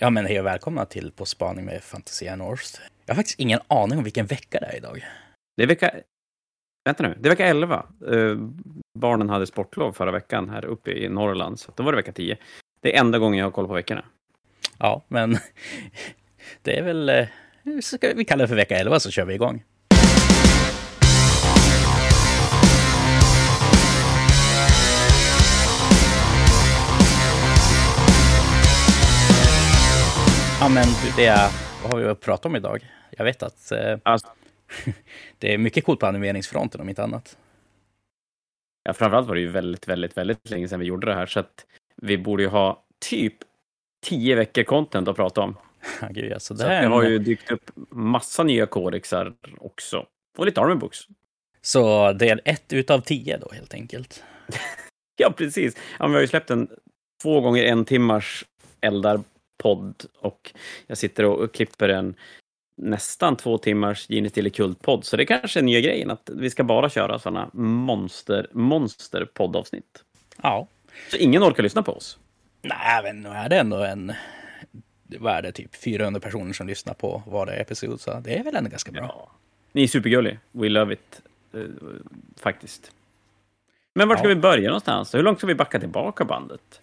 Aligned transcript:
Ja, 0.00 0.10
men 0.10 0.26
hej 0.26 0.40
och 0.40 0.46
välkomna 0.46 0.84
till 0.84 1.12
På 1.12 1.24
spaning 1.26 1.64
med 1.64 1.82
Fantasia 1.82 2.36
North. 2.36 2.80
Jag 3.06 3.14
har 3.14 3.16
faktiskt 3.16 3.40
ingen 3.40 3.60
aning 3.68 3.98
om 3.98 4.04
vilken 4.04 4.26
vecka 4.26 4.60
det 4.60 4.66
är 4.66 4.76
idag. 4.76 5.04
Det 5.56 5.62
är 5.62 5.66
vecka... 5.66 5.94
Vänta 6.84 7.02
nu, 7.02 7.16
det 7.20 7.28
är 7.28 7.30
vecka 7.30 7.46
11. 7.46 7.86
Uh, 8.10 8.48
barnen 8.98 9.28
hade 9.30 9.46
sportlov 9.46 9.92
förra 9.92 10.10
veckan 10.10 10.48
här 10.48 10.64
uppe 10.64 10.90
i 10.90 11.08
Norrland, 11.08 11.60
så 11.60 11.72
då 11.76 11.82
var 11.82 11.92
det 11.92 11.96
vecka 11.96 12.12
10. 12.12 12.36
Det 12.80 12.96
är 12.96 13.00
enda 13.00 13.18
gången 13.18 13.38
jag 13.38 13.46
har 13.46 13.50
koll 13.50 13.66
på 13.66 13.74
veckorna. 13.74 14.04
Ja, 14.78 15.04
men 15.08 15.36
det 16.62 16.78
är 16.78 16.82
väl... 16.82 17.08
eh, 17.08 17.26
Ska 17.82 18.12
vi 18.16 18.24
kalla 18.24 18.42
det 18.44 18.48
för 18.48 18.56
vecka 18.56 18.78
11 18.78 19.00
så 19.00 19.10
kör 19.10 19.24
vi 19.24 19.34
igång. 19.34 19.64
Ja, 30.68 30.74
men 30.74 30.86
det 31.16 31.50
vad 31.82 31.92
har 31.92 31.98
vi 31.98 32.08
att 32.08 32.20
prata 32.20 32.48
om 32.48 32.56
idag? 32.56 32.86
Jag 33.10 33.24
vet 33.24 33.42
att 33.42 33.72
eh, 33.72 33.98
Alltså, 34.02 34.28
det 35.38 35.54
är 35.54 35.58
mycket 35.58 35.84
coolt 35.84 36.00
på 36.00 36.06
animeringsfronten 36.06 36.80
om 36.80 36.88
inte 36.88 37.02
annat. 37.02 37.38
ja, 38.84 38.92
framförallt 38.92 39.28
var 39.28 39.34
det 39.34 39.40
ju 39.40 39.48
väldigt, 39.48 39.88
väldigt, 39.88 40.16
väldigt 40.16 40.50
länge 40.50 40.68
sedan 40.68 40.80
vi 40.80 40.86
gjorde 40.86 41.06
det 41.06 41.14
här, 41.14 41.26
så 41.26 41.40
att 41.40 41.66
vi 41.96 42.18
borde 42.18 42.42
ju 42.42 42.48
ha 42.48 42.84
typ 43.00 43.34
10 44.06 44.34
veckor 44.34 44.62
content 44.62 45.08
att 45.08 45.16
prata 45.16 45.40
om. 45.40 45.56
Gud, 46.10 46.32
alltså, 46.32 46.54
det 46.54 46.60
Så 46.60 46.68
det 46.68 46.86
har 46.86 47.02
ju 47.02 47.18
dykt 47.18 47.50
upp 47.50 47.70
massa 47.90 48.42
nya 48.42 48.66
kodexar 48.66 49.34
också. 49.58 50.06
Och 50.38 50.46
lite 50.46 50.60
army 50.60 50.74
books. 50.74 50.98
Så 51.60 52.12
del 52.12 52.40
ett 52.44 52.72
utav 52.72 53.00
tio 53.00 53.38
då 53.38 53.48
helt 53.52 53.74
enkelt. 53.74 54.24
Ja, 55.20 55.32
precis. 55.36 55.76
Ja, 55.98 56.06
vi 56.06 56.14
har 56.14 56.20
ju 56.20 56.26
släppt 56.26 56.50
en 56.50 56.68
två 57.22 57.40
gånger 57.40 57.64
en 57.64 57.84
timmars 57.84 58.44
eldar-podd 59.64 60.04
och 60.20 60.52
jag 60.86 60.98
sitter 60.98 61.24
och 61.24 61.54
klipper 61.54 61.88
en 61.88 62.14
nästan 62.76 63.36
två 63.36 63.58
timmars 63.58 64.10
Gini 64.10 64.30
till 64.30 64.52
Kult-podd. 64.52 65.04
Så 65.04 65.16
det 65.16 65.26
kanske 65.26 65.60
är 65.60 65.62
nya 65.62 65.80
grejen, 65.80 66.10
att 66.10 66.30
vi 66.34 66.50
ska 66.50 66.64
bara 66.64 66.88
köra 66.90 67.18
sådana 67.18 67.50
monster, 67.52 68.46
monster 68.52 69.24
poddavsnitt. 69.34 70.04
Ja. 70.42 70.66
Så 71.10 71.16
ingen 71.16 71.42
orkar 71.42 71.62
lyssna 71.62 71.82
på 71.82 71.92
oss. 71.92 72.18
Nej, 72.62 73.02
men 73.02 73.20
nu 73.22 73.28
är 73.28 73.48
det 73.48 73.56
ändå 73.58 73.76
en... 73.76 74.12
Vad 75.18 75.32
är 75.34 75.42
det, 75.42 75.52
typ 75.52 75.74
400 75.76 76.20
personer 76.20 76.52
som 76.52 76.66
lyssnar 76.66 76.94
på 76.94 77.22
varje 77.26 77.60
episod, 77.60 78.00
så 78.00 78.20
det 78.20 78.38
är 78.38 78.44
väl 78.44 78.56
ändå 78.56 78.70
ganska 78.70 78.92
bra. 78.92 79.02
Ja. 79.02 79.30
Ni 79.72 79.82
är 79.82 79.86
supergulliga. 79.88 80.38
We 80.52 80.68
love 80.68 80.92
it. 80.92 81.20
eh, 81.54 81.60
faktiskt. 82.40 82.92
Men 83.94 84.08
var 84.08 84.16
ska 84.16 84.24
Ja. 84.24 84.28
vi 84.28 84.40
börja 84.40 84.68
någonstans? 84.68 85.14
Hur 85.14 85.22
långt 85.22 85.38
ska 85.38 85.46
vi 85.46 85.54
backa 85.54 85.80
tillbaka 85.80 86.24
bandet? 86.24 86.80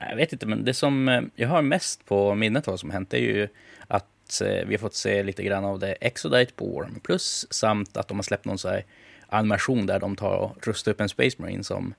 Jag 0.00 0.16
vet 0.16 0.32
inte, 0.32 0.46
men 0.46 0.64
det 0.64 0.74
som 0.74 1.08
eh, 1.08 1.22
jag 1.34 1.48
har 1.48 1.62
mest 1.62 2.06
på 2.06 2.34
minnet 2.34 2.68
av 2.68 2.72
vad 2.72 2.80
som 2.80 2.90
hänt 2.90 3.14
är 3.14 3.18
ju 3.18 3.48
att 3.86 4.40
eh, 4.40 4.66
vi 4.66 4.74
har 4.74 4.78
fått 4.78 4.94
se 4.94 5.22
lite 5.22 5.42
grann 5.42 5.64
av 5.64 5.78
det 5.78 5.92
Exodite 5.92 6.52
på 6.52 6.66
Warhammer 6.66 7.00
Plus 7.00 7.46
samt 7.50 7.96
att 7.96 8.08
de 8.08 8.18
har 8.18 8.22
släppt 8.22 8.44
någon 8.44 8.58
så 8.58 8.68
här 8.68 8.84
animation 9.28 9.86
där 9.86 10.00
de 10.00 10.16
tar 10.16 10.36
och 10.36 10.66
rustar 10.66 10.92
upp 10.92 11.00
en 11.00 11.08
Space 11.08 11.36
Marine 11.42 11.64
som 11.64 11.94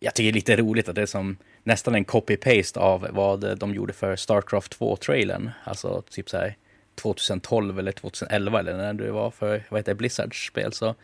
jag 0.00 0.14
tycker 0.14 0.28
är 0.28 0.32
lite 0.32 0.56
roligt 0.56 0.88
att 0.88 0.94
det 0.94 1.02
är 1.02 1.06
som 1.06 1.36
nästan 1.62 1.94
en 1.94 2.04
copy-paste 2.04 2.78
av 2.78 3.08
vad 3.10 3.58
de 3.58 3.74
gjorde 3.74 3.92
för 3.92 4.16
Starcraft 4.16 4.78
2-trailern. 4.78 5.50
Alltså 5.64 6.02
typ 6.10 6.30
så 6.30 6.36
här 6.36 6.56
2012 6.94 7.78
eller 7.78 7.92
2011 7.92 8.60
eller 8.60 8.76
när 8.76 8.92
det 8.92 9.12
var 9.12 9.30
för 9.30 9.62
vad 9.68 9.78
heter 9.80 9.92
det, 9.92 9.96
Blizzards 9.96 10.46
spel. 10.46 10.72
Så 10.72 10.94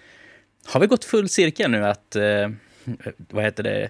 har 0.64 0.80
vi 0.80 0.86
gått 0.86 1.04
full 1.04 1.28
cirkel 1.28 1.70
nu 1.70 1.86
att 1.86 2.16
eh, 2.16 2.50
vad 3.16 3.44
heter 3.44 3.62
det, 3.62 3.88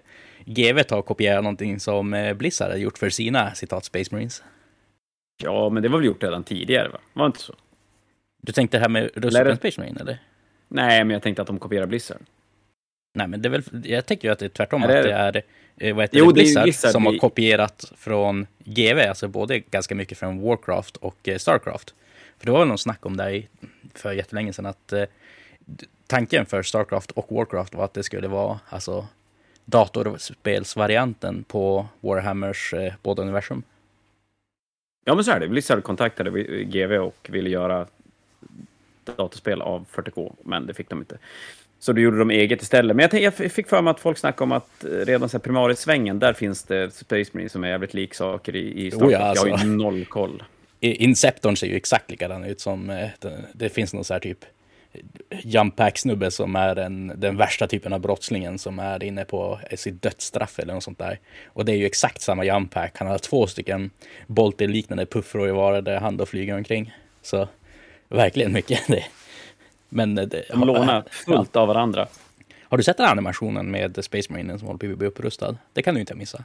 GW 0.48 0.82
tar 0.84 0.98
och 0.98 1.06
kopierar 1.06 1.42
någonting 1.42 1.80
som 1.80 2.14
eh, 2.14 2.34
Blizzard 2.34 2.70
har 2.70 2.77
gjort 2.78 2.98
för 2.98 3.10
sina 3.10 3.54
citat 3.54 3.84
Space 3.84 4.14
Marines. 4.14 4.42
Ja, 5.42 5.68
men 5.70 5.82
det 5.82 5.88
var 5.88 5.98
väl 5.98 6.06
gjort 6.06 6.22
redan 6.22 6.44
tidigare, 6.44 6.88
va? 6.88 6.98
Var 7.12 7.24
det 7.24 7.27
inte 7.27 7.38
så? 7.41 7.54
Du 8.42 8.52
tänkte 8.52 8.76
det 8.76 8.80
här 8.80 8.88
med 8.88 9.10
det- 9.14 9.56
Space 9.56 9.80
Marine 9.80 10.00
eller? 10.00 10.19
Nej, 10.69 11.04
men 11.04 11.10
jag 11.14 11.22
tänkte 11.22 11.42
att 11.42 11.46
de 11.48 11.58
kopierar 11.58 11.86
Blizzard. 11.86 12.19
Nej, 13.14 13.28
men 13.28 13.42
det 13.42 13.48
är 13.48 13.50
väl, 13.50 13.62
jag 13.84 14.06
tänker 14.06 14.28
ju 14.28 14.32
att 14.32 14.38
det 14.38 14.44
är 14.44 14.48
tvärtom, 14.48 14.82
Är 14.82 14.88
det 14.88 14.98
att 14.98 15.32
det 15.34 15.42
är 15.82 15.88
eh, 15.88 15.94
vad 15.94 16.03
heter 16.04 16.19
Jo, 16.19 16.26
det, 16.26 16.32
Blizzard, 16.32 16.62
Blizzard 16.62 16.91
som 16.92 17.06
har 17.06 17.19
kopierat 17.19 17.92
från 17.97 18.47
GW, 18.58 19.08
alltså 19.08 19.28
både 19.28 19.58
ganska 19.58 19.94
mycket 19.94 20.19
från 20.19 20.41
Warcraft 20.42 20.97
och 20.97 21.28
eh, 21.28 21.38
Starcraft. 21.38 21.94
För 22.38 22.47
det 22.47 22.53
var 22.53 22.58
väl 22.58 22.69
någon 22.69 22.78
snack 22.78 23.06
om 23.06 23.16
det 23.16 23.42
för 23.94 24.12
jättelänge 24.12 24.53
sedan 24.53 24.66
att 24.66 24.92
eh, 24.92 25.04
tanken 26.06 26.47
för 26.47 26.62
Starcraft 26.62 27.10
och 27.10 27.32
Warcraft 27.32 27.75
var 27.75 27.84
att 27.84 27.94
det 27.94 28.03
skulle 28.03 28.28
vara 28.28 28.60
alltså 28.69 29.06
datorspelsvarianten 29.71 31.45
på 31.45 31.87
Warhammers 32.01 32.75
eh, 32.75 32.93
båda 33.03 33.23
universum. 33.23 33.62
Ja, 35.05 35.15
men 35.15 35.25
så 35.25 35.31
är 35.31 35.41
det. 35.41 35.49
Blizzard 35.49 35.83
kontaktade 35.83 36.31
GW 36.65 36.99
och 36.99 37.29
ville 37.31 37.51
göra 37.51 37.87
datorspel 39.17 39.62
av 39.62 39.87
40K, 39.93 40.33
men 40.43 40.67
det 40.67 40.75
fick 40.75 40.89
de 40.91 40.99
inte. 40.99 41.19
Så 41.79 41.93
då 41.93 42.01
gjorde 42.01 42.19
de 42.19 42.31
eget 42.31 42.62
istället. 42.62 42.97
Men 42.97 43.09
jag, 43.12 43.23
jag 43.23 43.34
fick 43.34 43.69
för 43.69 43.83
mig 43.83 43.91
att 43.91 44.01
folk 44.01 44.19
snackade 44.19 44.45
om 44.45 44.53
att 44.53 44.84
eh, 44.84 44.91
redan 44.91 45.29
så 45.29 45.37
här 45.37 45.43
primarisvängen, 45.43 46.19
där 46.19 46.33
finns 46.33 46.62
det 46.62 46.95
Space 46.95 47.31
Marine 47.33 47.49
som 47.49 47.65
är 47.65 47.69
jävligt 47.69 47.95
lik 47.95 48.15
saker 48.15 48.56
i, 48.56 48.87
i 48.87 48.91
Starcraft. 48.91 49.09
Oh 49.09 49.12
ja, 49.12 49.33
Jag 49.35 49.43
har 49.43 49.50
alltså. 49.50 49.67
ju 49.67 49.73
noll 49.73 50.05
koll. 50.05 50.43
Inceptorn 50.81 51.56
ser 51.56 51.67
ju 51.67 51.77
exakt 51.77 52.11
likadan 52.11 52.45
ut 52.45 52.61
som, 52.61 52.91
eh, 52.91 53.09
det, 53.19 53.45
det 53.53 53.69
finns 53.69 53.95
någon 53.95 54.05
så 54.05 54.12
här 54.12 54.21
typ 54.21 54.45
jump 55.42 55.76
pack 55.76 55.98
snubbe 55.98 56.31
som 56.31 56.56
är 56.56 56.75
den, 56.75 57.12
den 57.16 57.36
värsta 57.36 57.66
typen 57.66 57.92
av 57.92 58.00
brottslingen 58.00 58.59
som 58.59 58.78
är 58.78 59.03
inne 59.04 59.25
på 59.25 59.60
sitt 59.75 60.03
dödsstraff 60.03 60.59
eller 60.59 60.75
något 60.75 60.82
sånt 60.84 60.98
där. 60.98 61.19
Och 61.47 61.64
det 61.64 61.72
är 61.72 61.76
ju 61.76 61.86
exakt 61.86 62.20
samma 62.20 62.44
jump 62.44 62.75
pack. 62.75 62.98
Han 62.98 63.08
har 63.08 63.19
två 63.19 63.47
stycken 63.47 63.91
Bolter-liknande 64.26 65.06
puffror 65.06 65.48
i 65.48 65.53
vardera 65.53 65.98
hand 65.98 66.20
och 66.20 66.28
flyger 66.28 66.54
omkring. 66.56 66.94
Så 67.22 67.48
verkligen 68.08 68.53
mycket 68.53 68.81
det. 68.88 69.04
Men 69.88 70.19
eh, 70.19 70.25
det, 70.26 70.44
De 70.50 70.60
lånar 70.64 71.04
fullt 71.10 71.56
av 71.56 71.69
varandra. 71.69 72.06
Har 72.62 72.78
du 72.78 72.84
sett 72.84 72.97
den 72.97 73.06
animationen 73.06 73.70
med 73.70 74.04
Space 74.04 74.32
Marinen 74.32 74.58
som 74.58 74.66
håller 74.69 74.78
på 74.78 74.92
att 74.92 74.98
bli 74.98 75.08
upprustad? 75.08 75.56
Det 75.72 75.82
kan 75.82 75.94
du 75.94 76.00
inte 76.00 76.14
missa. 76.14 76.44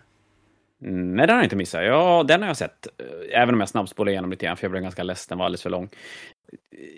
Mm, 0.82 1.16
Nej, 1.16 1.28
den 1.28 1.36
har 1.36 1.42
jag 1.42 1.46
inte 1.46 1.56
missat. 1.56 1.84
Ja, 1.86 2.24
den 2.28 2.42
har 2.42 2.48
jag 2.48 2.58
sett. 2.58 2.88
Eh, 2.88 3.42
Även 3.42 3.54
om 3.56 3.60
jag 3.60 3.70
snabbspolar 3.70 4.12
igenom 4.12 4.32
lite 4.32 4.46
grann, 4.46 4.58
för 4.58 4.64
jag 4.64 4.72
blev 4.72 4.84
ganska 4.84 5.04
ledsen, 5.04 5.26
den 5.30 5.38
var 5.38 5.46
alldeles 5.46 5.62
för 5.62 5.70
lång. 5.70 5.90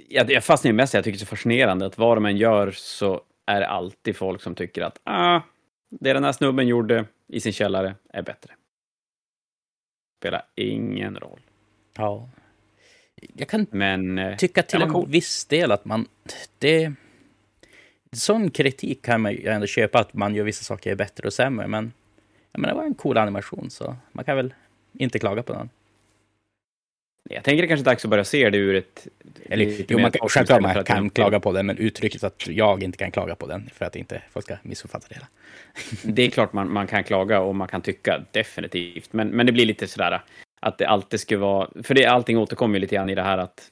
Jag, 0.10 0.32
jag 0.32 0.44
fastnar 0.44 0.72
mest 0.72 0.94
jag 0.94 1.04
tycker 1.04 1.18
det 1.18 1.24
är 1.24 1.26
så 1.26 1.30
fascinerande 1.30 1.86
att 1.86 1.98
vad 1.98 2.18
de 2.18 2.26
än 2.26 2.38
gör 2.38 2.72
så 2.72 3.22
är 3.46 3.60
det 3.60 3.68
alltid 3.68 4.16
folk 4.16 4.42
som 4.42 4.56
tycker 4.56 4.82
att 4.82 5.00
ah, 5.04 5.42
det 5.90 6.14
den 6.14 6.24
här 6.24 6.32
snubben 6.32 6.68
gjorde 6.68 7.06
i 7.28 7.40
sin 7.40 7.54
källare 7.54 7.96
är 8.10 8.22
bättre. 8.22 8.54
Spelar 10.20 10.46
ingen 10.56 11.16
roll. 11.16 11.40
Ja. 11.98 12.30
Jag 13.34 13.48
kan 13.48 13.68
Men 13.72 14.18
eh, 14.18 14.38
tycka 14.38 14.64
till 14.64 14.82
en 14.82 14.94
cool. 14.94 15.10
viss 15.10 15.46
del 15.46 15.72
att 15.72 15.86
man... 15.86 16.08
Det, 16.60 16.94
sån 18.12 18.50
kritik 18.52 19.06
kan 19.06 19.22
man 19.22 19.32
ju 19.32 19.48
ändå 19.48 19.68
köpa, 19.68 20.00
att 20.00 20.14
man 20.14 20.36
gör 20.36 20.44
vissa 20.44 20.64
saker 20.64 20.96
bättre 20.96 21.28
och 21.28 21.34
sämre, 21.34 21.68
men 21.68 21.94
jag 22.52 22.60
menar, 22.62 22.74
det 22.74 22.78
var 22.78 22.86
en 22.86 22.96
cool 22.96 23.18
animation, 23.18 23.70
så 23.70 23.96
man 24.12 24.26
kan 24.26 24.38
väl 24.38 24.54
inte 24.94 25.20
klaga 25.20 25.44
på 25.44 25.54
den. 25.54 25.70
Jag 27.30 27.44
tänker 27.44 27.62
det 27.62 27.68
kanske 27.68 27.82
är 27.84 27.86
dags 27.86 28.06
att 28.06 28.12
börja 28.12 28.24
se 28.24 28.50
det 28.50 28.58
ur 28.58 28.76
ett... 28.76 29.08
Eller, 29.46 29.66
lite 29.66 29.94
jo, 29.94 30.00
man 30.00 30.12
kan, 30.12 30.30
självklart 30.30 30.62
man 30.62 30.84
kan 30.84 31.10
klaga 31.10 31.40
på 31.40 31.52
den, 31.52 31.66
men 31.66 31.78
uttrycket 31.78 32.24
att 32.24 32.48
jag 32.48 32.84
inte 32.84 32.98
kan 32.98 33.12
klaga 33.12 33.36
på 33.36 33.48
den, 33.48 33.70
för 33.74 33.86
att 33.86 33.96
inte 33.96 34.22
folk 34.32 34.46
ska 34.46 34.58
missuppfatta 34.62 35.08
det 35.10 35.16
hela. 35.16 35.28
Det 36.04 36.22
är 36.22 36.30
klart 36.30 36.54
man, 36.54 36.74
man 36.74 36.88
kan 36.88 37.04
klaga 37.04 37.40
och 37.40 37.56
man 37.56 37.68
kan 37.68 37.82
tycka, 37.82 38.26
definitivt. 38.32 39.14
Men, 39.14 39.28
men 39.28 39.46
det 39.46 39.52
blir 39.52 39.66
lite 39.66 39.88
sådär 39.88 40.22
att 40.60 40.78
det 40.78 40.88
alltid 40.88 41.20
ska 41.20 41.38
vara... 41.38 41.70
För 41.84 41.94
det, 41.94 42.06
allting 42.06 42.38
återkommer 42.38 42.76
ju 42.76 42.80
lite 42.80 42.96
grann 42.96 43.10
i 43.10 43.16
det 43.16 43.24
här 43.24 43.38
att 43.38 43.72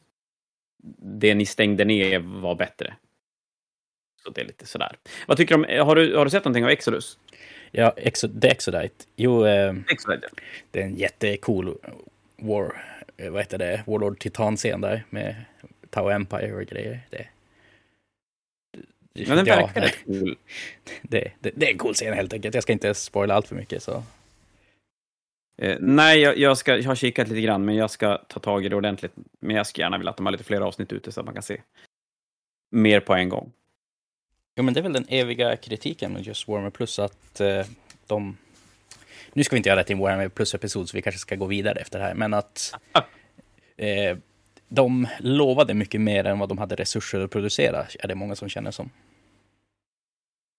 det 1.01 1.35
ni 1.35 1.45
stängde 1.45 1.85
ner 1.85 2.19
var 2.19 2.55
bättre. 2.55 2.93
Så 4.23 4.29
det 4.29 4.41
är 4.41 4.45
lite 4.45 4.65
sådär. 4.65 4.95
Vad 5.27 5.37
tycker 5.37 5.57
du 5.57 5.79
om... 5.79 5.87
Har 5.87 5.95
du, 5.95 6.15
har 6.15 6.25
du 6.25 6.31
sett 6.31 6.45
någonting 6.45 6.63
av 6.63 6.69
Exodus? 6.69 7.17
Ja, 7.71 7.93
Exo, 7.97 8.39
The 8.41 8.47
Exodite. 8.47 9.05
Jo, 9.15 9.45
eh, 9.45 9.75
Exodus? 9.89 10.31
det 10.71 10.81
är 10.81 10.83
en 10.83 10.95
jättecool 10.95 11.77
War, 12.37 12.92
vad 13.17 13.41
heter 13.41 13.57
det, 13.57 13.83
Warlord 13.87 14.19
Titan-scen 14.19 14.81
där 14.81 15.03
med 15.09 15.35
Tau 15.89 16.09
Empire 16.09 16.53
och 16.53 16.61
grejer. 16.65 16.99
Det, 17.09 17.27
Men 19.27 19.37
den 19.37 19.45
Ja, 19.45 19.55
verkar 19.55 19.81
det- 19.81 19.87
rätt 19.87 20.05
cool. 20.05 20.37
det, 21.01 21.31
det, 21.39 21.51
det 21.55 21.67
är 21.67 21.71
en 21.71 21.77
cool 21.77 21.93
scen 21.93 22.13
helt 22.13 22.33
enkelt. 22.33 22.53
Jag 22.55 22.63
ska 22.63 22.73
inte 22.73 22.93
spoila 22.93 23.33
allt 23.35 23.47
för 23.47 23.55
mycket. 23.55 23.83
Så. 23.83 24.03
Eh, 25.57 25.77
nej, 25.79 26.19
jag, 26.19 26.37
jag, 26.37 26.57
ska, 26.57 26.77
jag 26.77 26.83
har 26.89 26.95
kikat 26.95 27.27
lite 27.27 27.41
grann, 27.41 27.65
men 27.65 27.75
jag 27.75 27.91
ska 27.91 28.17
ta 28.17 28.39
tag 28.39 28.65
i 28.65 28.69
det 28.69 28.75
ordentligt. 28.75 29.13
Men 29.39 29.55
jag 29.55 29.67
skulle 29.67 29.85
gärna 29.85 29.97
vilja 29.97 30.09
att 30.11 30.17
de 30.17 30.25
har 30.25 30.31
lite 30.31 30.43
fler 30.43 30.61
avsnitt 30.61 30.93
ute 30.93 31.11
så 31.11 31.19
att 31.19 31.25
man 31.25 31.33
kan 31.33 31.43
se 31.43 31.61
mer 32.71 32.99
på 32.99 33.13
en 33.13 33.29
gång. 33.29 33.51
Jo, 34.55 34.63
men 34.63 34.73
det 34.73 34.79
är 34.79 34.81
väl 34.81 34.93
den 34.93 35.05
eviga 35.09 35.55
kritiken 35.57 36.13
med 36.13 36.21
just 36.21 36.47
Warhammer 36.47 36.69
Plus 36.69 36.99
att 36.99 37.41
eh, 37.41 37.65
de... 38.07 38.37
Nu 39.33 39.43
ska 39.43 39.55
vi 39.55 39.57
inte 39.57 39.69
göra 39.69 39.79
det 39.79 39.83
till 39.83 39.95
en 39.95 40.01
Warhammer 40.01 40.29
Plus-episod, 40.29 40.89
så 40.89 40.97
vi 40.97 41.01
kanske 41.01 41.19
ska 41.19 41.35
gå 41.35 41.45
vidare 41.45 41.79
efter 41.79 41.99
det 41.99 42.05
här, 42.05 42.13
men 42.13 42.33
att 42.33 42.75
eh, 43.77 44.17
de 44.67 45.07
lovade 45.19 45.73
mycket 45.73 46.01
mer 46.01 46.23
än 46.25 46.39
vad 46.39 46.49
de 46.49 46.57
hade 46.57 46.75
resurser 46.75 47.19
att 47.19 47.31
producera, 47.31 47.85
är 47.99 48.07
det 48.07 48.15
många 48.15 48.35
som 48.35 48.49
känner 48.49 48.71
som. 48.71 48.89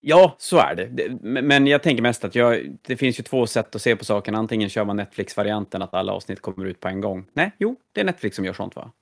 Ja, 0.06 0.36
så 0.38 0.58
är 0.58 0.74
det. 0.74 1.08
Men 1.42 1.66
jag 1.66 1.82
tänker 1.82 2.02
mest 2.02 2.24
att 2.24 2.34
jag, 2.34 2.76
det 2.82 2.96
finns 2.96 3.18
ju 3.18 3.22
två 3.22 3.46
sätt 3.46 3.74
att 3.74 3.82
se 3.82 3.96
på 3.96 4.04
saken. 4.04 4.34
Antingen 4.34 4.68
kör 4.68 4.84
man 4.84 4.96
Netflix-varianten, 4.96 5.82
att 5.82 5.94
alla 5.94 6.12
avsnitt 6.12 6.40
kommer 6.40 6.66
ut 6.66 6.80
på 6.80 6.88
en 6.88 7.00
gång. 7.00 7.26
Nej, 7.32 7.50
jo, 7.58 7.76
det 7.92 8.00
är 8.00 8.04
Netflix 8.04 8.36
som 8.36 8.44
gör 8.44 8.52
sånt 8.52 8.76
va? 8.76 8.92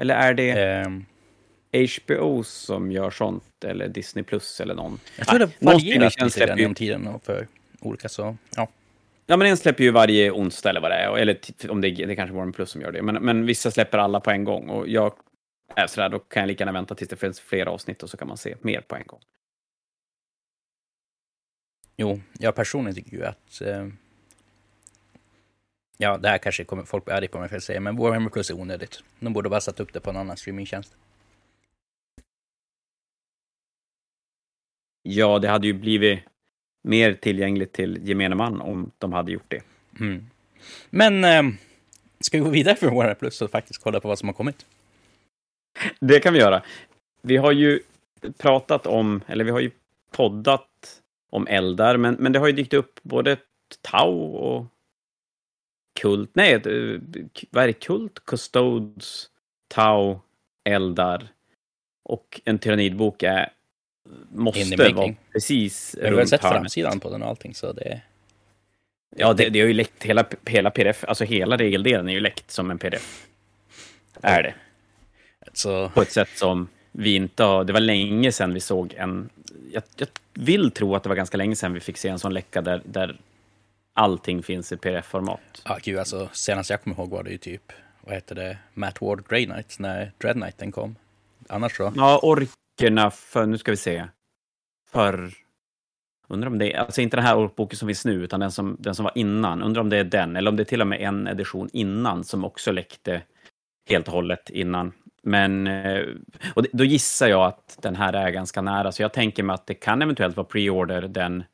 Eller 0.00 0.14
är 0.14 0.34
det 0.34 0.84
Um, 0.86 1.06
HBO 1.72 2.42
som 2.42 2.92
gör 2.92 3.10
sånt? 3.10 3.64
Eller 3.64 3.88
Disney 3.88 4.24
Plus 4.24 4.60
eller 4.60 4.74
någon? 4.74 5.00
jag 5.18 5.26
tror 5.26 5.38
det 5.38 5.50
varierar 5.58 6.24
lite 6.24 6.54
genom 6.60 6.74
tiden 6.74 7.20
för 7.22 7.46
olika 7.80 8.08
så, 8.08 8.36
ja. 8.56 8.68
Ja, 9.30 9.36
men 9.36 9.46
en 9.48 9.56
släpper 9.56 9.84
ju 9.84 9.90
varje 9.90 10.30
onsdag 10.30 10.70
eller 10.70 10.80
vad 10.80 10.90
det 10.90 10.94
är. 10.96 11.16
Eller 11.18 11.40
om 11.68 11.80
det, 11.80 11.88
är- 11.88 12.06
det 12.06 12.12
är 12.12 12.16
kanske 12.16 12.36
Warner 12.36 12.52
Plus 12.52 12.70
som 12.70 12.80
gör 12.80 12.92
det. 12.92 13.02
Men, 13.02 13.14
men 13.24 13.46
vissa 13.46 13.70
släpper 13.70 13.98
alla 13.98 14.20
på 14.20 14.30
en 14.30 14.44
gång. 14.44 14.68
Och 14.68 14.88
jag 14.88 15.14
är 15.74 15.86
sådär, 15.86 16.08
då 16.08 16.18
kan 16.18 16.40
jag 16.40 16.46
lika 16.48 16.62
gärna 16.64 16.72
vänta 16.72 16.94
tills 16.94 17.10
det 17.10 17.16
finns 17.16 17.40
fler 17.40 17.66
avsnitt 17.66 18.02
och 18.02 18.10
så 18.10 18.16
kan 18.16 18.28
man 18.28 18.36
se 18.36 18.56
mer 18.60 18.80
på 18.80 18.96
en 18.96 19.06
gång. 19.06 19.20
Jo, 21.96 22.20
jag 22.38 22.54
personligen 22.54 22.94
tycker 22.94 23.16
ju 23.16 23.24
att... 23.24 23.60
Eh, 23.60 23.88
ja, 25.98 26.18
det 26.18 26.28
här 26.28 26.38
kanske 26.38 26.64
kommer 26.64 26.84
folk 26.84 27.04
bli 27.04 27.14
arga 27.14 27.28
på 27.28 27.38
mig 27.40 27.48
för 27.48 27.56
att 27.56 27.62
säga, 27.62 27.80
men 27.80 27.96
Warhammer 27.96 28.30
Plus 28.30 28.50
är 28.50 28.54
onödigt. 28.54 29.02
De 29.20 29.32
borde 29.32 29.48
bara 29.48 29.60
satt 29.60 29.80
upp 29.80 29.92
det 29.92 30.00
på 30.00 30.10
en 30.10 30.16
annan 30.16 30.36
streamingtjänst. 30.36 30.96
Ja, 35.02 35.38
det 35.38 35.48
hade 35.48 35.66
ju 35.66 35.72
blivit 35.72 36.20
mer 36.82 37.14
tillgängligt 37.14 37.72
till 37.72 38.08
gemene 38.08 38.34
man 38.34 38.60
om 38.60 38.90
de 38.98 39.12
hade 39.12 39.32
gjort 39.32 39.48
det. 39.48 39.62
Mm. 40.00 40.26
Men 40.90 41.24
eh, 41.24 41.54
ska 42.20 42.38
vi 42.38 42.44
gå 42.44 42.50
vidare 42.50 42.76
för 42.76 42.86
Warhammer 42.86 43.14
Plus 43.14 43.42
och 43.42 43.50
faktiskt 43.50 43.82
kolla 43.82 44.00
på 44.00 44.08
vad 44.08 44.18
som 44.18 44.28
har 44.28 44.34
kommit? 44.34 44.66
Det 46.00 46.20
kan 46.20 46.32
vi 46.32 46.38
göra. 46.38 46.62
Vi 47.22 47.36
har 47.36 47.52
ju 47.52 47.80
pratat 48.38 48.86
om, 48.86 49.22
eller 49.26 49.44
vi 49.44 49.50
har 49.50 49.60
ju 49.60 49.70
poddat 50.10 51.00
om 51.30 51.46
eldar, 51.46 51.96
men, 51.96 52.14
men 52.14 52.32
det 52.32 52.38
har 52.38 52.46
ju 52.46 52.52
dykt 52.52 52.74
upp 52.74 53.00
både 53.02 53.36
Tau 53.82 54.34
och 54.34 54.66
Kult, 56.00 56.30
nej, 56.32 56.54
eh, 56.54 57.00
vad 57.50 57.64
är 57.64 57.66
det? 57.66 57.72
Kult, 57.72 58.24
Custodes, 58.24 59.26
Tau, 59.68 60.20
eldar 60.64 61.28
och 62.04 62.40
en 62.44 62.58
tyrannidbok 62.58 63.22
är 63.22 63.52
måste 64.30 64.92
vara 64.92 65.14
precis 65.32 65.94
Jag 65.98 66.04
har 66.04 66.10
väl 66.10 66.18
runt 66.18 66.28
sett 66.28 66.42
hörnet. 66.42 66.58
framsidan 66.58 67.00
på 67.00 67.10
den 67.10 67.22
och 67.22 67.28
allting, 67.28 67.54
så 67.54 67.72
det... 67.72 68.00
Ja, 69.16 69.32
det, 69.32 69.48
det 69.48 69.60
har 69.60 69.66
ju 69.66 69.74
läckt 69.74 70.02
hela, 70.02 70.24
hela 70.46 70.70
pdf, 70.70 71.04
alltså 71.08 71.24
hela 71.24 71.56
regeldelen 71.56 72.08
är 72.08 72.12
ju 72.12 72.20
läckt 72.20 72.50
som 72.50 72.70
en 72.70 72.78
pdf. 72.78 73.26
Är 74.22 74.42
det. 74.42 74.54
Så, 75.52 75.88
på 75.88 76.02
ett 76.02 76.12
sätt 76.12 76.28
som 76.34 76.68
vi 76.92 77.14
inte 77.14 77.42
har... 77.42 77.64
Det 77.64 77.72
var 77.72 77.80
länge 77.80 78.32
sedan 78.32 78.54
vi 78.54 78.60
såg 78.60 78.94
en... 78.96 79.30
Jag, 79.72 79.82
jag 79.96 80.08
vill 80.34 80.70
tro 80.70 80.94
att 80.94 81.02
det 81.02 81.08
var 81.08 81.16
ganska 81.16 81.36
länge 81.36 81.56
sedan 81.56 81.72
vi 81.74 81.80
fick 81.80 81.96
se 81.96 82.08
en 82.08 82.18
sån 82.18 82.34
läcka 82.34 82.60
där, 82.62 82.82
där 82.84 83.16
allting 83.94 84.42
finns 84.42 84.72
i 84.72 84.76
pdf-format. 84.76 85.62
ja 85.64 85.78
gud 85.82 85.98
alltså, 85.98 86.28
senast 86.32 86.70
jag 86.70 86.82
kommer 86.82 86.96
ihåg 86.96 87.10
var 87.10 87.22
det 87.22 87.30
ju 87.30 87.38
typ, 87.38 87.72
vad 88.00 88.14
heter 88.14 88.34
det, 88.34 88.58
Matt 88.74 89.00
Ward 89.02 89.28
Grey 89.28 89.46
Knight, 89.46 89.78
när 89.78 90.12
Dread 90.18 90.36
Knighten 90.36 90.72
kom. 90.72 90.96
Annars 91.48 91.76
så, 91.76 91.92
Ja, 91.96 92.20
böckerna 92.80 93.10
för... 93.10 93.46
Nu 93.46 93.58
ska 93.58 93.70
vi 93.70 93.76
se. 93.76 94.08
För... 94.90 95.30
Undrar 96.28 96.48
om 96.48 96.58
det 96.58 96.72
är... 96.72 96.78
Alltså 96.78 97.00
inte 97.00 97.16
den 97.16 97.26
här 97.26 97.38
årsboken 97.38 97.78
som 97.78 97.88
finns 97.88 98.04
nu, 98.04 98.12
utan 98.12 98.40
den 98.40 98.52
som, 98.52 98.76
den 98.78 98.94
som 98.94 99.04
var 99.04 99.12
innan. 99.14 99.62
Undrar 99.62 99.80
om 99.80 99.88
det 99.88 99.96
är 99.96 100.04
den, 100.04 100.36
eller 100.36 100.50
om 100.50 100.56
det 100.56 100.62
är 100.62 100.64
till 100.64 100.80
och 100.80 100.86
med 100.86 101.00
en 101.00 101.26
edition 101.26 101.68
innan 101.72 102.24
som 102.24 102.44
också 102.44 102.72
läckte 102.72 103.22
helt 103.88 104.08
och 104.08 104.14
hållet 104.14 104.50
innan. 104.50 104.92
Men... 105.22 105.66
Eh, 105.66 106.04
och 106.54 106.66
då 106.72 106.84
gissar 106.84 107.28
jag 107.28 107.46
att 107.46 107.78
den 107.82 107.96
här 107.96 108.12
är 108.12 108.30
ganska 108.30 108.62
nära, 108.62 108.92
så 108.92 109.02
jag 109.02 109.12
tänker 109.12 109.42
mig 109.42 109.54
att 109.54 109.66
det 109.66 109.74
kan 109.74 110.02
eventuellt 110.02 110.36
vara 110.36 110.46
pre-order 110.46 111.08
den... 111.08 111.44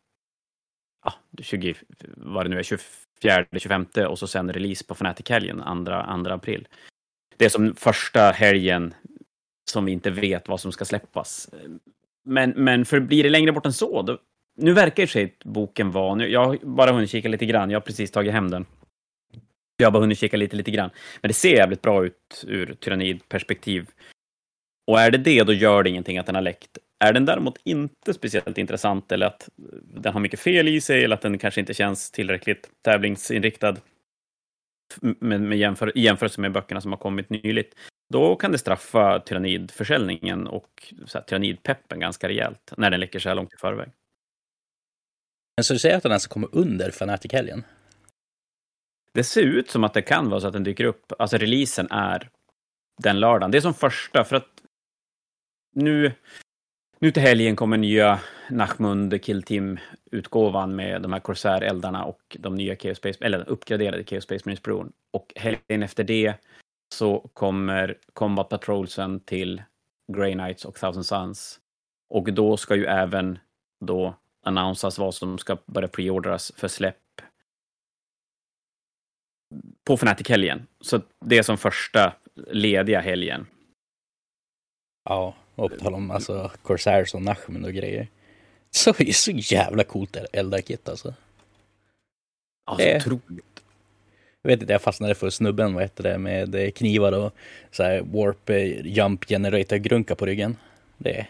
Ja, 1.05 1.13
20... 1.43 1.75
Vad 2.17 2.47
det 2.47 2.51
nu 2.51 2.59
är, 2.59 2.63
24, 2.63 3.47
25 3.59 3.87
och 4.09 4.19
så 4.19 4.27
sen 4.27 4.53
release 4.53 4.85
på 4.85 4.95
Fnatic-helgen 4.95 5.85
2, 5.85 6.25
2 6.25 6.35
april. 6.35 6.69
Det 7.37 7.45
är 7.45 7.49
som 7.49 7.75
första 7.75 8.31
helgen 8.31 8.95
som 9.71 9.85
vi 9.85 9.93
inte 9.93 10.11
vet 10.11 10.49
vad 10.49 10.61
som 10.61 10.73
ska 10.73 10.85
släppas. 10.85 11.51
Men, 12.25 12.51
men 12.51 12.85
för 12.85 13.01
blir 13.01 13.23
det 13.23 13.31
längre 13.31 13.53
bort 13.53 13.67
än 13.67 13.73
så, 13.73 14.03
då, 14.03 14.19
nu 14.57 14.73
verkar 14.73 15.03
i 15.03 15.07
och 15.07 15.11
för 15.11 15.13
sig 15.13 15.37
boken 15.45 15.91
vara, 15.91 16.15
nu, 16.15 16.29
jag 16.29 16.45
har 16.45 16.59
bara 16.63 16.93
hunnit 16.93 17.11
kika 17.11 17.29
lite 17.29 17.47
grann, 17.47 17.71
jag 17.71 17.77
har 17.81 17.85
precis 17.85 18.11
tagit 18.11 18.33
hem 18.33 18.51
den. 18.51 18.67
Jag 19.77 19.87
har 19.87 19.93
bara 19.93 20.01
hunnit 20.01 20.19
kika 20.19 20.37
lite, 20.37 20.57
lite 20.57 20.71
grann. 20.71 20.91
Men 21.21 21.29
det 21.29 21.35
ser 21.35 21.57
jävligt 21.57 21.83
bra 21.83 22.07
ut 22.07 22.45
ur 22.47 22.75
tyrannidperspektiv. 22.75 23.91
Och 24.87 25.01
är 25.01 25.11
det 25.11 25.19
det, 25.19 25.43
då 25.43 25.53
gör 25.53 25.83
det 25.83 25.91
ingenting 25.91 26.19
att 26.19 26.27
den 26.27 26.35
har 26.35 26.43
läckt. 26.43 26.79
Är 27.05 27.13
den 27.13 27.25
däremot 27.25 27.59
inte 27.65 28.15
speciellt 28.15 28.59
intressant, 28.59 29.13
eller 29.13 29.27
att 29.27 29.49
den 29.83 30.13
har 30.13 30.21
mycket 30.21 30.41
fel 30.41 30.69
i 30.69 30.81
sig, 30.81 31.05
eller 31.05 31.17
att 31.17 31.23
den 31.23 31.39
kanske 31.39 31.61
inte 31.61 31.75
känns 31.75 32.11
tillräckligt 32.11 32.71
tävlingsinriktad 32.85 33.77
med, 35.01 35.41
med 35.41 35.59
jämför, 35.59 35.99
i 35.99 36.01
jämförelse 36.01 36.41
med 36.41 36.53
böckerna 36.53 36.81
som 36.81 36.93
har 36.93 36.99
kommit 36.99 37.31
nyligt, 37.31 37.75
då 38.09 38.37
kan 38.37 38.53
det 38.53 38.59
straffa 38.59 39.21
tyrannidförsäljningen 39.21 40.47
och 40.47 40.95
så 41.07 41.19
här, 41.19 41.25
tyrannidpeppen 41.25 42.01
ganska 42.01 42.29
rejält 42.29 42.73
när 42.77 42.91
den 42.91 43.01
läcker 43.01 43.19
så 43.19 43.29
här 43.29 43.37
långt 43.37 43.55
i 43.55 43.57
förväg. 43.57 43.89
men 45.57 45.65
så 45.65 45.73
du 45.73 45.79
säger 45.79 45.97
att 45.97 46.03
den 46.03 46.13
alltså 46.13 46.29
kommer 46.29 46.49
under 46.53 46.91
Fanatic-helgen? 46.91 47.65
Det 49.13 49.25
ser 49.25 49.43
ut 49.43 49.71
som 49.71 49.85
att 49.85 49.95
det 49.95 50.03
kan 50.03 50.31
vara 50.31 50.41
så 50.41 50.47
att 50.47 50.53
den 50.53 50.65
dyker 50.65 50.85
upp. 50.85 51.13
Alltså 51.19 51.37
releasen 51.37 51.89
är 51.91 52.31
den 53.03 53.21
lördagen. 53.21 53.51
Det 53.51 53.59
är 53.59 53.63
som 53.63 53.75
första, 53.75 54.25
för 54.25 54.37
att 54.37 54.63
nu, 55.75 56.13
nu 56.99 57.11
till 57.11 57.23
helgen 57.23 57.57
kommer 57.57 57.77
nya 57.77 58.21
Nachmund 58.51 59.23
Kill 59.23 59.43
Team-utgåvan 59.43 60.77
med 60.77 61.03
de 61.03 61.13
här 61.13 61.21
Corsair-eldarna 61.21 62.05
och 62.05 62.37
de 62.39 62.55
nya 62.55 62.77
Chaos 62.77 62.99
Space, 62.99 63.25
eller 63.25 63.39
den 63.39 63.47
uppgraderade 63.47 64.05
Chaos 64.05 64.25
Space 64.25 64.43
Marines-bron. 64.45 64.93
Och 65.13 65.33
helgen 65.37 65.83
efter 65.83 66.05
det 66.05 66.35
så 66.95 67.31
kommer 67.35 67.99
Combat 68.13 68.49
Patrolsen 68.49 69.21
till 69.21 69.63
Grey 70.13 70.33
Knights 70.33 70.65
och 70.65 70.75
Thousand 70.75 71.07
Suns. 71.07 71.61
Och 72.09 72.33
då 72.33 72.57
ska 72.57 72.77
ju 72.77 72.85
även 72.85 73.39
då 73.81 74.15
annonsas 74.43 74.99
vad 74.99 75.15
som 75.15 75.39
ska 75.39 75.57
börja 75.67 75.89
preordras 75.89 76.53
för 76.57 76.69
släpp 76.69 76.97
på 79.85 79.95
Fnatic-helgen. 79.97 80.67
Så 80.81 81.01
det 81.21 81.39
är 81.39 81.43
som 81.43 81.59
första 81.59 82.13
lediga 82.35 83.01
helgen. 83.01 83.47
Ja, 85.05 85.35
och 85.55 85.71
på 85.71 85.77
tal 85.77 85.95
om 85.95 86.11
alltså 86.11 86.51
Corsairs 86.63 87.15
och 87.15 87.23
Nachmen 87.23 87.65
och 87.65 87.73
grejer. 87.73 88.09
Så 88.71 88.91
är 88.91 89.13
så 89.13 89.31
jävla 89.31 89.85
coolt 89.85 90.13
det 90.13 90.27
Eldar-kit 90.33 90.89
alltså. 90.89 91.15
Alltså, 92.65 92.87
Det- 92.87 92.97
otroligt. 92.97 93.56
Jag 94.47 94.51
vet 94.51 94.61
inte, 94.61 94.73
jag 94.73 94.83
fastnade 94.83 95.15
för 95.15 95.31
snubben, 95.31 95.75
vad 95.75 95.83
heter 95.83 96.03
det, 96.03 96.19
med 96.19 96.55
eh, 96.55 96.71
knivar 96.71 97.13
och 97.13 97.35
så 97.71 97.83
här 97.83 98.01
warp 98.01 98.51
eh, 98.51 98.87
jump 98.87 99.29
generator 99.29 99.77
grunka 99.77 100.15
på 100.15 100.27
ryggen. 100.27 100.57
Det, 100.99 101.27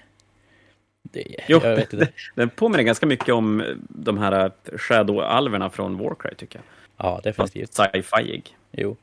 det 1.02 1.24
Jo, 1.48 1.60
jag 1.62 1.76
vet 1.76 1.92
inte. 1.92 2.08
Den 2.34 2.50
påminner 2.50 2.84
ganska 2.84 3.06
mycket 3.06 3.34
om 3.34 3.76
de 3.88 4.18
här 4.18 4.50
Shadow-alverna 4.72 5.70
från 5.70 5.98
Warcry, 5.98 6.34
tycker 6.34 6.58
jag. 6.58 6.64
Ja, 7.06 7.20
definitivt. 7.24 7.74
sci-fi-ig. 7.74 8.56
Jo. 8.72 8.96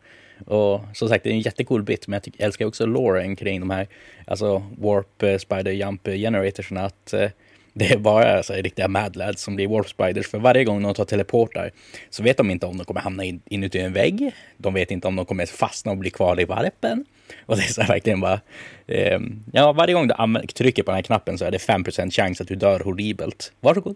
Och 0.46 0.82
som 0.94 1.10
sagt, 1.10 1.24
det 1.24 1.30
är 1.30 1.34
en 1.34 1.42
jättecool 1.42 1.84
bit, 1.84 2.08
men 2.08 2.14
jag 2.14 2.24
tycker, 2.24 2.46
älskar 2.46 2.66
också 2.66 2.86
loren 2.86 3.36
kring 3.36 3.60
de 3.60 3.70
här 3.70 3.88
alltså 4.28 4.64
warp 4.78 5.24
eh, 5.24 5.38
spider 5.38 5.72
jump 5.72 6.06
generatorsna. 6.06 6.86
Att 6.86 7.14
eh, 7.14 7.30
det 7.74 7.92
är 7.92 7.98
bara 7.98 8.44
så 8.44 8.54
här, 8.54 8.64
riktiga 8.64 8.88
mad 8.88 9.16
lads 9.16 9.42
som 9.42 9.56
blir 9.56 9.68
warp 9.68 9.90
spiders. 9.90 10.28
För 10.28 10.40
varje 10.40 10.64
gång 10.64 10.84
de 10.84 10.94
tar 10.94 11.06
teleportar 11.06 11.72
så 12.10 12.24
vet 12.24 12.38
de 12.38 12.52
inte 12.52 12.66
om 12.66 12.78
de 12.78 12.86
kommer 12.86 13.02
hamna 13.02 13.24
in, 13.24 13.42
inuti 13.46 13.80
en 13.80 13.94
vägg. 13.94 14.32
De 14.58 14.74
vet 14.74 14.92
inte 14.92 15.08
om 15.08 15.16
de 15.16 15.26
kommer 15.26 15.46
fastna 15.46 15.92
och 15.92 15.98
bli 15.98 16.10
kvar 16.10 16.40
i 16.40 16.46
varpen. 16.46 17.06
Och 17.46 17.56
det 17.56 17.62
är 17.64 17.68
så 17.74 17.82
här, 17.82 17.88
verkligen 17.88 18.20
bara... 18.20 18.40
Eh, 18.88 19.20
ja, 19.54 19.74
varje 19.74 19.94
gång 19.94 20.08
du 20.08 20.48
trycker 20.48 20.84
på 20.84 20.92
den 20.92 20.96
här 20.96 21.02
knappen 21.02 21.38
så 21.38 21.46
är 21.46 21.52
det 21.52 21.58
5% 21.58 22.12
chans 22.12 22.42
att 22.42 22.48
du 22.48 22.56
dör 22.56 22.80
horribelt. 22.80 23.54
Varsågod. 23.60 23.96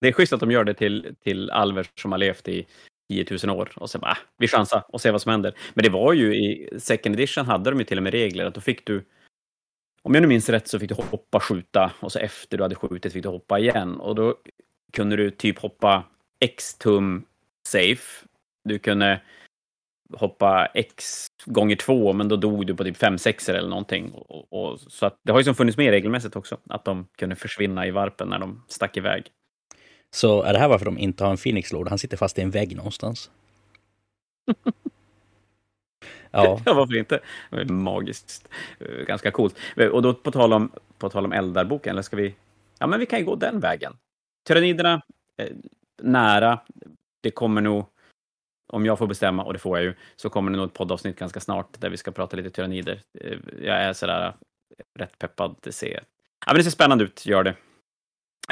Det 0.00 0.08
är 0.08 0.12
schysst 0.12 0.32
att 0.32 0.40
de 0.40 0.50
gör 0.50 0.64
det 0.64 0.74
till, 0.74 1.14
till 1.24 1.50
alver 1.50 1.86
som 1.94 2.12
har 2.12 2.18
levt 2.18 2.48
i 2.48 2.66
10 3.10 3.26
000 3.44 3.56
år. 3.58 3.72
Och 3.76 3.90
sen 3.90 4.00
bara, 4.00 4.10
ah, 4.10 4.18
vi 4.38 4.48
chansar 4.48 4.82
och 4.88 5.00
ser 5.00 5.12
vad 5.12 5.22
som 5.22 5.32
händer. 5.32 5.54
Men 5.74 5.82
det 5.84 5.90
var 5.90 6.12
ju 6.12 6.34
i 6.34 6.68
second 6.78 7.14
edition 7.14 7.46
hade 7.46 7.70
de 7.70 7.78
ju 7.78 7.84
till 7.84 7.96
och 7.96 8.02
med 8.02 8.12
regler 8.12 8.44
att 8.44 8.54
då 8.54 8.60
fick 8.60 8.86
du 8.86 9.04
om 10.02 10.14
jag 10.14 10.22
nu 10.22 10.28
minns 10.28 10.48
rätt 10.48 10.68
så 10.68 10.78
fick 10.78 10.88
du 10.88 10.94
hoppa, 10.94 11.40
skjuta 11.40 11.92
och 12.00 12.12
så 12.12 12.18
efter 12.18 12.56
du 12.56 12.62
hade 12.62 12.74
skjutit 12.74 13.12
fick 13.12 13.22
du 13.22 13.28
hoppa 13.28 13.58
igen. 13.58 14.00
Och 14.00 14.14
då 14.14 14.36
kunde 14.92 15.16
du 15.16 15.30
typ 15.30 15.58
hoppa 15.58 16.04
x 16.40 16.74
tum 16.78 17.24
safe. 17.68 18.26
Du 18.64 18.78
kunde 18.78 19.20
hoppa 20.12 20.66
x 20.66 21.26
gånger 21.44 21.76
två, 21.76 22.12
men 22.12 22.28
då 22.28 22.36
dog 22.36 22.66
du 22.66 22.76
på 22.76 22.84
typ 22.84 22.96
fem 22.96 23.18
sexer 23.18 23.54
eller 23.54 23.68
någonting. 23.68 24.10
Och, 24.12 24.52
och, 24.52 24.80
så 24.80 25.06
att, 25.06 25.18
det 25.22 25.32
har 25.32 25.38
ju 25.40 25.44
som 25.44 25.54
funnits 25.54 25.78
med 25.78 25.90
regelmässigt 25.90 26.36
också, 26.36 26.58
att 26.70 26.84
de 26.84 27.06
kunde 27.18 27.36
försvinna 27.36 27.86
i 27.86 27.90
varpen 27.90 28.28
när 28.28 28.38
de 28.38 28.64
stack 28.68 28.96
iväg. 28.96 29.30
Så 30.10 30.42
är 30.42 30.52
det 30.52 30.58
här 30.58 30.68
varför 30.68 30.84
de 30.84 30.98
inte 30.98 31.24
har 31.24 31.30
en 31.30 31.36
Phoenix 31.36 31.72
Lord? 31.72 31.88
Han 31.88 31.98
sitter 31.98 32.16
fast 32.16 32.38
i 32.38 32.42
en 32.42 32.50
vägg 32.50 32.76
någonstans. 32.76 33.30
ja, 36.30 36.60
Ja, 36.66 36.74
varför 36.74 36.96
inte? 36.96 37.20
Magiskt. 37.68 38.48
Eh, 38.78 39.04
ganska 39.04 39.30
coolt. 39.30 39.58
Eh, 39.76 39.88
och 39.88 40.02
då 40.02 40.14
på 40.14 40.30
tal 40.30 40.52
om, 40.52 40.72
på 40.98 41.10
tal 41.10 41.24
om 41.24 41.32
eldarboken, 41.32 41.90
eller 41.90 42.02
ska 42.02 42.16
vi 42.16 42.34
ja, 42.80 42.86
men 42.86 43.00
vi 43.00 43.06
kan 43.06 43.18
ju 43.18 43.24
gå 43.24 43.36
den 43.36 43.60
vägen. 43.60 43.96
Tyranniderna, 44.46 45.02
eh, 45.36 45.48
nära. 46.02 46.60
Det 47.20 47.30
kommer 47.30 47.60
nog, 47.60 47.86
om 48.72 48.86
jag 48.86 48.98
får 48.98 49.06
bestämma, 49.06 49.44
och 49.44 49.52
det 49.52 49.58
får 49.58 49.78
jag 49.78 49.84
ju, 49.84 49.94
så 50.16 50.30
kommer 50.30 50.50
det 50.50 50.56
nog 50.56 50.66
ett 50.66 50.74
poddavsnitt 50.74 51.18
ganska 51.18 51.40
snart 51.40 51.80
där 51.80 51.90
vi 51.90 51.96
ska 51.96 52.10
prata 52.10 52.36
lite 52.36 52.50
tyrannider. 52.50 53.02
Eh, 53.20 53.38
jag 53.62 53.76
är 53.76 53.92
sådär 53.92 54.34
rätt 54.98 55.18
peppad. 55.18 55.56
Det 55.60 55.72
ser, 55.72 56.04
ja, 56.46 56.52
men 56.52 56.56
det 56.56 56.64
ser 56.64 56.70
spännande 56.70 57.04
ut, 57.04 57.26
gör 57.26 57.44
det. 57.44 57.54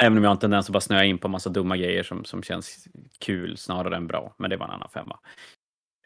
Även 0.01 0.17
om 0.17 0.23
jag 0.23 0.29
har 0.29 0.35
en 0.35 0.39
tendens 0.39 0.65
att 0.69 0.73
bara 0.73 0.81
snöa 0.81 1.05
in 1.05 1.17
på 1.17 1.27
massa 1.27 1.49
dumma 1.49 1.77
grejer 1.77 2.03
som, 2.03 2.25
som 2.25 2.43
känns 2.43 2.87
kul 3.19 3.57
snarare 3.57 3.95
än 3.95 4.07
bra. 4.07 4.33
Men 4.37 4.49
det 4.49 4.57
var 4.57 4.65
en 4.65 4.71
annan 4.71 4.89
femma. 4.89 5.19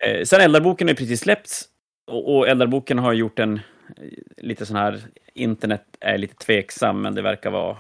Eh, 0.05 0.24
sen 0.24 0.41
Eldarboken 0.41 0.89
är 0.89 0.93
precis 0.93 1.19
släppts. 1.19 1.69
Och, 2.07 2.36
och 2.36 2.48
Eldarboken 2.48 3.00
har 3.00 3.13
gjort 3.13 3.39
en 3.39 3.60
lite 4.38 4.65
sån 4.65 4.75
här, 4.75 5.01
internet 5.33 5.83
är 6.00 6.17
lite 6.17 6.36
tveksam, 6.36 7.01
men 7.01 7.15
det 7.15 7.22
verkar 7.22 7.51
vara 7.51 7.77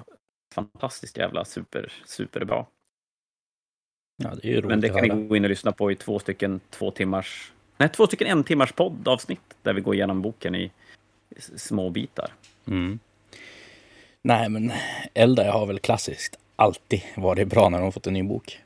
fantastiskt 0.53 1.17
jävla 1.17 1.45
super, 1.45 1.93
superbra. 2.05 2.65
Ja, 4.23 4.35
det 4.41 4.47
är 4.47 4.51
ju 4.51 4.55
roligt 4.55 4.69
Men 4.69 4.81
det 4.81 4.89
kan 4.89 5.19
ni 5.19 5.27
gå 5.27 5.35
in 5.35 5.43
och 5.43 5.49
lyssna 5.49 5.71
på 5.71 5.91
i 5.91 5.95
två 5.95 6.19
stycken 6.19 6.59
två 6.69 6.91
timmars, 6.91 7.51
nej, 7.77 7.89
två 7.89 8.07
stycken 8.07 8.27
en 8.27 8.43
timmars 8.43 8.71
poddavsnitt 8.71 9.55
där 9.61 9.73
vi 9.73 9.81
går 9.81 9.95
igenom 9.95 10.21
boken 10.21 10.55
i 10.55 10.71
små 11.37 11.89
bitar. 11.89 12.33
Mm. 12.67 12.99
Nej, 14.21 14.49
men 14.49 14.71
Eldar 15.13 15.51
har 15.51 15.65
väl 15.65 15.79
klassiskt 15.79 16.39
alltid 16.55 17.01
varit 17.15 17.47
bra 17.47 17.69
när 17.69 17.81
de 17.81 17.91
fått 17.91 18.07
en 18.07 18.13
ny 18.13 18.23
bok. 18.23 18.59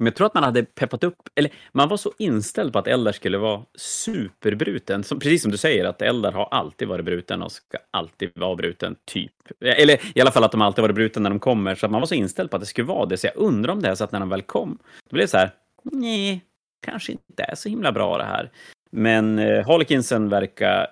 Men 0.00 0.06
jag 0.06 0.14
tror 0.14 0.26
att 0.26 0.34
man 0.34 0.42
hade 0.42 0.64
peppat 0.64 1.04
upp, 1.04 1.28
eller 1.34 1.52
man 1.72 1.88
var 1.88 1.96
så 1.96 2.12
inställd 2.18 2.72
på 2.72 2.78
att 2.78 2.86
Eldar 2.86 3.12
skulle 3.12 3.38
vara 3.38 3.62
superbruten. 3.74 5.04
Som, 5.04 5.18
precis 5.18 5.42
som 5.42 5.50
du 5.50 5.56
säger, 5.56 5.84
att 5.84 6.02
Eldar 6.02 6.32
har 6.32 6.48
alltid 6.50 6.88
varit 6.88 7.04
bruten 7.04 7.42
och 7.42 7.52
ska 7.52 7.78
alltid 7.90 8.30
vara 8.34 8.56
bruten, 8.56 8.96
typ. 9.04 9.32
Eller 9.60 10.18
i 10.18 10.20
alla 10.20 10.30
fall 10.30 10.44
att 10.44 10.52
de 10.52 10.62
alltid 10.62 10.82
varit 10.82 10.94
bruten 10.94 11.22
när 11.22 11.30
de 11.30 11.38
kommer, 11.38 11.74
så 11.74 11.86
att 11.86 11.92
man 11.92 12.00
var 12.00 12.06
så 12.06 12.14
inställd 12.14 12.50
på 12.50 12.56
att 12.56 12.62
det 12.62 12.66
skulle 12.66 12.86
vara 12.86 13.06
det. 13.06 13.16
Så 13.16 13.26
jag 13.26 13.36
undrar 13.36 13.72
om 13.72 13.82
det 13.82 13.88
är 13.88 13.94
så 13.94 14.04
att 14.04 14.12
när 14.12 14.20
de 14.20 14.28
väl 14.28 14.42
kom, 14.42 14.78
då 15.10 15.14
blev 15.14 15.24
det 15.24 15.30
så 15.30 15.38
här, 15.38 15.50
nej, 15.82 16.44
kanske 16.82 17.12
inte 17.12 17.42
är 17.42 17.54
så 17.54 17.68
himla 17.68 17.92
bra 17.92 18.18
det 18.18 18.24
här. 18.24 18.50
Men 18.90 19.38
eh, 19.38 19.66
Harlekinsen 19.66 20.28
verkar 20.28 20.86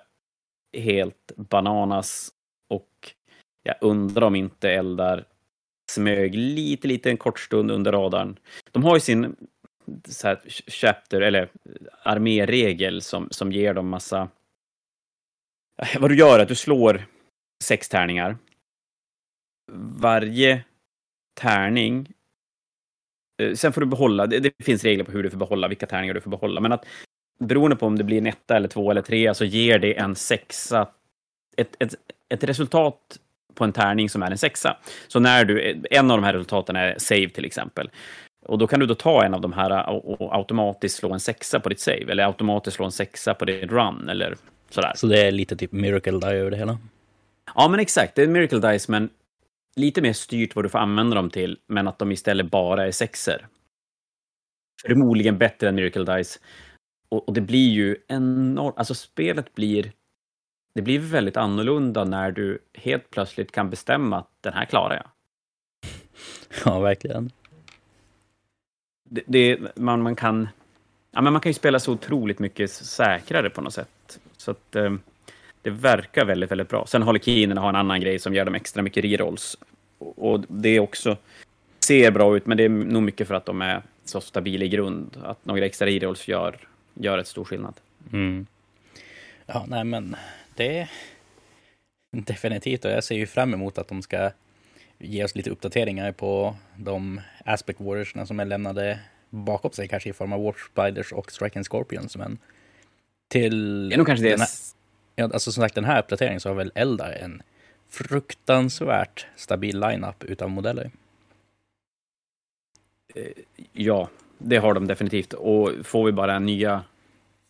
helt 0.77 1.31
bananas 1.37 2.29
och 2.69 3.13
jag 3.63 3.75
undrar 3.81 4.27
om 4.27 4.35
inte 4.35 4.69
Eldar 4.71 5.25
smög 5.89 6.35
lite, 6.35 6.87
lite 6.87 7.09
en 7.09 7.17
kort 7.17 7.39
stund 7.39 7.71
under 7.71 7.91
radarn. 7.91 8.39
De 8.71 8.83
har 8.83 8.95
ju 8.95 8.99
sin 8.99 9.35
så 10.07 10.27
här, 10.27 10.41
chapter, 10.67 11.21
eller 11.21 11.49
arméregel 12.03 13.01
som, 13.01 13.27
som 13.31 13.51
ger 13.51 13.73
dem 13.73 13.89
massa... 13.89 14.29
Eh, 15.77 16.01
vad 16.01 16.11
du 16.11 16.17
gör 16.17 16.39
är 16.39 16.43
att 16.43 16.47
du 16.47 16.55
slår 16.55 17.05
sex 17.63 17.89
tärningar. 17.89 18.37
Varje 20.01 20.63
tärning... 21.39 22.13
Eh, 23.41 23.53
sen 23.53 23.73
får 23.73 23.81
du 23.81 23.87
behålla, 23.87 24.27
det, 24.27 24.39
det 24.39 24.63
finns 24.63 24.83
regler 24.83 25.03
på 25.03 25.11
hur 25.11 25.23
du 25.23 25.29
får 25.29 25.37
behålla, 25.37 25.67
vilka 25.67 25.87
tärningar 25.87 26.13
du 26.13 26.21
får 26.21 26.31
behålla, 26.31 26.61
men 26.61 26.71
att 26.71 26.85
beroende 27.39 27.75
på 27.75 27.85
om 27.85 27.97
det 27.97 28.03
blir 28.03 28.17
en 28.17 28.27
etta 28.27 28.55
eller 28.55 28.67
två 28.67 28.91
eller 28.91 29.01
tre 29.01 29.35
så 29.35 29.45
ger 29.45 29.79
det 29.79 29.97
en 29.97 30.15
sexa, 30.15 30.87
ett, 31.57 31.75
ett, 31.79 31.95
ett 32.29 32.43
resultat 32.43 33.19
på 33.59 33.63
en 33.63 33.73
tärning 33.73 34.09
som 34.09 34.23
är 34.23 34.31
en 34.31 34.37
sexa. 34.37 34.77
Så 35.07 35.19
när 35.19 35.45
du, 35.45 35.81
en 35.91 36.11
av 36.11 36.17
de 36.17 36.23
här 36.23 36.33
resultaten 36.33 36.75
är 36.75 36.95
save 36.97 37.29
till 37.29 37.45
exempel. 37.45 37.89
Och 38.45 38.57
då 38.57 38.67
kan 38.67 38.79
du 38.79 38.85
då 38.85 38.95
ta 38.95 39.25
en 39.25 39.33
av 39.33 39.41
de 39.41 39.53
här 39.53 39.89
och, 39.89 40.21
och 40.21 40.35
automatiskt 40.35 40.97
slå 40.97 41.13
en 41.13 41.19
sexa 41.19 41.59
på 41.59 41.69
ditt 41.69 41.79
save, 41.79 42.11
eller 42.11 42.25
automatiskt 42.25 42.75
slå 42.75 42.85
en 42.85 42.91
sexa 42.91 43.33
på 43.33 43.45
ditt 43.45 43.71
run, 43.71 44.09
eller 44.09 44.35
sådär. 44.69 44.93
Så 44.95 45.07
det 45.07 45.27
är 45.27 45.31
lite 45.31 45.55
typ 45.55 45.71
Miracle 45.71 46.19
Die 46.19 46.37
över 46.37 46.51
det 46.51 46.57
hela. 46.57 46.77
Ja, 47.55 47.67
men 47.67 47.79
exakt. 47.79 48.15
Det 48.15 48.23
är 48.23 48.27
Miracle 48.27 48.71
Dice, 48.71 48.91
men 48.91 49.09
lite 49.75 50.01
mer 50.01 50.13
styrt 50.13 50.55
vad 50.55 50.65
du 50.65 50.69
får 50.69 50.79
använda 50.79 51.15
dem 51.15 51.29
till, 51.29 51.57
men 51.67 51.87
att 51.87 51.99
de 51.99 52.11
istället 52.11 52.51
bara 52.51 52.87
är 52.87 52.91
sexer. 52.91 53.47
Förmodligen 54.87 55.37
bättre 55.37 55.69
än 55.69 55.75
Miracle 55.75 56.17
Dice. 56.17 56.39
Och, 57.09 57.27
och 57.27 57.33
det 57.33 57.41
blir 57.41 57.69
ju 57.69 57.95
enormt, 58.07 58.77
alltså 58.77 58.95
spelet 58.95 59.55
blir, 59.55 59.91
det 60.79 60.83
blir 60.83 60.99
väldigt 60.99 61.37
annorlunda 61.37 62.03
när 62.03 62.31
du 62.31 62.59
helt 62.73 63.09
plötsligt 63.09 63.51
kan 63.51 63.69
bestämma 63.69 64.17
att 64.17 64.29
den 64.41 64.53
här 64.53 64.65
klarar 64.65 64.95
jag. 64.95 65.05
Ja, 66.65 66.79
verkligen. 66.79 67.31
Det, 69.09 69.21
det, 69.27 69.59
man, 69.75 70.01
man, 70.01 70.15
kan, 70.15 70.47
ja, 71.11 71.21
men 71.21 71.33
man 71.33 71.41
kan 71.41 71.49
ju 71.49 71.53
spela 71.53 71.79
så 71.79 71.91
otroligt 71.93 72.39
mycket 72.39 72.71
säkrare 72.71 73.49
på 73.49 73.61
något 73.61 73.73
sätt. 73.73 74.19
Så 74.37 74.51
att, 74.51 74.75
eh, 74.75 74.93
det 75.61 75.69
verkar 75.69 76.25
väldigt, 76.25 76.51
väldigt 76.51 76.69
bra. 76.69 76.85
Sen 76.87 77.01
håller 77.01 77.19
Keenerna 77.19 77.61
har 77.61 77.69
en 77.69 77.75
annan 77.75 78.01
grej 78.01 78.19
som 78.19 78.33
ger 78.33 78.45
dem 78.45 78.55
extra 78.55 78.81
mycket 78.81 79.03
rerolls. 79.03 79.57
Och, 79.97 80.31
och 80.31 80.39
det 80.47 80.69
är 80.69 80.79
också 80.79 81.17
ser 81.79 82.11
bra 82.11 82.37
ut, 82.37 82.45
men 82.45 82.57
det 82.57 82.63
är 82.63 82.69
nog 82.69 83.03
mycket 83.03 83.27
för 83.27 83.35
att 83.35 83.45
de 83.45 83.61
är 83.61 83.81
så 84.05 84.21
stabila 84.21 84.65
i 84.65 84.69
grund. 84.69 85.17
Att 85.23 85.45
några 85.45 85.65
extra 85.65 85.87
rerolls 85.87 86.27
gör, 86.27 86.67
gör 86.93 87.17
ett 87.17 87.27
stor 87.27 87.43
skillnad. 87.43 87.73
Mm. 88.13 88.45
Ja, 89.45 89.65
nej 89.67 89.83
men 89.83 90.15
det 90.59 90.89
definitivt 92.11 92.85
och 92.85 92.91
jag 92.91 93.03
ser 93.03 93.15
ju 93.15 93.27
fram 93.27 93.53
emot 93.53 93.77
att 93.77 93.87
de 93.87 94.01
ska 94.01 94.31
ge 94.97 95.23
oss 95.23 95.35
lite 95.35 95.49
uppdateringar 95.49 96.11
på 96.11 96.55
de 96.75 97.21
aspect 97.45 97.81
warriorsna 97.81 98.25
som 98.25 98.39
är 98.39 98.45
lämnade 98.45 98.99
bakom 99.29 99.71
sig, 99.71 99.87
kanske 99.87 100.09
i 100.09 100.13
form 100.13 100.33
av 100.33 100.43
Warp 100.43 100.55
Spiders 100.59 101.11
och 101.13 101.31
Striking 101.31 101.63
Scorpions. 101.63 102.17
Men 102.17 102.37
till... 103.27 103.89
Det 103.89 103.95
är 103.95 103.97
nog 103.97 104.07
kanske 104.07 104.25
det. 104.25 104.39
Här, 105.17 105.33
alltså 105.33 105.51
som 105.51 105.63
sagt, 105.63 105.75
den 105.75 105.85
här 105.85 105.99
uppdateringen 105.99 106.39
så 106.39 106.49
har 106.49 106.55
väl 106.55 106.71
Eldar 106.75 107.11
en 107.11 107.41
fruktansvärt 107.89 109.27
stabil 109.35 109.79
lineup 109.79 110.23
utav 110.23 110.49
modeller. 110.49 110.91
Ja, 113.73 114.09
det 114.37 114.57
har 114.57 114.73
de 114.73 114.87
definitivt. 114.87 115.33
Och 115.33 115.71
får 115.83 116.05
vi 116.05 116.11
bara 116.11 116.39
nya... 116.39 116.83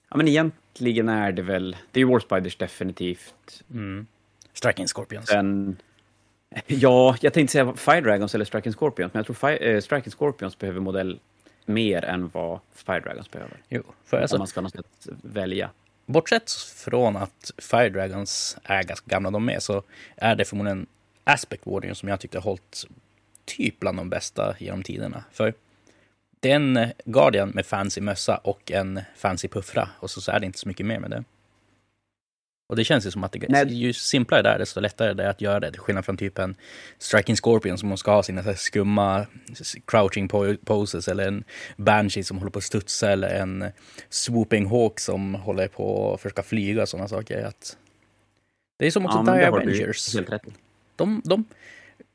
Ja, 0.09 0.17
men 0.17 0.27
egentligen 0.27 0.68
är 1.09 1.31
det 1.31 1.41
väl... 1.41 1.77
Det 1.91 1.99
är 1.99 2.05
ju 2.05 2.11
War 2.11 2.19
Spiders 2.19 2.55
definitivt. 2.55 3.63
Mm. 3.71 4.07
Striking 4.53 4.87
Scorpions. 4.87 5.27
Sen... 5.27 5.77
Ja, 6.67 7.15
jag 7.21 7.33
tänkte 7.33 7.51
säga 7.51 7.73
Fire 7.73 8.01
Dragons 8.01 8.35
eller 8.35 8.45
Striking 8.45 8.73
Scorpions, 8.73 9.13
men 9.13 9.19
jag 9.19 9.25
tror 9.25 9.35
Fire, 9.35 9.57
äh, 9.57 9.81
Striking 9.81 10.11
Scorpions 10.11 10.57
behöver 10.57 10.79
modell 10.79 11.19
mer 11.65 12.05
än 12.05 12.29
vad 12.33 12.59
Fire 12.73 12.99
Dragons 12.99 13.31
behöver. 13.31 13.57
Jo, 13.69 13.83
för 14.05 14.21
alltså, 14.21 14.35
om 14.35 14.39
man 14.39 14.47
ska 14.47 14.61
något 14.61 14.71
sätt 14.71 15.07
välja. 15.21 15.69
Bortsett 16.05 16.51
från 16.75 17.15
att 17.15 17.51
Fire 17.57 17.89
Dragons 17.89 18.57
är 18.63 18.83
ganska 18.83 19.05
gamla 19.09 19.31
de 19.31 19.45
med 19.45 19.63
så 19.63 19.83
är 20.15 20.35
det 20.35 20.45
förmodligen 20.45 20.87
Aspect 21.23 21.65
Warrior 21.65 21.93
som 21.93 22.09
jag 22.09 22.19
tyckte 22.19 22.37
har 22.37 22.43
hållit 22.43 22.85
typ 23.45 23.79
bland 23.79 23.97
de 23.97 24.09
bästa 24.09 24.55
genom 24.59 24.83
tiderna. 24.83 25.23
För 25.31 25.53
det 26.39 26.51
är 26.51 26.55
en 26.55 26.91
Guardian 27.05 27.49
med 27.49 27.65
fancy 27.65 28.01
mössa 28.01 28.37
och 28.37 28.71
en 28.71 29.01
fancy 29.15 29.47
puffra 29.47 29.89
och 29.99 30.09
så, 30.09 30.21
så 30.21 30.31
är 30.31 30.39
det 30.39 30.45
inte 30.45 30.59
så 30.59 30.67
mycket 30.67 30.85
mer 30.85 30.99
med 30.99 31.11
det. 31.11 31.23
Och 32.69 32.75
det 32.75 32.83
känns 32.83 33.05
ju 33.05 33.11
som 33.11 33.23
att 33.23 33.31
det, 33.31 33.45
Nej. 33.49 33.73
ju 33.73 33.93
simplare 33.93 34.41
det 34.41 34.49
är, 34.49 34.59
desto 34.59 34.79
lättare 34.79 35.13
det 35.13 35.23
är 35.23 35.29
att 35.29 35.41
göra 35.41 35.59
det. 35.59 35.71
Till 35.71 35.79
skillnad 35.79 36.05
från 36.05 36.17
typ 36.17 36.39
en 36.39 36.55
Striking 36.97 37.35
Scorpion 37.35 37.77
som 37.77 37.97
ska 37.97 38.11
ha 38.11 38.23
sina 38.23 38.43
så 38.43 38.53
skumma 38.53 39.25
crouching 39.85 40.27
po- 40.27 40.57
poses 40.65 41.07
eller 41.07 41.27
en 41.27 41.43
Banshee 41.77 42.23
som 42.23 42.37
håller 42.37 42.51
på 42.51 42.59
att 42.59 42.63
studsa 42.63 43.11
eller 43.11 43.29
en 43.29 43.65
Swooping 44.09 44.65
Hawk 44.65 44.99
som 44.99 45.35
håller 45.35 45.67
på 45.67 46.13
att 46.13 46.21
försöka 46.21 46.43
flyga 46.43 46.81
och 46.81 46.89
sådana 46.89 47.07
saker. 47.07 47.45
Att 47.45 47.77
det 48.79 48.87
är 48.87 48.91
som 48.91 49.05
också 49.05 49.17
Ja, 49.25 49.35
du 49.35 49.45
Avengers. 49.45 50.15
De, 50.95 51.21
de, 51.25 51.45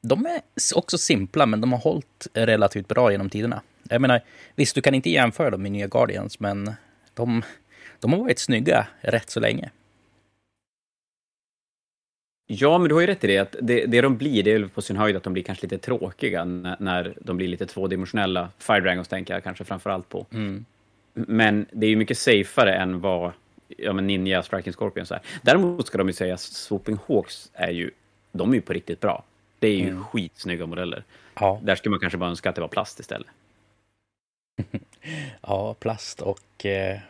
de 0.00 0.26
är 0.26 0.40
också 0.74 0.98
simpla, 0.98 1.46
men 1.46 1.60
de 1.60 1.72
har 1.72 1.80
hållit 1.80 2.26
relativt 2.34 2.88
bra 2.88 3.12
genom 3.12 3.30
tiderna. 3.30 3.62
Jag 3.88 4.00
menar, 4.00 4.20
visst, 4.54 4.74
du 4.74 4.80
kan 4.82 4.94
inte 4.94 5.10
jämföra 5.10 5.50
dem 5.50 5.62
med 5.62 5.72
nya 5.72 5.86
Guardians, 5.86 6.40
men 6.40 6.72
de, 7.14 7.42
de 8.00 8.12
har 8.12 8.20
varit 8.20 8.38
snygga 8.38 8.86
rätt 9.00 9.30
så 9.30 9.40
länge. 9.40 9.70
Ja, 12.46 12.78
men 12.78 12.88
du 12.88 12.94
har 12.94 13.00
ju 13.00 13.06
rätt 13.06 13.24
i 13.24 13.26
det. 13.26 13.38
Att 13.38 13.56
det, 13.62 13.86
det 13.86 14.00
de 14.00 14.16
blir, 14.16 14.42
det 14.42 14.52
är 14.52 14.58
väl 14.58 14.68
på 14.68 14.82
sin 14.82 14.96
höjd 14.96 15.16
att 15.16 15.22
de 15.22 15.32
blir 15.32 15.42
kanske 15.42 15.64
lite 15.66 15.78
tråkiga 15.78 16.44
när, 16.44 16.76
när 16.80 17.14
de 17.20 17.36
blir 17.36 17.48
lite 17.48 17.66
tvådimensionella. 17.66 18.48
Fire 18.58 18.80
Dragons 18.80 19.08
tänker 19.08 19.34
jag 19.34 19.42
kanske 19.44 19.64
framför 19.64 19.90
allt 19.90 20.08
på. 20.08 20.26
Mm. 20.32 20.64
Men 21.14 21.66
det 21.72 21.86
är 21.86 21.90
ju 21.90 21.96
mycket 21.96 22.18
safare 22.18 22.74
än 22.74 23.00
vad 23.00 23.32
ja, 23.68 23.92
men 23.92 24.06
Ninja, 24.06 24.42
Striking 24.42 24.72
Scorpions 24.72 25.12
är. 25.12 25.20
Däremot 25.42 25.86
ska 25.86 25.98
de 25.98 26.06
ju 26.08 26.12
säga 26.12 26.34
att 26.34 26.40
Swooping 26.40 26.98
Hawks 27.08 27.50
är 27.52 27.70
ju, 27.70 27.90
de 28.32 28.50
är 28.50 28.54
ju 28.54 28.60
på 28.60 28.72
riktigt 28.72 29.00
bra. 29.00 29.24
Det 29.58 29.68
är 29.68 29.76
ju 29.76 29.88
Mm. 29.88 30.04
skitsnygga 30.04 30.66
modeller. 30.66 31.04
Ja, 31.40 31.60
Där 31.62 31.74
skulle 31.76 31.90
man 31.90 32.00
kanske 32.00 32.16
bara 32.16 32.30
önska 32.30 32.48
att 32.48 32.54
det 32.54 32.60
var 32.60 32.68
plast 32.68 33.00
istället. 33.00 33.26
ja, 35.40 35.74
plast 35.74 36.20
och... 36.20 36.66
Eh, 36.66 37.00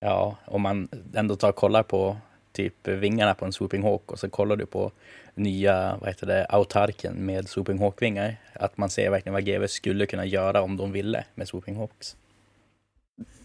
ja, 0.00 0.36
om 0.44 0.62
man 0.62 0.88
ändå 1.14 1.36
tar 1.36 1.48
och 1.48 1.56
kollar 1.56 1.82
på 1.82 2.16
typ 2.52 2.88
vingarna 2.88 3.34
på 3.34 3.44
en 3.44 3.52
Swooping 3.52 3.82
Hawk 3.82 4.12
och 4.12 4.18
så 4.18 4.30
kollar 4.30 4.56
du 4.56 4.66
på 4.66 4.92
nya, 5.34 5.96
vad 5.96 6.08
heter 6.08 6.26
det, 6.26 6.46
autarken 6.46 7.14
med 7.14 7.48
Swooping 7.48 7.78
Hawk-vingar. 7.78 8.36
Att 8.52 8.76
man 8.76 8.90
ser 8.90 9.10
verkligen 9.10 9.32
vad 9.32 9.44
GW 9.44 9.68
skulle 9.68 10.06
kunna 10.06 10.24
göra 10.24 10.62
om 10.62 10.76
de 10.76 10.92
ville 10.92 11.24
med 11.34 11.48
Swooping 11.48 11.76
Hawks. 11.76 12.16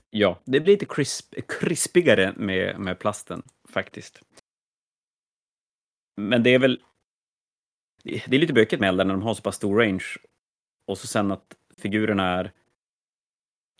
Ja, 0.10 0.40
det 0.44 0.60
blir 0.60 0.74
lite 0.74 0.86
crisp, 0.86 1.36
krispigare 1.48 2.34
med, 2.36 2.80
med 2.80 3.00
plasten 3.00 3.44
faktiskt. 3.70 4.22
Men 6.22 6.44
det 6.44 6.50
är 6.50 6.60
väl 6.60 6.80
det 8.04 8.36
är 8.36 8.40
lite 8.40 8.54
bökigt 8.54 8.80
med 8.80 8.88
Eldar 8.88 9.06
när 9.06 9.14
de 9.14 9.24
har 9.24 9.34
så 9.34 9.42
pass 9.42 9.56
stor 9.56 9.80
range. 9.80 10.06
Och 10.88 10.98
så 10.98 11.08
sen 11.08 11.32
att 11.32 11.56
figurerna 11.78 12.40
är 12.40 12.52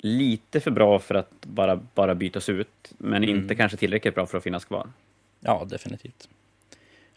lite 0.04 0.60
för 0.60 0.72
bra 0.72 1.00
för 1.00 1.16
att 1.16 1.32
bara, 1.46 1.76
bara 1.76 2.16
bytas 2.16 2.50
ut, 2.50 2.92
men 2.98 3.24
Mm. 3.24 3.36
inte 3.36 3.56
kanske 3.56 3.78
tillräckligt 3.78 4.16
bra 4.16 4.26
för 4.26 4.38
att 4.38 4.44
finnas 4.44 4.66
kvar. 4.66 4.92
Ja, 5.40 5.66
definitivt. 5.70 6.30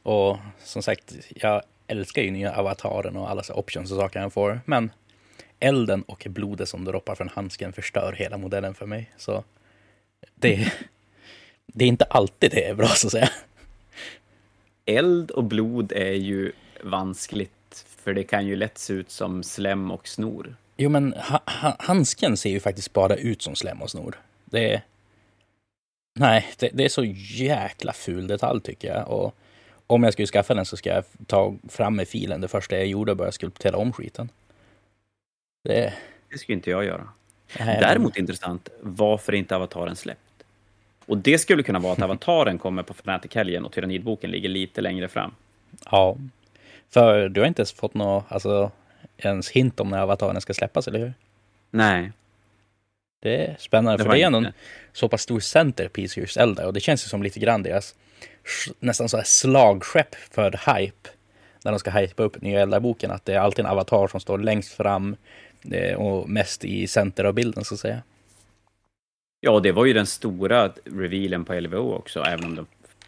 Och 0.02 0.38
som 0.64 0.82
sagt, 0.82 1.14
jag 1.30 1.62
älskar 1.86 2.22
ju 2.22 2.30
nya 2.30 2.52
avataren 2.54 3.16
och 3.16 3.30
alla 3.30 3.42
så 3.42 3.54
options 3.54 3.92
och 3.92 3.98
saker 3.98 4.20
jag 4.20 4.32
får. 4.32 4.60
Men 4.64 4.90
elden 5.60 6.02
och 6.02 6.26
blodet 6.30 6.68
som 6.68 6.84
droppar 6.84 7.14
från 7.14 7.28
handsken 7.28 7.72
förstör 7.72 8.12
hela 8.12 8.36
modellen 8.38 8.74
för 8.74 8.86
mig. 8.86 9.10
Så 9.16 9.44
det, 10.34 10.72
det 11.66 11.84
är 11.84 11.88
inte 11.88 12.04
alltid 12.04 12.50
det 12.50 12.64
är 12.64 12.74
bra 12.74 12.88
så 12.88 13.06
att 13.06 13.12
säga. 13.12 13.28
Eld 14.84 15.30
och 15.30 15.44
blod 15.44 15.92
är 15.92 16.12
ju 16.12 16.52
vanskligt, 16.84 17.86
för 17.98 18.14
det 18.14 18.24
kan 18.24 18.46
ju 18.46 18.56
lätt 18.56 18.78
se 18.78 18.92
ut 18.92 19.10
som 19.10 19.42
slem 19.42 19.90
och 19.90 20.08
snor. 20.08 20.56
Jo, 20.76 20.90
men 20.90 21.12
ha, 21.12 21.40
ha, 21.46 21.76
handsken 21.78 22.36
ser 22.36 22.50
ju 22.50 22.60
faktiskt 22.60 22.92
bara 22.92 23.16
ut 23.16 23.42
som 23.42 23.54
slem 23.54 23.82
och 23.82 23.90
snor. 23.90 24.20
Det 24.44 24.74
är... 24.74 24.82
Nej, 26.18 26.46
det, 26.58 26.70
det 26.72 26.84
är 26.84 26.88
så 26.88 27.04
jäkla 27.04 27.92
ful 27.92 28.26
detalj 28.26 28.60
tycker 28.60 28.88
jag. 28.88 29.08
Och 29.08 29.34
om 29.86 30.02
jag 30.02 30.12
skulle 30.12 30.26
skaffa 30.26 30.54
den 30.54 30.64
så 30.64 30.76
ska 30.76 30.90
jag 30.90 31.04
ta 31.26 31.54
fram 31.68 31.96
med 31.96 32.08
filen 32.08 32.40
det 32.40 32.48
första 32.48 32.76
jag 32.76 32.86
gjorde 32.86 33.10
och 33.10 33.16
börja 33.16 33.32
skulptera 33.32 33.76
om 33.76 33.92
skiten. 33.92 34.28
Det... 35.64 35.94
Det 36.30 36.38
skulle 36.38 36.56
inte 36.56 36.70
jag 36.70 36.84
göra. 36.84 37.08
Nej, 37.58 37.78
Däremot 37.80 38.16
intressant, 38.16 38.68
varför 38.80 39.32
inte 39.32 39.56
avataren 39.56 39.96
släppt? 39.96 40.20
Och 41.06 41.18
det 41.18 41.38
skulle 41.38 41.62
kunna 41.62 41.78
vara 41.78 41.92
att 41.92 42.02
avataren 42.02 42.58
kommer 42.64 42.82
på 42.82 42.94
Fnatic-helgen 42.94 43.64
och 43.64 43.72
Tyrannidboken 43.72 44.30
ligger 44.30 44.48
lite 44.48 44.80
längre 44.80 45.08
fram. 45.08 45.34
Ja. 45.90 46.16
För 46.90 47.28
du 47.28 47.40
har 47.40 47.48
inte 47.48 47.60
ens 47.60 47.72
fått 47.72 47.94
något, 47.94 48.24
alltså, 48.28 48.70
ens 49.18 49.50
hint 49.50 49.80
om 49.80 49.88
när 49.88 49.98
avataren 49.98 50.40
ska 50.40 50.54
släppas, 50.54 50.88
eller 50.88 50.98
hur? 50.98 51.14
Nej, 51.70 52.12
Det 53.22 53.46
är 53.46 53.56
spännande, 53.58 53.98
Det 53.98 54.04
för 54.04 54.12
det 54.12 54.22
är 54.22 54.26
ändå 54.26 54.38
en 54.38 54.52
så 54.92 55.08
pass 55.08 55.22
stor 55.22 55.40
centerpiece 55.40 56.16
just 56.16 56.34
Zelda 56.34 56.66
och 56.66 56.72
det 56.72 56.80
känns 56.80 57.04
ju 57.04 57.08
som 57.08 57.22
lite 57.22 57.40
grann 57.40 57.62
deras 57.62 57.94
nästan 58.80 59.08
så 59.08 59.16
här 59.16 59.24
slagskepp 59.24 60.14
för 60.14 60.50
hype. 60.50 61.08
När 61.64 61.72
de 61.72 61.78
ska 61.78 61.90
hypa 61.90 62.22
upp 62.22 62.42
nya 62.42 62.58
Zelda-boken, 62.60 63.10
att 63.10 63.24
det 63.24 63.34
är 63.34 63.38
alltid 63.38 63.64
en 63.64 63.70
avatar 63.70 64.08
som 64.08 64.20
står 64.20 64.38
längst 64.38 64.72
fram 64.72 65.16
eh, 65.70 65.94
och 65.94 66.28
mest 66.28 66.64
i 66.64 66.86
center 66.86 67.24
av 67.24 67.34
bilden 67.34 67.64
så 67.64 67.74
att 67.74 67.80
säga. 67.80 68.02
Ja, 69.40 69.60
det 69.60 69.72
var 69.72 69.84
ju 69.84 69.92
den 69.92 70.06
stora 70.06 70.72
revealen 70.84 71.44
på 71.44 71.54
LVO 71.54 71.94
också, 71.94 72.20
även 72.20 72.44
om 72.44 72.54
den 72.54 72.66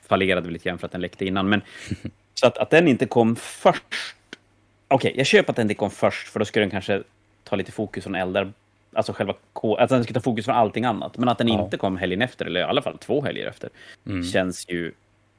fallerade 0.09 0.51
lite 0.51 0.69
grann 0.69 0.79
för 0.79 0.87
att 0.87 0.93
den 0.93 1.01
läckte 1.01 1.25
innan. 1.25 1.49
Men, 1.49 1.63
så 2.35 2.47
att, 2.47 2.59
att 2.59 2.71
den 2.71 2.89
inte 2.89 3.07
kom 3.07 3.37
först... 3.37 3.85
Okej, 4.89 5.13
jag 5.17 5.27
köper 5.27 5.51
att 5.53 5.57
den 5.57 5.65
inte 5.65 5.75
kom 5.75 5.91
först, 5.91 6.29
för 6.29 6.39
då 6.39 6.45
skulle 6.45 6.63
den 6.63 6.71
kanske 6.71 7.03
ta 7.45 7.57
lite 7.57 7.73
fokus 7.73 8.05
från 8.05 8.15
eldar. 8.15 8.53
Alltså 8.93 9.13
själva. 9.13 9.35
Att 9.79 9.89
den 9.89 10.05
ska 10.05 10.15
ta 10.15 10.21
fokus 10.21 10.45
från 10.45 10.55
allting 10.55 10.85
annat. 10.85 11.19
Men 11.19 11.29
att 11.29 11.39
den 11.39 11.49
Ja. 11.49 11.65
inte 11.65 11.77
kom 11.77 11.97
helgen 11.97 12.23
efter, 12.23 12.47
eller 12.47 12.61
i 12.61 12.63
alla 12.63 12.83
fall 12.83 12.99
två 12.99 13.23
helger 13.25 13.47
efter, 13.47 13.71
Mm. 14.07 14.25
känns 14.25 14.69
ju 14.69 14.93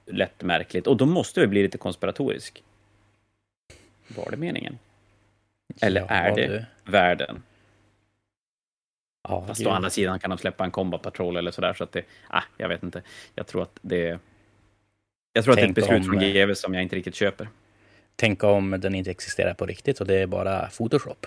lätt 0.05 0.43
märkligt. 0.43 0.87
Och 0.87 0.97
då 0.97 1.05
måste 1.05 1.41
det 1.41 1.47
bli 1.47 1.61
lite 1.63 1.77
konspiratorisk. 1.77 2.63
Var 4.07 4.31
det 4.31 4.37
meningen? 4.37 4.79
Eller 5.81 6.01
Ja, 6.01 6.07
är 6.07 6.35
det 6.35 6.47
du. 6.47 6.65
världen? 6.91 7.43
Ja, 9.27 9.45
Fast 9.47 9.65
å 9.65 9.69
andra 9.69 9.89
sidan 9.89 10.19
kan 10.19 10.29
de 10.29 10.37
släppa 10.39 10.63
en 10.63 10.71
Combat 10.71 11.01
Patrol 11.01 11.37
eller 11.37 11.51
sådär, 11.51 11.73
så 11.73 11.83
att 11.83 11.91
det... 11.91 12.03
Ah, 12.27 12.43
jag 12.57 12.69
vet 12.69 12.83
inte. 12.83 13.01
Jag 13.35 13.47
tror 13.47 13.61
att 13.63 13.79
det... 13.81 14.19
Jag 15.33 15.43
tror 15.43 15.53
att 15.53 15.57
det 15.57 15.61
är 15.61 15.67
ett 15.69 15.75
Tänk 15.75 15.75
beslut 15.75 15.97
om- 15.97 16.03
från 16.03 16.19
GW 16.19 16.55
som 16.55 16.73
jag 16.73 16.83
inte 16.83 16.95
riktigt 16.95 17.15
köper. 17.15 17.47
Tänk 18.19 18.43
om 18.43 18.75
den 18.79 18.95
inte 18.95 19.11
existerar 19.11 19.53
på 19.53 19.65
riktigt 19.65 20.01
och 20.01 20.07
det 20.07 20.15
är 20.15 20.27
bara 20.27 20.67
Photoshop. 20.69 21.25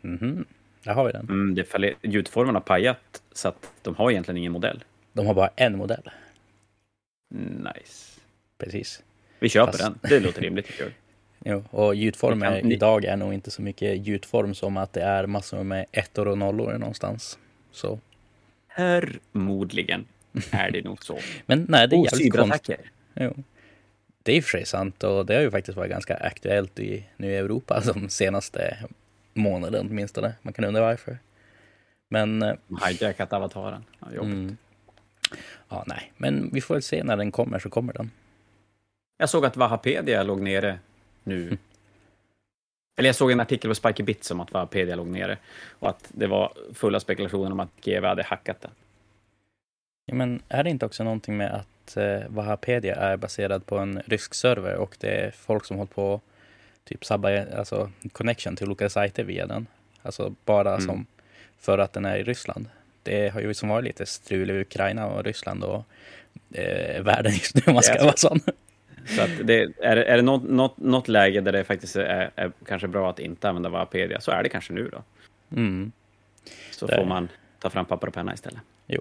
Mhm, 0.00 0.44
där 0.84 0.92
har 0.94 1.06
vi 1.06 1.12
den. 1.12 1.24
Mm, 1.28 1.54
det 1.54 1.64
faller, 1.64 1.94
gjutformen 2.02 2.54
har 2.54 2.62
pajat, 2.62 3.22
så 3.32 3.48
att 3.48 3.72
de 3.82 3.94
har 3.96 4.10
egentligen 4.10 4.38
ingen 4.38 4.52
modell. 4.52 4.84
De 5.12 5.26
har 5.26 5.34
bara 5.34 5.50
en 5.56 5.76
modell. 5.76 6.10
Nice. 7.74 8.20
Precis. 8.58 9.02
Vi 9.38 9.48
köper 9.48 9.72
Fast- 9.72 9.84
den. 9.84 9.98
Det 10.02 10.20
låter 10.20 10.40
rimligt. 10.42 10.68
Jo, 11.44 11.64
och 11.70 11.94
gjutform 11.94 12.38
Ni 12.38 12.44
kan- 12.46 12.72
idag 12.72 13.04
är 13.04 13.16
nog 13.16 13.34
inte 13.34 13.50
så 13.50 13.62
mycket 13.62 14.06
gjutform 14.06 14.54
som 14.54 14.76
att 14.76 14.92
det 14.92 15.02
är 15.02 15.26
massor 15.26 15.62
med 15.64 15.86
ettor 15.92 16.28
och 16.28 16.38
nollor 16.38 16.72
någonstans. 16.78 17.38
Så. 17.72 17.98
Förmodligen 18.76 20.04
är 20.50 20.70
det 20.70 20.84
nog 20.84 21.04
så. 21.04 21.18
Men 21.46 21.66
nej, 21.68 21.88
det 21.88 21.96
är 21.96 22.00
Oh, 22.00 22.04
jävligt 22.12 22.32
konstigt. 22.36 22.80
Jo. 23.14 23.34
Det 24.22 24.32
är 24.32 24.36
i 24.36 24.40
och 24.40 24.44
för 24.44 24.50
sig 24.50 24.66
sant 24.66 25.04
och 25.04 25.26
det 25.26 25.34
har 25.34 25.40
ju 25.42 25.50
faktiskt 25.50 25.76
varit 25.76 25.90
ganska 25.90 26.16
aktuellt 26.16 26.78
i, 26.78 27.04
nu 27.16 27.32
i 27.32 27.36
Europa 27.36 27.82
de 27.94 28.08
senaste 28.08 28.78
månaden 29.34 29.86
åtminstone. 29.90 30.34
Man 30.42 30.52
kan 30.52 30.64
undra 30.64 30.80
varför. 30.80 31.18
Men 32.08 32.42
eh, 32.42 32.54
Hijackat 32.86 33.32
avataren. 33.32 33.84
Ja, 34.00 34.06
jobbigt. 34.12 34.32
mm, 34.32 34.56
ja, 35.68 35.84
nej, 35.86 36.12
men 36.16 36.50
vi 36.52 36.60
får 36.60 36.74
väl 36.74 36.82
se 36.82 37.04
när 37.04 37.16
den 37.16 37.32
kommer 37.32 37.58
så 37.58 37.70
kommer 37.70 37.92
den. 37.92 38.10
Jag 39.18 39.28
såg 39.28 39.44
att 39.46 39.56
Wahapedia 39.56 40.22
låg 40.22 40.40
nere 40.40 40.78
nu. 41.24 41.58
Eller 42.96 43.08
jag 43.08 43.16
såg 43.16 43.30
en 43.30 43.40
artikel 43.40 43.70
på 43.70 43.74
Spiky 43.74 44.02
Bits 44.02 44.30
om 44.30 44.40
att 44.40 44.52
Wahapedia 44.52 44.96
låg 44.96 45.06
nere. 45.06 45.38
Och 45.78 45.88
att 45.88 46.04
det 46.08 46.26
var 46.26 46.52
fulla 46.74 47.00
spekulationer 47.00 47.52
om 47.52 47.60
att 47.60 47.80
GW 47.80 48.06
hade 48.06 48.22
hackat 48.22 48.60
den. 48.60 48.70
Ja, 50.06 50.14
men 50.14 50.42
är 50.48 50.64
det 50.64 50.70
inte 50.70 50.86
också 50.86 51.04
någonting 51.04 51.36
med 51.36 51.52
att 51.54 51.96
eh, 51.96 52.20
Wahapedia 52.28 52.94
är 52.96 53.16
baserad 53.16 53.66
på 53.66 53.78
en 53.78 54.02
rysk 54.06 54.34
server 54.34 54.74
och 54.74 54.96
det 55.00 55.08
är 55.10 55.30
folk 55.30 55.64
som 55.64 55.76
hållit 55.76 55.94
på 55.94 56.20
typ 56.84 57.04
sabba 57.04 57.44
alltså 57.58 57.90
connection 58.12 58.56
till 58.56 58.66
olika 58.66 58.88
sajter 58.90 59.24
via 59.24 59.46
den. 59.46 59.66
Alltså 60.02 60.34
bara 60.44 60.70
Mm. 60.74 60.80
som 60.86 61.06
för 61.60 61.78
att 61.78 61.92
den 61.92 62.04
är 62.04 62.16
i 62.16 62.22
Ryssland. 62.22 62.68
Det 63.02 63.28
har 63.28 63.40
ju 63.40 63.54
som 63.54 63.68
varit 63.68 63.84
lite 63.84 64.06
strul 64.06 64.50
i 64.50 64.60
Ukraina 64.60 65.06
och 65.06 65.24
Ryssland 65.24 65.64
och 65.64 65.84
eh, 66.54 67.02
världen 67.02 67.32
just 67.32 67.54
nu 67.54 67.62
om 67.66 67.74
man 67.74 67.82
ska 67.82 68.04
vara 68.04 68.16
sån. 68.16 68.40
Så 69.06 69.22
att 69.22 69.30
det, 69.44 69.62
är, 69.82 69.96
är 69.96 70.16
det 70.16 70.22
något, 70.22 70.42
något, 70.42 70.76
något 70.78 71.08
läge 71.08 71.40
där 71.40 71.52
det 71.52 71.64
faktiskt 71.64 71.96
är, 71.96 72.30
är 72.36 72.52
kanske 72.66 72.88
bra 72.88 73.10
att 73.10 73.18
inte 73.18 73.48
använda 73.48 73.68
Wahapedia 73.68 74.20
så 74.20 74.30
är 74.30 74.42
det 74.42 74.48
kanske 74.48 74.72
nu 74.72 74.88
då. 74.92 75.02
Mm. 75.56 75.92
Så 76.70 76.86
Det- 76.86 76.96
får 76.96 77.04
man 77.04 77.28
ta 77.58 77.70
fram 77.70 77.84
papper 77.86 78.06
och 78.06 78.14
penna 78.14 78.34
istället. 78.34 78.60
Jo. 78.86 79.00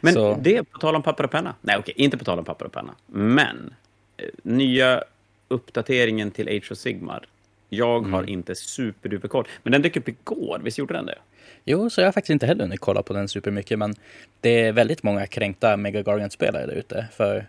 Men 0.00 0.14
Så- 0.14 0.38
det, 0.42 0.64
på 0.64 0.78
tal 0.78 0.96
om 0.96 1.02
papper 1.02 1.24
och 1.24 1.30
penna. 1.30 1.54
Nej, 1.60 1.76
okej, 1.78 1.94
inte 1.96 2.18
på 2.18 2.24
tal 2.24 2.38
om 2.38 2.44
papper 2.44 2.64
och 2.66 2.72
penna. 2.72 2.94
Men 3.06 3.74
eh, 4.16 4.24
nya 4.42 5.02
uppdateringen 5.48 6.30
till 6.30 6.48
Age 6.48 6.72
of 6.72 6.78
Sigmar. 6.78 7.26
Jag 7.68 8.00
har 8.00 8.18
Mm. 8.18 8.28
inte 8.28 8.54
superduper 8.54 9.28
koll. 9.28 9.48
Men 9.62 9.72
den 9.72 9.82
dök 9.82 9.96
upp 9.96 10.08
igår, 10.08 10.60
visst 10.64 10.78
gjorde 10.78 10.94
den 10.94 11.06
det? 11.06 11.18
Jo, 11.64 11.90
så 11.90 12.00
jag 12.00 12.06
har 12.06 12.12
faktiskt 12.12 12.30
inte 12.30 12.46
heller 12.46 12.64
hunnit 12.64 12.80
kolla 12.80 13.02
på 13.02 13.12
den 13.12 13.28
supermycket, 13.28 13.78
men 13.78 13.94
det 14.40 14.60
är 14.60 14.72
väldigt 14.72 15.02
många 15.02 15.26
kränkta 15.26 15.76
Mega 15.76 16.02
Gargant-spelare 16.02 16.66
där 16.66 16.74
ute. 16.74 17.06
För 17.12 17.46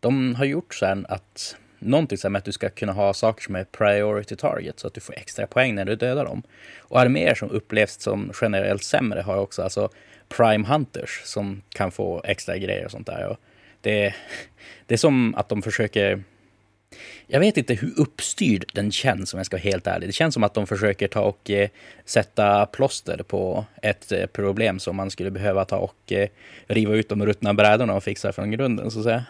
de 0.00 0.34
har 0.34 0.44
gjort 0.44 0.74
så 0.74 0.86
här 0.86 1.04
att 1.08 1.56
någonting 1.78 2.32
med 2.32 2.38
att 2.38 2.44
du 2.44 2.52
ska 2.52 2.68
kunna 2.68 2.92
ha 2.92 3.14
saker 3.14 3.42
som 3.42 3.56
är 3.56 3.64
priority 3.64 4.36
target 4.36 4.80
så 4.80 4.86
att 4.86 4.94
du 4.94 5.00
får 5.00 5.14
extra 5.18 5.46
poäng 5.46 5.74
när 5.74 5.84
du 5.84 5.96
dödar 5.96 6.24
dem. 6.24 6.42
Och 6.78 7.00
arméer 7.00 7.34
som 7.34 7.50
upplevs 7.50 8.00
som 8.02 8.32
generellt 8.40 8.84
sämre 8.84 9.20
har 9.20 9.36
också 9.36 9.62
alltså 9.62 9.88
prime 10.36 10.66
hunters 10.66 11.20
som 11.24 11.62
kan 11.68 11.90
få 11.90 12.20
extra 12.24 12.58
grejer 12.58 12.84
och 12.84 12.90
sånt 12.90 13.06
där. 13.06 13.28
Och 13.28 13.36
det, 13.80 14.14
det 14.86 14.94
är 14.94 14.98
som 14.98 15.34
att 15.34 15.48
de 15.48 15.62
försöker 15.62 16.22
jag 17.26 17.40
vet 17.40 17.56
inte 17.56 17.74
hur 17.74 18.00
uppstyrd 18.00 18.64
den 18.74 18.92
känns 18.92 19.34
om 19.34 19.38
jag 19.38 19.46
ska 19.46 19.56
vara 19.56 19.62
helt 19.62 19.86
ärlig. 19.86 20.08
Det 20.08 20.12
känns 20.12 20.34
som 20.34 20.44
att 20.44 20.54
de 20.54 20.66
försöker 20.66 21.08
ta 21.08 21.20
och 21.20 21.50
eh, 21.50 21.68
sätta 22.04 22.66
plåster 22.66 23.22
på 23.22 23.64
ett 23.82 24.12
eh, 24.12 24.26
problem 24.26 24.78
som 24.78 24.96
man 24.96 25.10
skulle 25.10 25.30
behöva 25.30 25.64
ta 25.64 25.76
och 25.76 26.12
eh, 26.12 26.28
riva 26.66 26.94
ut 26.94 27.08
de 27.08 27.26
ruttna 27.26 27.54
brädorna 27.54 27.94
och 27.94 28.04
fixa 28.04 28.32
från 28.32 28.50
grunden 28.50 28.90
så 28.90 28.98
att 28.98 29.04
säga. 29.04 29.24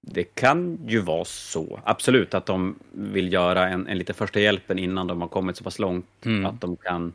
Det 0.00 0.24
kan 0.24 0.78
ju 0.86 1.00
vara 1.00 1.24
så, 1.24 1.80
absolut, 1.84 2.34
att 2.34 2.46
de 2.46 2.78
vill 2.92 3.32
göra 3.32 3.68
en, 3.68 3.86
en 3.86 3.98
lite 3.98 4.14
första 4.14 4.40
hjälpen 4.40 4.78
innan 4.78 5.06
de 5.06 5.20
har 5.20 5.28
kommit 5.28 5.56
så 5.56 5.64
pass 5.64 5.78
långt 5.78 6.06
Mm. 6.24 6.46
att 6.46 6.60
de 6.60 6.76
kan... 6.76 7.12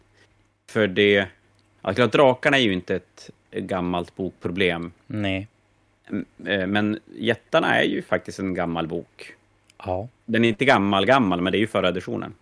För 0.70 0.88
det... 0.88 1.28
Klart, 1.84 2.12
drakarna 2.12 2.58
är 2.58 2.62
ju 2.62 2.74
inte 2.74 2.96
ett 2.96 3.30
gammalt 3.52 4.15
bokproblem, 4.15 4.91
Nej. 5.08 5.48
Eh, 6.46 6.67
men 6.67 7.00
jättarna 7.15 7.76
är 7.80 7.84
ju 7.84 8.02
faktiskt 8.02 8.39
en 8.39 8.54
gammal 8.54 8.88
bok. 8.88 9.34
Ja, 9.86 10.08
Den 10.26 10.46
är 10.46 10.50
inte 10.50 10.65
gammal, 10.65 11.06
gammal, 11.06 11.41
men 11.41 11.52
det 11.52 11.58
är 11.58 11.60
ju 11.60 11.67
förra 11.67 11.88
editionen. 11.88 12.34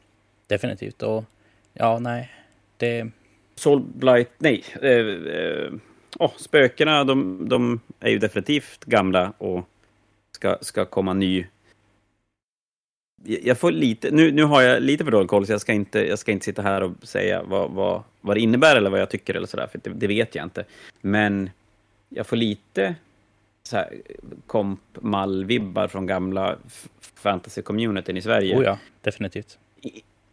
definitivt. 0.48 1.04
Och 1.04 1.26
ja, 1.74 2.00
nej. 2.00 2.32
Det, 2.78 3.10
Soul 3.56 3.82
Blight, 3.82 4.32
nej. 4.38 4.64
Eh, 4.82 4.90
eh, 5.36 5.72
åh, 6.20 6.32
spökena, 6.38 7.04
de, 7.04 7.50
de 7.50 7.80
är 8.00 8.10
ju 8.10 8.20
definitivt 8.20 8.86
gamla 8.86 9.34
och 9.38 9.68
ska, 10.32 10.58
ska 10.62 10.86
komma 10.86 11.14
ny. 11.14 11.46
Jag 13.24 13.58
får 13.58 13.72
lite, 13.72 14.12
nu, 14.12 14.32
nu 14.32 14.44
har 14.44 14.62
jag 14.62 14.82
lite 14.82 15.04
för 15.04 15.12
dålig 15.12 15.30
koll, 15.30 15.46
så 15.46 15.52
jag 15.52 15.62
ska 15.62 15.74
inte, 15.74 16.08
jag 16.08 16.20
ska 16.20 16.32
inte 16.32 16.46
sitta 16.46 16.62
här 16.62 16.84
och 16.84 16.92
säga 17.04 17.44
vad, 17.44 17.72
vad, 17.72 18.04
vad 18.22 18.38
det 18.38 18.42
innebär 18.42 18.76
eller 18.76 18.90
vad 18.90 19.00
jag 19.00 19.10
tycker 19.10 19.34
eller 19.34 19.48
sådär, 19.48 19.68
för 19.72 19.80
det, 19.84 19.90
det 19.90 20.08
vet 20.08 20.36
jag 20.36 20.46
inte. 20.46 20.66
Men 21.02 21.50
jag 22.10 22.28
får 22.28 22.36
lite 22.36 22.96
så 23.64 23.78
här 23.78 23.94
komp-mall-vibbar 24.48 25.88
från 25.88 26.06
gamla 26.06 26.58
fantasy-communityn 27.24 28.18
i 28.18 28.22
Sverige. 28.22 28.58
Oh 28.58 28.64
ja, 28.64 28.78
definitivt. 29.02 29.58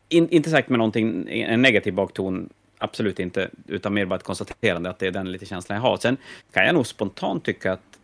In, 0.09 0.29
inte 0.29 0.51
sagt 0.51 0.69
med 0.69 0.79
någonting, 0.79 1.29
en 1.31 1.63
negativ 1.63 1.95
bakton, 1.95 2.49
absolut 2.79 3.21
inte, 3.21 3.51
utan 3.67 3.95
mer 3.95 4.05
bara 4.05 4.17
ett 4.17 4.23
konstaterande 4.23 4.91
att 4.91 4.99
det 4.99 5.07
är 5.07 5.11
den 5.11 5.33
lite 5.33 5.47
känslan 5.47 5.77
jag 5.77 5.83
har. 5.83 5.97
Sen 5.97 6.17
kan 6.53 6.67
jag 6.67 6.75
nog 6.75 6.87
spontant 6.87 7.45
tycka 7.45 7.73
att 7.73 7.99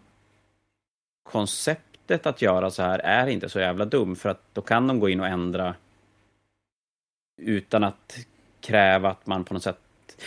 konceptet 2.07 2.27
att 2.27 2.43
göra 2.43 2.71
så 2.71 2.83
här 2.83 2.99
är 2.99 3.27
inte 3.27 3.49
så 3.49 3.61
jävla 3.61 3.85
dum, 3.85 4.17
för 4.17 4.29
att 4.29 4.41
då 4.53 4.61
kan 4.61 4.87
de 4.87 5.01
gå 5.01 5.09
in 5.09 5.21
och 5.21 5.27
ändra 5.27 5.75
utan 7.43 7.85
att 7.85 8.19
kräva 8.61 9.11
att 9.11 9.27
man 9.27 9.45
på 9.45 9.55
något 9.55 9.63
sätt... 9.63 9.79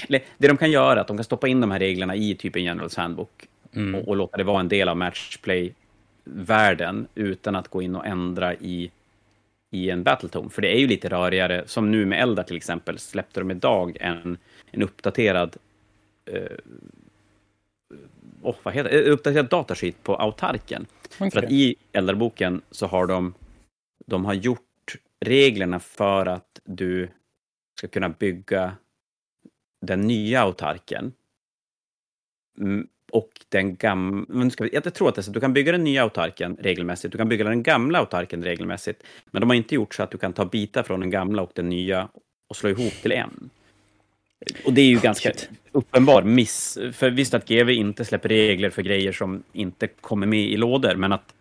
Eller, 0.08 0.22
det 0.38 0.48
de 0.48 0.58
kan 0.58 0.72
göra 0.72 0.92
är 0.92 0.98
att 1.02 1.08
de 1.08 1.18
kan 1.18 1.24
stoppa 1.24 1.48
in 1.48 1.62
de 1.62 1.72
här 1.72 1.80
reglerna 1.80 2.16
i 2.16 2.36
typ 2.36 2.56
en 2.56 2.63
Generals 2.63 2.98
Handbook 2.98 3.48
mm. 3.74 3.96
och, 3.96 4.08
och, 4.08 4.16
låta 4.16 4.38
det 4.38 4.44
vara 4.44 4.60
en 4.60 4.68
del 4.68 4.90
av 4.90 4.98
Matchplay-världen 4.98 7.08
utan 7.16 7.56
att 7.56 7.68
gå 7.68 7.82
in 7.82 7.96
och 7.96 8.06
ändra 8.06 8.54
i, 8.54 8.92
i 9.72 9.90
en 9.90 10.04
Battletome. 10.04 10.50
För 10.50 10.62
det 10.62 10.76
är 10.76 10.80
ju 10.80 10.88
lite 10.88 11.10
rörigare, 11.10 11.63
som 11.66 11.92
nu 11.92 12.06
med 12.06 12.22
Eldar 12.22 12.44
till 12.44 12.58
exempel, 12.58 13.00
släppte 13.00 13.40
de 13.40 13.52
idag 13.52 13.98
en, 14.00 14.38
en 14.72 14.84
uppdaterad 14.84 15.58
uh, 16.34 16.58
oh, 18.42 18.56
vad 18.63 18.74
heter 18.74 18.90
det? 18.90 19.04
uppdaterad 19.04 19.50
datasheet 19.50 20.04
på 20.04 20.16
autarken. 20.16 20.86
Okay. 21.15 21.32
För 21.32 21.43
att 21.43 21.52
i 21.52 21.76
Eldarboken 21.91 22.62
så 22.72 22.88
har 22.88 23.08
de, 23.08 23.34
de 24.06 24.26
har 24.26 24.34
gjort 24.34 24.62
reglerna 25.26 25.80
för 25.80 26.26
att 26.26 26.60
du 26.63 27.10
ska 27.78 27.88
kunna 27.88 28.10
bygga 28.10 28.78
den 29.82 30.02
nya 30.02 30.41
autarken. 30.41 31.13
Mm, 32.60 32.88
och 33.12 33.30
den 33.50 33.76
gamla... 33.76 34.26
Jag 34.72 34.93
tror 34.93 35.10
att 35.10 35.15
det 35.15 35.20
är 35.20 35.24
så 35.24 35.32
du 35.32 35.39
kan 35.39 35.54
bygga 35.54 35.72
den 35.72 35.84
nya 35.84 36.04
autarken 36.04 36.58
regelmässigt, 36.60 37.12
du 37.12 37.17
kan 37.17 37.30
bygga 37.30 37.46
den 37.46 37.63
gamla 37.63 38.00
autarken 38.00 38.43
regelmässigt. 38.43 39.04
Men 39.32 39.39
de 39.39 39.50
har 39.50 39.56
inte 39.56 39.76
gjort 39.76 39.96
så 39.96 40.04
att 40.04 40.12
du 40.12 40.17
kan 40.17 40.34
ta 40.34 40.46
bitar 40.46 40.84
från 40.84 41.00
den 41.00 41.10
gamla 41.10 41.41
och 41.41 41.52
den 41.56 41.70
nya 41.70 42.10
och 42.48 42.56
slå 42.56 42.70
ihop 42.70 42.93
till 42.93 43.12
en. 43.12 43.50
Och 44.65 44.73
det 44.73 44.82
är 44.82 44.86
ju 44.86 45.00
ganska 45.00 45.32
uppenbar 45.71 46.23
miss. 46.23 46.78
För 46.93 47.10
visst 47.10 47.34
att 47.34 47.47
GV 47.47 47.69
inte 47.69 48.06
släpper 48.06 48.30
regler 48.30 48.69
för 48.69 48.82
grejer 48.82 49.12
som 49.12 49.43
inte 49.54 49.88
kommer 49.88 50.28
med 50.28 50.39
i 50.39 50.58
lådor, 50.58 50.95
men 50.95 51.13
att 51.13 51.34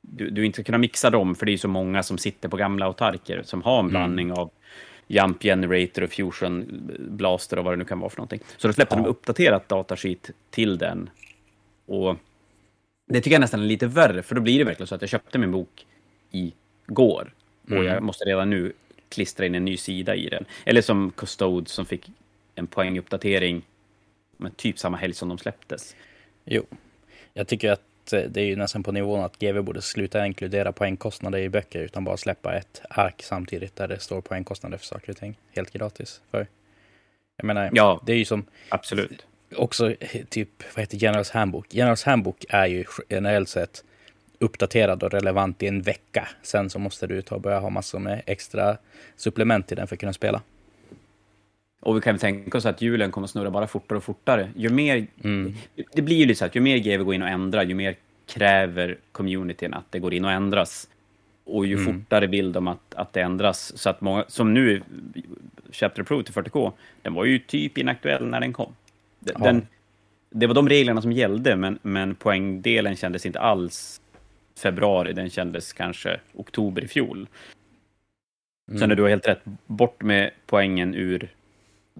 du, 0.00 0.30
du 0.30 0.46
inte 0.46 0.56
ska 0.56 0.64
kunna 0.64 0.78
mixa 0.78 1.10
dem, 1.10 1.34
för 1.34 1.46
det 1.46 1.52
är 1.52 1.56
så 1.56 1.68
många 1.68 2.02
som 2.02 2.18
sitter 2.18 2.48
på 2.48 2.56
gamla 2.56 2.86
autarker 2.86 3.42
som 3.42 3.62
har 3.62 3.78
en 3.78 3.80
mm. 3.80 3.90
blandning 3.90 4.26
mm. 4.26 4.38
av 4.38 4.50
Jump 5.06 5.42
Generator 5.42 6.02
och 6.02 6.10
Fusion 6.10 6.90
Blaster 7.10 7.58
och 7.58 7.64
vad 7.64 7.72
det 7.72 7.76
nu 7.76 7.84
kan 7.84 8.00
vara 8.00 8.10
för 8.10 8.16
någonting. 8.16 8.40
Så 8.56 8.66
då 8.68 8.72
släppte 8.72 8.96
ja. 8.96 9.02
de 9.02 9.08
uppdaterat 9.08 9.68
datasheet 9.68 10.30
till 10.50 10.78
den. 10.78 11.10
Och 11.86 12.16
det 13.08 13.20
tycker 13.20 13.34
jag 13.34 13.40
nästan 13.40 13.62
är 13.62 13.66
lite 13.66 13.86
värre, 13.86 14.22
för 14.22 14.34
då 14.34 14.40
blir 14.40 14.58
det 14.58 14.64
verkligen 14.64 14.86
så 14.86 14.94
att 14.94 15.00
jag 15.00 15.10
köpte 15.10 15.38
min 15.38 15.52
bok 15.52 15.86
i 16.30 16.52
går 16.86 17.34
mm. 17.68 17.78
och 17.78 17.84
jag 17.84 18.02
måste 18.02 18.24
redan 18.24 18.50
nu 18.50 18.72
klistra 19.08 19.46
in 19.46 19.54
en 19.54 19.64
ny 19.64 19.76
sida 19.76 20.14
i 20.14 20.28
den. 20.28 20.44
Eller 20.64 20.82
som 20.82 21.10
Custode 21.10 21.70
som 21.70 21.86
fick 21.86 22.10
en 22.56 22.66
poänguppdatering 22.66 23.62
med 24.36 24.56
typ 24.56 24.78
samma 24.78 24.96
helg 24.96 25.14
som 25.14 25.28
de 25.28 25.38
släpptes. 25.38 25.96
Jo, 26.44 26.62
jag 27.32 27.48
tycker 27.48 27.70
att 27.70 27.82
Eh, 28.12 28.22
det 28.22 28.40
är 28.40 28.44
ju 28.44 28.56
nästan 28.56 28.82
på 28.82 28.92
nivån 28.92 29.24
att 29.24 29.38
GV 29.38 29.62
borde 29.62 29.82
sluta 29.82 30.26
inkludera 30.26 30.72
poängkostnader 30.72 31.38
i 31.38 31.48
böcker 31.48 31.80
utan 31.80 32.04
bara 32.04 32.16
släppa 32.16 32.54
ett 32.54 32.82
ark 32.90 33.22
samtidigt 33.22 33.76
där 33.76 33.88
det 33.88 33.98
står 33.98 34.20
poängkostnader 34.20 34.78
för 34.78 34.86
saker 34.86 35.10
och 35.10 35.16
ting. 35.16 35.38
Helt 35.56 35.72
gratis. 35.72 36.20
För 36.30 36.46
jag 37.36 37.46
menar, 37.46 37.70
ja, 37.72 38.02
det 38.06 38.12
är 38.12 38.16
ju 38.16 38.24
som... 38.24 38.44
Absolut. 38.68 39.26
Också 39.56 39.94
typ, 40.28 40.48
vad 40.74 40.82
heter 40.82 40.96
Generals 40.96 41.30
Handbook? 41.30 41.74
Generals 41.74 42.04
Handbook 42.04 42.44
är 42.48 42.66
ju 42.66 42.84
generellt 43.08 43.48
sett 43.48 43.84
uppdaterad 44.38 45.02
och 45.02 45.10
relevant 45.10 45.62
i 45.62 45.66
en 45.66 45.82
vecka. 45.82 46.28
Sen 46.42 46.70
så 46.70 46.78
måste 46.78 47.06
du 47.06 47.22
ta 47.22 47.38
börja 47.38 47.58
ha 47.58 47.70
massor 47.70 47.98
med 47.98 48.22
extra 48.26 48.76
supplement 49.16 49.66
till 49.66 49.76
den 49.76 49.86
för 49.86 49.96
att 49.96 50.00
kunna 50.00 50.12
spela. 50.12 50.42
Och 51.86 51.96
vi 51.96 52.00
kan 52.00 52.18
tänka 52.18 52.58
oss 52.58 52.66
att 52.66 52.82
hjulen 52.82 53.10
kommer 53.10 53.26
snurra 53.26 53.50
bara 53.50 53.66
fortare 53.66 53.96
och 53.98 54.04
fortare. 54.04 54.50
Ju 54.56 54.68
mer, 54.68 55.06
mm. 55.24 55.54
Det 55.92 56.02
blir 56.02 56.16
ju 56.16 56.26
lite 56.26 56.38
så 56.38 56.44
att 56.44 56.54
ju 56.54 56.60
mer 56.60 56.78
GW 56.78 57.04
går 57.04 57.14
in 57.14 57.22
och 57.22 57.28
ändrar, 57.28 57.62
ju 57.62 57.74
mer 57.74 57.96
kräver 58.26 58.98
communityn 59.12 59.74
att 59.74 59.84
det 59.90 59.98
går 59.98 60.14
in 60.14 60.24
och 60.24 60.30
ändras. 60.30 60.88
Och 61.44 61.66
ju 61.66 61.76
mm. 61.76 61.84
fortare 61.84 62.26
vill 62.26 62.52
de 62.52 62.68
att, 62.68 62.94
att 62.94 63.12
det 63.12 63.20
ändras. 63.20 63.78
Så 63.78 63.90
att 63.90 64.00
många, 64.00 64.24
som 64.28 64.54
nu, 64.54 64.82
Chapter 65.70 66.02
Pro 66.02 66.22
till 66.22 66.34
40K, 66.34 66.72
den 67.02 67.14
var 67.14 67.24
ju 67.24 67.38
typ 67.38 67.78
inaktuell 67.78 68.26
när 68.26 68.40
den 68.40 68.52
kom. 68.52 68.74
Den, 69.20 69.56
ja. 69.56 69.60
det 70.30 70.46
var 70.46 70.54
de 70.54 70.68
reglerna 70.68 71.02
som 71.02 71.12
gällde, 71.12 71.56
men, 71.56 71.78
men 71.82 72.14
poängdelen 72.14 72.96
kändes 72.96 73.26
inte 73.26 73.40
alls 73.40 74.00
februari, 74.58 75.12
den 75.12 75.30
kändes 75.30 75.72
kanske 75.72 76.20
oktober 76.34 76.84
i 76.84 76.88
fjol. 76.88 77.26
Mm. 78.68 78.80
Sen 78.80 78.90
är 78.90 78.94
du 78.94 79.02
har 79.02 79.10
helt 79.10 79.28
rätt, 79.28 79.42
bort 79.66 80.02
med 80.02 80.30
poängen 80.46 80.94
ur 80.94 81.35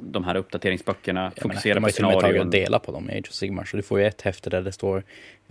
de 0.01 0.25
här 0.25 0.35
uppdateringsböckerna, 0.35 1.33
jag 1.35 1.43
fokusera 1.43 1.75
menar, 1.75 1.89
på 1.89 1.93
scenarion. 1.93 2.19
De 2.19 2.25
har 2.25 2.29
ju 2.29 2.35
till 2.35 2.41
och 2.41 2.47
med 2.47 2.61
dela 2.61 2.79
på 2.79 2.93
dem 2.93 3.11
i 3.11 3.19
Age 3.19 3.29
of 3.29 3.35
Sigmar, 3.35 3.65
så 3.65 3.77
du 3.77 3.83
får 3.83 4.01
ju 4.01 4.07
ett 4.07 4.23
häfte 4.23 4.51
där 4.51 4.63
det 4.63 4.73
står 4.73 5.03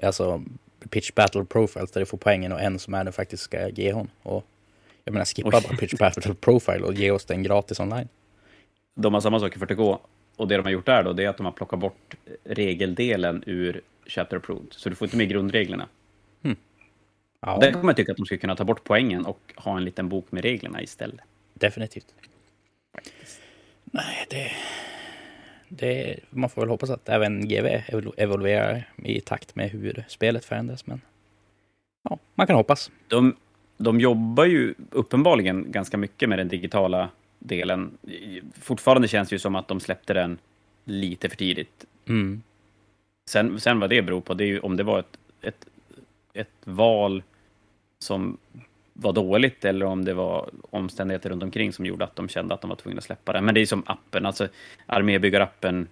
alltså 0.01 0.43
Pitch 0.89 1.11
Battle 1.13 1.45
Profiles 1.45 1.91
där 1.91 1.99
du 1.99 2.05
får 2.05 2.17
poängen 2.17 2.51
och 2.51 2.61
en 2.61 2.79
som 2.79 2.93
är 2.93 3.03
den 3.03 3.13
faktiska 3.13 3.69
GHn. 3.69 4.07
Och 4.23 4.45
jag 5.03 5.13
menar 5.13 5.25
skippa 5.25 5.49
Oj. 5.53 5.63
bara 5.67 5.77
Pitch 5.77 5.93
Battle 5.93 6.33
Profile 6.41 6.81
och 6.81 6.93
ge 6.93 7.11
oss 7.11 7.25
den 7.25 7.43
gratis 7.43 7.79
online. 7.79 8.07
De 8.95 9.13
har 9.13 9.21
samma 9.21 9.39
sak 9.39 9.55
i 9.55 9.59
40K 9.59 9.97
och 10.35 10.47
det 10.47 10.57
de 10.57 10.63
har 10.63 10.71
gjort 10.71 10.85
där 10.85 11.03
då, 11.03 11.13
det 11.13 11.23
är 11.23 11.29
att 11.29 11.37
de 11.37 11.45
har 11.45 11.53
plockat 11.53 11.79
bort 11.79 12.15
regeldelen 12.43 13.43
ur 13.45 13.81
Chapter 14.07 14.37
Approved, 14.37 14.67
så 14.73 14.89
du 14.89 14.95
får 14.95 15.05
inte 15.05 15.17
med 15.17 15.29
grundreglerna. 15.29 15.87
Hmm. 16.43 16.55
Ja. 17.39 17.57
Där 17.61 17.71
kommer 17.71 17.87
jag 17.87 17.97
tycka 17.97 18.11
att 18.11 18.17
de 18.17 18.25
skulle 18.25 18.39
kunna 18.39 18.55
ta 18.55 18.63
bort 18.63 18.83
poängen 18.83 19.25
och 19.25 19.53
ha 19.55 19.77
en 19.77 19.83
liten 19.85 20.09
bok 20.09 20.31
med 20.31 20.43
reglerna 20.43 20.81
istället. 20.81 21.19
Definitivt. 21.53 22.13
Nej, 23.95 24.25
det, 24.29 24.51
det... 25.69 26.19
Man 26.29 26.49
får 26.49 26.61
väl 26.61 26.69
hoppas 26.69 26.89
att 26.89 27.09
även 27.09 27.47
GV 27.47 27.65
evolverar 28.17 28.89
i 28.95 29.21
takt 29.21 29.55
med 29.55 29.69
hur 29.69 30.05
spelet 30.07 30.45
förändras. 30.45 30.87
Men 30.87 31.01
ja, 32.09 32.17
man 32.35 32.47
kan 32.47 32.55
hoppas. 32.55 32.91
De, 33.07 33.35
de 33.77 33.99
jobbar 33.99 34.45
ju 34.45 34.73
uppenbarligen 34.91 35.71
ganska 35.71 35.97
mycket 35.97 36.29
med 36.29 36.39
den 36.39 36.47
digitala 36.47 37.09
delen. 37.39 37.97
Fortfarande 38.61 39.07
känns 39.07 39.29
det 39.29 39.35
ju 39.35 39.39
som 39.39 39.55
att 39.55 39.67
de 39.67 39.79
släppte 39.79 40.13
den 40.13 40.37
lite 40.83 41.29
för 41.29 41.37
tidigt. 41.37 41.85
Mm. 42.07 42.41
Sen, 43.29 43.59
sen 43.59 43.79
vad 43.79 43.89
det 43.89 44.01
beror 44.01 44.21
på, 44.21 44.33
det 44.33 44.43
är 44.43 44.47
ju 44.47 44.59
om 44.59 44.77
det 44.77 44.83
var 44.83 44.99
ett, 44.99 45.17
ett, 45.41 45.65
ett 46.33 46.57
val 46.63 47.23
som 47.99 48.37
var 48.97 49.13
dåligt 49.13 49.65
eller 49.65 49.85
om 49.85 50.05
det 50.05 50.13
var 50.13 50.49
omständigheter 50.69 51.29
runt 51.29 51.43
omkring 51.43 51.73
som 51.73 51.85
gjorde 51.85 52.05
att 52.05 52.15
de 52.15 52.29
kände 52.29 52.53
att 52.53 52.61
de 52.61 52.69
var 52.69 52.75
tvungna 52.75 52.97
att 52.97 53.03
släppa 53.03 53.33
det. 53.33 53.41
Men 53.41 53.55
det 53.55 53.61
är 53.61 53.65
som 53.65 53.83
appen, 53.85 54.25
alltså 54.25 54.47
armébyggarappen. 54.85 55.87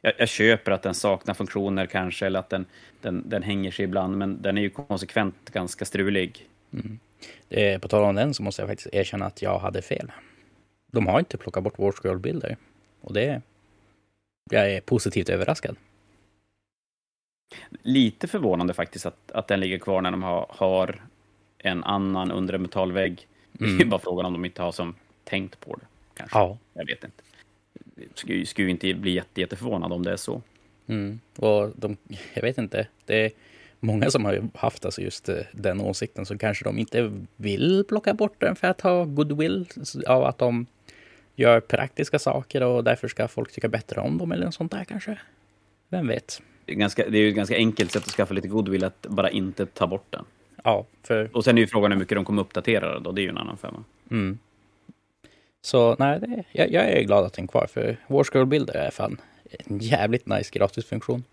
Jag, 0.00 0.12
jag 0.18 0.28
köper 0.28 0.72
att 0.72 0.82
den 0.82 0.94
saknar 0.94 1.34
funktioner 1.34 1.86
kanske, 1.86 2.26
eller 2.26 2.38
att 2.38 2.50
den, 2.50 2.66
den, 3.00 3.28
den 3.28 3.42
hänger 3.42 3.70
sig 3.70 3.84
ibland, 3.84 4.18
men 4.18 4.42
den 4.42 4.58
är 4.58 4.62
ju 4.62 4.70
konsekvent 4.70 5.50
ganska 5.52 5.84
strulig. 5.84 6.48
Mm. 6.72 7.80
På 7.80 7.88
tal 7.88 8.04
om 8.04 8.14
den 8.14 8.34
så 8.34 8.42
måste 8.42 8.62
jag 8.62 8.68
faktiskt 8.68 8.94
erkänna 8.94 9.26
att 9.26 9.42
jag 9.42 9.58
hade 9.58 9.82
fel. 9.82 10.12
De 10.92 11.06
har 11.06 11.18
inte 11.18 11.36
plockat 11.36 11.64
bort 11.64 11.78
War 12.04 12.16
bilder 12.16 12.56
och 13.00 13.14
det 13.14 13.42
jag 14.50 14.70
är 14.70 14.80
positivt 14.80 15.28
överraskad. 15.28 15.76
Lite 17.82 18.28
förvånande 18.28 18.74
faktiskt 18.74 19.06
att, 19.06 19.30
att 19.30 19.48
den 19.48 19.60
ligger 19.60 19.78
kvar 19.78 20.00
när 20.00 20.10
de 20.10 20.22
har, 20.22 20.46
har 20.50 21.00
en 21.64 21.84
annan 21.84 22.30
under 22.30 22.54
en 22.54 22.62
metallvägg. 22.62 23.26
Mm. 23.60 23.78
Det 23.78 23.84
är 23.84 23.86
bara 23.86 24.00
frågan 24.00 24.26
om 24.26 24.32
de 24.32 24.44
inte 24.44 24.62
har 24.62 24.72
som 24.72 24.94
tänkt 25.24 25.60
på 25.60 25.76
det. 25.76 25.86
Kanske. 26.14 26.38
Ja. 26.38 26.58
Jag 26.74 26.86
vet 26.86 27.04
inte. 27.04 27.22
Skulle, 28.14 28.46
skulle 28.46 28.70
inte 28.70 28.94
bli 28.94 29.10
jätte, 29.10 29.40
jätteförvånad 29.40 29.92
om 29.92 30.02
det 30.02 30.12
är 30.12 30.16
så. 30.16 30.42
Mm. 30.86 31.20
Och 31.36 31.70
de, 31.76 31.96
jag 32.34 32.42
vet 32.42 32.58
inte. 32.58 32.86
Det 33.06 33.24
är 33.24 33.30
många 33.80 34.10
som 34.10 34.24
har 34.24 34.48
haft 34.54 34.84
alltså 34.84 35.00
just 35.00 35.28
eh, 35.28 35.36
den 35.52 35.80
åsikten, 35.80 36.26
så 36.26 36.38
kanske 36.38 36.64
de 36.64 36.78
inte 36.78 37.12
vill 37.36 37.84
plocka 37.88 38.14
bort 38.14 38.40
den 38.40 38.56
för 38.56 38.68
att 38.68 38.80
ha 38.80 39.04
goodwill 39.04 39.66
av 40.06 40.24
att 40.24 40.38
de 40.38 40.66
gör 41.36 41.60
praktiska 41.60 42.18
saker 42.18 42.62
och 42.62 42.84
därför 42.84 43.08
ska 43.08 43.28
folk 43.28 43.52
tycka 43.52 43.68
bättre 43.68 44.00
om 44.00 44.18
dem 44.18 44.32
eller 44.32 44.44
något 44.44 44.54
sånt 44.54 44.72
där 44.72 44.84
kanske. 44.84 45.18
Vem 45.88 46.06
vet? 46.06 46.42
Det 46.64 46.72
är, 46.72 46.76
ganska, 46.76 47.08
det 47.08 47.18
är 47.18 47.22
ju 47.22 47.28
ett 47.28 47.36
ganska 47.36 47.56
enkelt 47.56 47.92
sätt 47.92 48.02
att 48.02 48.12
skaffa 48.12 48.34
lite 48.34 48.48
goodwill 48.48 48.84
att 48.84 49.06
bara 49.08 49.30
inte 49.30 49.66
ta 49.66 49.86
bort 49.86 50.06
den. 50.10 50.24
Ja, 50.64 50.86
för... 51.02 51.36
Och 51.36 51.44
sen 51.44 51.58
är 51.58 51.62
ju 51.62 51.66
frågan 51.66 51.92
hur 51.92 51.98
mycket 51.98 52.16
de 52.16 52.24
kommer 52.24 52.42
uppdatera 52.42 52.98
då, 52.98 53.12
det 53.12 53.20
är 53.20 53.22
ju 53.22 53.28
en 53.28 53.38
annan 53.38 53.56
femma. 53.56 53.84
Mm. 54.10 54.38
Så 55.60 55.96
nej, 55.98 56.20
det, 56.20 56.44
jag, 56.52 56.72
jag, 56.72 56.90
är 56.90 57.02
glad 57.02 57.24
att 57.24 57.32
den 57.32 57.44
är 57.44 57.48
kvar, 57.48 57.66
för 57.72 57.96
Warscroll-bilder 58.06 58.74
är 58.74 58.90
fan 58.90 59.20
en 59.50 59.78
jävligt 59.78 60.26
nice 60.26 60.50
gratisfunktion. 60.52 61.24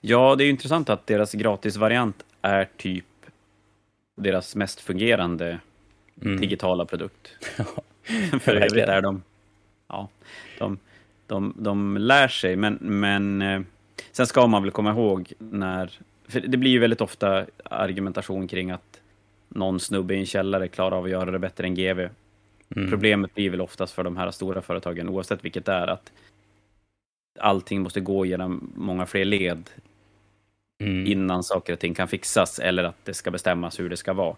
Ja, 0.00 0.36
det 0.36 0.42
är 0.42 0.46
ju 0.46 0.50
intressant 0.50 0.90
att 0.90 1.06
deras 1.06 1.32
gratisvariant 1.32 2.24
är 2.42 2.68
typ 2.76 3.04
deras 4.16 4.56
mest 4.56 4.80
fungerande 4.80 5.58
mm. 6.22 6.40
digitala 6.40 6.84
produkt. 6.84 7.28
för 8.40 8.54
övrigt 8.54 8.88
är 8.88 9.02
de... 9.02 9.22
Ja, 9.88 10.08
de, 10.58 10.78
de, 11.26 11.54
de 11.56 11.96
lär 11.96 12.28
sig, 12.28 12.56
men, 12.56 12.78
men 12.80 13.42
eh, 13.42 13.60
Sen 14.12 14.26
ska 14.26 14.46
man 14.46 14.62
väl 14.62 14.70
komma 14.70 14.90
ihåg 14.90 15.32
när... 15.38 15.98
För 16.28 16.40
det 16.40 16.56
blir 16.56 16.70
ju 16.70 16.78
väldigt 16.78 17.00
ofta 17.00 17.46
argumentation 17.64 18.48
kring 18.48 18.70
att 18.70 19.00
någon 19.48 19.80
snubbe 19.80 20.14
i 20.14 20.18
en 20.18 20.26
källare 20.26 20.68
klarar 20.68 20.96
av 20.96 21.04
att 21.04 21.10
göra 21.10 21.30
det 21.30 21.38
bättre 21.38 21.66
än 21.66 21.74
GV. 21.74 22.08
Mm. 22.76 22.90
Problemet 22.90 23.34
blir 23.34 23.50
väl 23.50 23.60
oftast 23.60 23.94
för 23.94 24.04
de 24.04 24.16
här 24.16 24.30
stora 24.30 24.62
företagen, 24.62 25.08
oavsett 25.08 25.44
vilket 25.44 25.64
det 25.64 25.72
är, 25.72 25.86
att 25.86 26.12
allting 27.38 27.80
måste 27.80 28.00
gå 28.00 28.26
genom 28.26 28.72
många 28.74 29.06
fler 29.06 29.24
led 29.24 29.70
mm. 30.82 31.06
innan 31.06 31.42
saker 31.42 31.72
och 31.72 31.78
ting 31.78 31.94
kan 31.94 32.08
fixas 32.08 32.58
eller 32.58 32.84
att 32.84 33.04
det 33.04 33.14
ska 33.14 33.30
bestämmas 33.30 33.80
hur 33.80 33.90
det 33.90 33.96
ska 33.96 34.12
vara. 34.12 34.36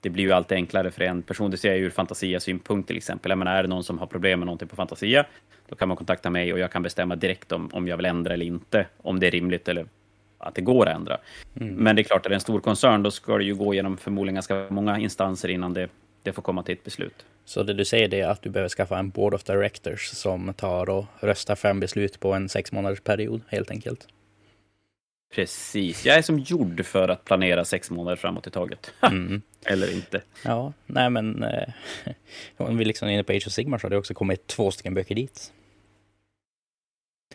Det 0.00 0.10
blir 0.10 0.24
ju 0.24 0.32
alltid 0.32 0.56
enklare 0.56 0.90
för 0.90 1.02
en 1.02 1.22
person. 1.22 1.50
Det 1.50 1.56
ser 1.56 1.68
jag 1.68 1.78
ur 1.78 1.90
Fantasia 1.90 2.40
synpunkt 2.40 2.86
till 2.86 2.96
exempel. 2.96 3.30
Jag 3.30 3.38
menar, 3.38 3.56
är 3.56 3.62
det 3.62 3.68
någon 3.68 3.84
som 3.84 3.98
har 3.98 4.06
problem 4.06 4.40
med 4.40 4.46
någonting 4.46 4.68
på 4.68 4.76
Fantasia, 4.76 5.26
då 5.68 5.76
kan 5.76 5.88
man 5.88 5.96
kontakta 5.96 6.30
mig 6.30 6.52
och 6.52 6.58
jag 6.58 6.72
kan 6.72 6.82
bestämma 6.82 7.16
direkt 7.16 7.52
om, 7.52 7.70
om 7.72 7.88
jag 7.88 7.96
vill 7.96 8.06
ändra 8.06 8.34
eller 8.34 8.46
inte, 8.46 8.86
om 8.96 9.20
det 9.20 9.26
är 9.26 9.30
rimligt 9.30 9.68
eller 9.68 9.86
att 10.38 10.54
det 10.54 10.60
går 10.60 10.88
att 10.88 10.96
ändra. 10.96 11.18
Mm. 11.60 11.74
Men 11.74 11.96
det 11.96 12.02
är 12.02 12.04
klart, 12.04 12.26
är 12.26 12.30
det 12.30 12.36
en 12.36 12.40
stor 12.40 12.60
koncern, 12.60 13.02
då 13.02 13.10
ska 13.10 13.38
det 13.38 13.44
ju 13.44 13.54
gå 13.54 13.74
igenom 13.74 13.96
förmodligen 13.96 14.34
ganska 14.34 14.66
många 14.68 14.98
instanser 14.98 15.48
innan 15.48 15.74
det, 15.74 15.88
det 16.22 16.32
får 16.32 16.42
komma 16.42 16.62
till 16.62 16.74
ett 16.74 16.84
beslut. 16.84 17.24
Så 17.44 17.62
det 17.62 17.74
du 17.74 17.84
säger 17.84 18.14
är 18.14 18.28
att 18.28 18.42
du 18.42 18.50
behöver 18.50 18.68
skaffa 18.68 18.98
en 18.98 19.10
board 19.10 19.34
of 19.34 19.44
directors 19.44 20.08
som 20.08 20.54
tar 20.54 20.90
och 20.90 21.04
röstar 21.20 21.54
fram 21.54 21.80
beslut 21.80 22.20
på 22.20 22.32
en 22.34 22.48
sex 22.48 22.72
månaders 22.72 23.00
period, 23.00 23.40
helt 23.48 23.70
enkelt? 23.70 24.08
Precis. 25.34 26.06
Jag 26.06 26.16
är 26.16 26.22
som 26.22 26.38
gjord 26.38 26.86
för 26.86 27.08
att 27.08 27.24
planera 27.24 27.64
sex 27.64 27.90
månader 27.90 28.16
framåt 28.16 28.46
i 28.46 28.50
taget. 28.50 28.90
Mm. 29.00 29.42
Eller 29.64 29.92
inte. 29.92 30.22
Ja, 30.44 30.72
nej 30.86 31.10
men 31.10 31.42
eh, 31.42 31.68
om 32.56 32.78
vi 32.78 32.84
liksom 32.84 33.08
är 33.08 33.12
inne 33.12 33.24
på 33.24 33.32
Age 33.32 33.46
of 33.46 33.52
Sigmar 33.52 33.78
så 33.78 33.84
har 33.84 33.90
det 33.90 33.96
också 33.96 34.14
kommit 34.14 34.46
två 34.46 34.70
stycken 34.70 34.94
böcker 34.94 35.14
dit. 35.14 35.52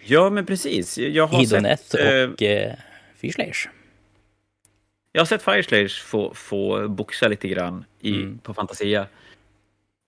Ja, 0.02 0.30
men 0.30 0.46
precis. 0.46 0.98
Jag 0.98 1.28
har 1.28 1.44
Idoneth 1.44 1.84
sett, 1.84 2.34
och 2.34 2.42
eh, 2.44 2.74
Fireslayers. 3.22 3.70
Jag 5.12 5.22
har 5.22 5.26
sett 5.26 5.42
Fireslayers 5.42 6.02
få, 6.02 6.34
få 6.34 6.88
boxa 6.88 7.28
lite 7.28 7.48
grann 7.48 7.86
i, 8.00 8.16
mm. 8.16 8.38
på 8.38 8.54
Fantasia. 8.54 9.08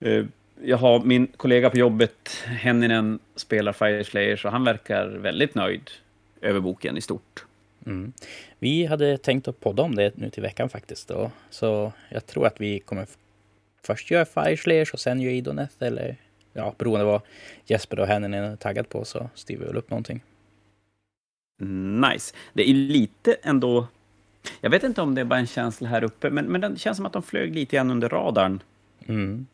Eh, 0.04 0.24
jag 0.62 0.76
har 0.76 1.00
min 1.00 1.26
kollega 1.26 1.70
på 1.70 1.78
jobbet, 1.78 2.44
Henninen, 2.44 3.18
spelar 3.36 3.72
Fireslayers 3.72 4.44
och 4.44 4.52
han 4.52 4.64
verkar 4.64 5.06
väldigt 5.06 5.54
nöjd 5.54 5.90
över 6.40 6.60
boken 6.60 6.96
i 6.96 7.00
stort. 7.00 7.44
Mm. 7.86 8.12
Vi 8.58 8.86
hade 8.86 9.18
tänkt 9.18 9.48
att 9.48 9.60
podda 9.60 9.82
om 9.82 9.94
det 9.94 10.16
nu 10.16 10.30
till 10.30 10.42
veckan 10.42 10.68
faktiskt. 10.68 11.08
Då. 11.08 11.30
Så 11.50 11.92
jag 12.08 12.26
tror 12.26 12.46
att 12.46 12.60
vi 12.60 12.78
kommer 12.80 13.06
först 13.82 14.10
göra 14.10 14.24
Fireslayers 14.24 14.92
och 14.92 15.00
sen 15.00 15.20
göra 15.20 15.32
Idoneth. 15.32 15.74
Eller 15.78 16.16
ja, 16.52 16.74
beroende 16.78 17.04
på 17.04 17.10
vad 17.10 17.20
Jesper 17.66 18.00
och 18.00 18.06
Henning 18.06 18.34
är 18.34 18.56
taggad 18.56 18.88
på 18.88 19.04
så 19.04 19.30
styr 19.34 19.58
vi 19.58 19.64
väl 19.64 19.76
upp 19.76 19.90
någonting. 19.90 20.22
Nice. 21.58 22.34
Det 22.52 22.70
är 22.70 22.74
lite 22.74 23.36
ändå... 23.42 23.86
Jag 24.60 24.70
vet 24.70 24.82
inte 24.82 25.02
om 25.02 25.14
det 25.14 25.20
är 25.20 25.24
bara 25.24 25.38
en 25.38 25.46
känsla 25.46 25.88
här 25.88 26.04
uppe, 26.04 26.30
men, 26.30 26.44
men 26.46 26.60
det 26.60 26.78
känns 26.78 26.96
som 26.96 27.06
att 27.06 27.12
de 27.12 27.22
flög 27.22 27.54
lite 27.54 27.76
grann 27.76 27.90
under 27.90 28.08
radarn. 28.08 28.62
Mm. 29.06 29.46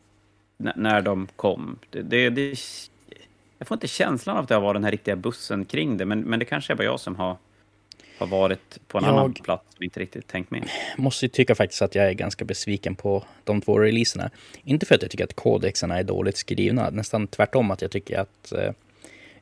När 0.57 1.01
de 1.01 1.27
kom. 1.35 1.79
Det, 1.89 2.01
det, 2.01 2.29
det, 2.29 2.59
jag 3.57 3.67
får 3.67 3.75
inte 3.75 3.87
känslan 3.87 4.37
av 4.37 4.43
att 4.43 4.49
det 4.49 4.55
har 4.55 4.61
varit 4.61 4.75
den 4.75 4.83
här 4.83 4.91
riktiga 4.91 5.15
bussen 5.15 5.65
kring 5.65 5.97
det, 5.97 6.05
men, 6.05 6.19
men 6.19 6.39
det 6.39 6.45
kanske 6.45 6.73
är 6.73 6.77
bara 6.77 6.83
jag 6.83 6.99
som 6.99 7.15
har 7.15 7.37
har 8.21 8.27
varit 8.27 8.87
på 8.87 8.97
en 8.97 9.03
jag 9.03 9.13
annan 9.13 9.33
plats 9.33 9.75
som 9.75 9.83
inte 9.83 9.99
riktigt 9.99 10.27
tänkt 10.27 10.51
med. 10.51 10.69
måste 10.97 11.29
tycka 11.29 11.55
faktiskt 11.55 11.81
att 11.81 11.95
jag 11.95 12.05
är 12.05 12.13
ganska 12.13 12.45
besviken 12.45 12.95
på 12.95 13.23
de 13.43 13.61
två 13.61 13.79
releaserna. 13.79 14.29
Inte 14.63 14.85
för 14.85 14.95
att 14.95 15.01
jag 15.01 15.11
tycker 15.11 15.23
att 15.23 15.33
kodexarna 15.33 15.99
är 15.99 16.03
dåligt 16.03 16.37
skrivna, 16.37 16.89
nästan 16.89 17.27
tvärtom 17.27 17.71
att 17.71 17.81
jag 17.81 17.91
tycker 17.91 18.19
att 18.19 18.53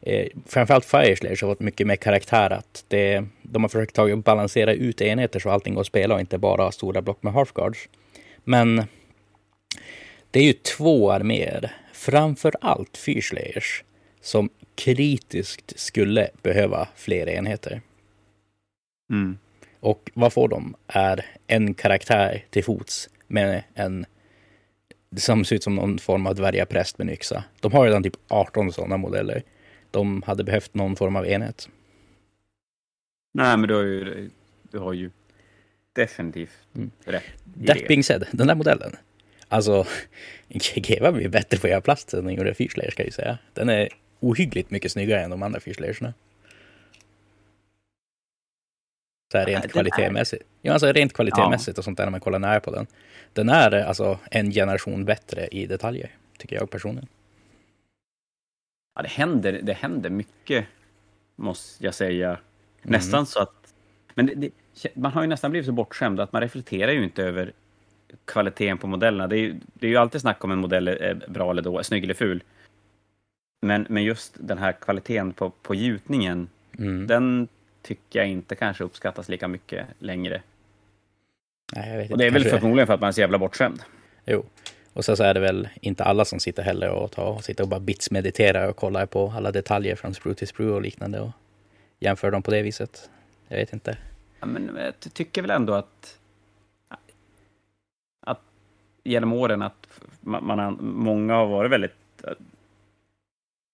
eh, 0.02 0.28
framförallt 0.46 0.86
Fireslayers 0.86 1.42
har 1.42 1.50
fått 1.50 1.60
mycket 1.60 1.88
mer 1.88 1.96
karaktär. 1.96 2.50
Att 2.50 2.86
det, 2.88 3.26
de 3.42 3.64
har 3.64 3.70
försökt 3.70 3.96
ta 3.96 4.16
balansera 4.16 4.74
ut 4.74 5.02
enheter 5.02 5.40
så 5.40 5.50
allting 5.50 5.74
går 5.74 5.82
att 5.82 5.88
spela 5.88 6.16
och 6.16 6.20
inte 6.20 6.38
bara 6.38 6.72
stora 6.72 7.02
block 7.02 7.24
med 7.24 7.34
halfguards. 7.34 7.90
Men 8.44 8.84
det 10.32 10.40
är 10.40 10.44
ju 10.44 10.54
två 10.54 11.12
arméer, 11.12 11.72
framför 11.94 12.54
allt 12.62 12.98
Fyrslayers, 12.98 13.84
som 14.22 14.50
kritiskt 14.76 15.80
skulle 15.80 16.30
behöva 16.42 16.88
fler 16.96 17.30
enheter. 17.30 17.82
Mm. 19.12 19.38
Och 19.80 20.12
vad 20.14 20.34
får 20.34 20.48
de 20.48 20.76
är 20.88 21.26
en 21.48 21.74
karaktär 21.74 22.46
till 22.50 22.64
fots 22.64 23.10
med 23.28 23.64
en 23.74 24.06
som 25.18 25.46
ser 25.46 25.56
ut 25.56 25.64
som 25.64 25.76
någon 25.76 26.00
form 26.00 26.28
av 26.28 26.36
dvärgapräst 26.36 26.98
med 26.98 27.08
en 27.08 27.14
yxa. 27.14 27.44
De 27.60 27.72
har 27.72 27.86
redan 27.86 28.04
typ 28.04 28.16
18 28.28 28.72
sådana 28.72 28.98
modeller. 28.98 29.44
De 29.92 30.24
hade 30.24 30.44
behövt 30.44 30.74
någon 30.74 30.96
form 30.96 31.16
av 31.16 31.28
enhet. 31.28 31.70
Nej, 33.34 33.58
men 33.58 33.68
du 33.68 33.76
har 33.76 33.84
ju, 33.84 34.30
du 34.72 34.80
har 34.80 34.94
ju 34.94 35.12
definitivt 35.94 36.58
mm. 36.76 36.92
rätt. 37.06 37.24
That 37.68 37.88
being 37.88 38.04
said, 38.04 38.28
den 38.32 38.48
där 38.48 38.56
modellen. 38.56 38.96
Alltså, 39.48 39.86
GW 40.76 41.12
blir 41.12 41.30
bättre 41.30 41.58
på 41.58 41.68
att 41.68 41.72
göra 41.72 41.82
plast 41.82 42.14
än 42.14 42.26
den 42.26 42.34
gjorde 42.34 42.54
Fyrslayer 42.54 42.92
ska 42.92 43.04
jag 43.04 43.14
säga. 43.14 43.38
Den 43.54 43.70
är 43.70 43.90
ohyggligt 44.20 44.72
mycket 44.72 44.92
snyggare 44.92 45.22
än 45.22 45.30
de 45.30 45.44
andra 45.44 45.60
Fyrslayerserna. 45.60 46.14
Så 49.32 49.38
här 49.38 49.46
rent 49.46 49.72
kvalitetsmässigt. 49.72 50.44
Ja, 50.62 50.74
alltså 50.74 50.92
rent 50.92 51.14
kvalitetsmässigt 51.14 51.78
och 51.78 51.84
sånt 51.84 51.98
där 51.98 52.06
när 52.06 52.12
man 52.12 52.20
kollar 52.20 52.40
nära 52.40 52.60
på 52.60 52.72
den. 52.72 52.88
Den 53.34 53.50
är 53.50 53.72
alltså 53.72 54.20
en 54.32 54.52
generation 54.52 55.06
bättre 55.06 55.48
i 55.48 55.66
detaljer, 55.66 56.10
tycker 56.38 56.56
jag 56.56 56.70
personligen. 56.70 57.08
Ja, 59.00 59.04
det 59.04 59.10
händer, 59.10 59.60
det 59.64 59.74
händer 59.74 60.10
mycket, 60.10 60.66
måste 61.36 61.86
jag 61.86 61.94
säga. 61.94 62.28
Mm. 62.28 62.40
Nästan 62.82 63.18
mm. 63.18 63.26
så 63.26 63.40
att... 63.40 63.74
Men 64.14 64.26
det, 64.26 64.36
det, 64.36 64.52
man 64.94 65.12
har 65.12 65.22
ju 65.22 65.28
nästan 65.28 65.52
blivit 65.52 65.66
så 65.66 65.72
bortskämd 65.72 66.20
att 66.20 66.34
man 66.34 66.42
reflekterar 66.42 66.92
ju 66.92 67.04
inte 67.04 67.24
över 67.24 67.52
kvaliteten 68.26 68.78
på 68.78 68.88
modellerna. 68.88 69.28
Det 69.28 69.36
är, 69.36 69.40
ju, 69.40 69.60
det 69.74 69.88
är 69.88 69.90
ju 69.92 69.98
alltid 69.98 70.22
snack 70.22 70.44
om 70.44 70.52
en 70.52 70.60
modell 70.60 70.88
är 70.88 71.26
bra 71.28 71.52
eller 71.52 71.62
då, 71.62 71.84
snygg 71.84 72.04
eller 72.04 72.14
ful. 72.14 72.44
Men, 73.62 73.86
men 73.90 74.04
just 74.04 74.38
den 74.40 74.58
här 74.58 74.72
kvaliteten 74.72 75.34
på, 75.34 75.50
på 75.50 75.76
gjutningen, 75.76 76.50
mm. 76.78 77.08
den 77.08 77.48
tycker 77.82 78.20
jag 78.20 78.28
inte 78.28 78.56
kanske 78.56 78.84
uppskattas 78.84 79.30
lika 79.30 79.48
mycket 79.48 79.88
längre. 80.00 80.42
Nej. 81.76 82.10
Och 82.12 82.18
det 82.18 82.26
är 82.26 82.32
väl 82.32 82.46
förmodligen 82.46 82.88
för 82.88 82.94
att 82.94 83.02
man 83.02 83.08
är 83.08 83.12
så 83.12 83.22
jävla 83.22 83.38
bortskämd. 83.38 83.82
Jo, 84.26 84.46
och 85.00 85.06
så, 85.06 85.16
så 85.16 85.24
är 85.24 85.34
det 85.34 85.40
väl 85.40 85.68
inte 85.82 86.04
alla 86.04 86.26
som 86.26 86.40
sitter 86.40 86.64
heller 86.64 86.90
och, 86.90 87.12
tar, 87.12 87.24
och 87.24 87.44
sitter 87.44 87.64
och 87.64 87.70
bara 87.70 87.80
bitsmediterar 87.80 88.70
och 88.70 88.76
kollar 88.76 89.06
på 89.06 89.34
alla 89.36 89.52
detaljer 89.52 89.96
från 89.96 90.14
sprue 90.14 90.34
till 90.34 90.48
sprue 90.48 90.72
och 90.72 90.82
liknande 90.82 91.20
och 91.20 91.32
jämför 92.00 92.32
dem 92.32 92.44
på 92.44 92.52
det 92.52 92.62
viset. 92.62 93.10
Jag 93.48 93.58
vet 93.58 93.74
inte. 93.74 93.98
Ja, 94.40 94.46
men 94.46 94.78
jag 94.78 95.14
tycker 95.14 95.42
väl 95.42 95.52
ändå 95.52 95.74
att, 95.74 96.18
att 98.20 98.42
genom 99.04 99.34
åren 99.34 99.62
att 99.62 99.88
man, 100.22 100.46
man 100.46 100.60
har, 100.60 100.72
många 100.82 101.34
har 101.34 101.48
varit 101.48 101.72
väldigt 101.72 102.24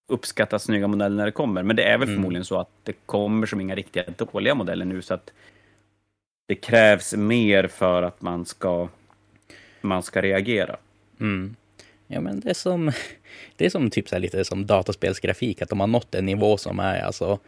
uppskattat 0.08 0.62
snygga 0.62 0.88
modeller 0.88 1.16
när 1.16 1.26
det 1.26 1.32
kommer. 1.32 1.64
Men 1.64 1.76
det 1.76 1.84
är 1.84 1.98
väl 1.98 2.08
mm. 2.08 2.16
förmodligen 2.16 2.46
så 2.46 2.60
att 2.60 2.70
det 2.84 2.94
kommer 3.06 3.48
som 3.48 3.62
inga 3.62 3.76
riktiga 3.76 4.04
dåliga 4.18 4.56
modeller 4.56 4.86
nu, 4.86 5.02
så 5.02 5.14
att 5.14 5.32
det 6.48 6.56
krävs 6.56 7.14
mer 7.14 7.68
för 7.68 8.04
att 8.04 8.22
man 8.22 8.46
ska, 8.46 8.88
man 9.82 10.04
ska 10.04 10.22
reagera. 10.22 10.78
Mm. 11.20 11.56
Ja, 12.08 12.22
men 12.22 12.40
det 12.40 12.50
är 12.50 12.54
som, 12.54 12.92
det 13.56 13.66
är 13.66 13.70
som 13.70 13.90
typ 13.90 14.10
så 14.10 14.18
lite 14.18 14.46
som 14.46 14.66
dataspelsgrafik, 14.66 15.62
att 15.62 15.70
de 15.70 15.80
har 15.80 15.88
nått 15.88 16.16
en 16.16 16.26
nivå 16.26 16.58
som 16.58 16.80
är 16.80 17.02
alltså 17.02 17.40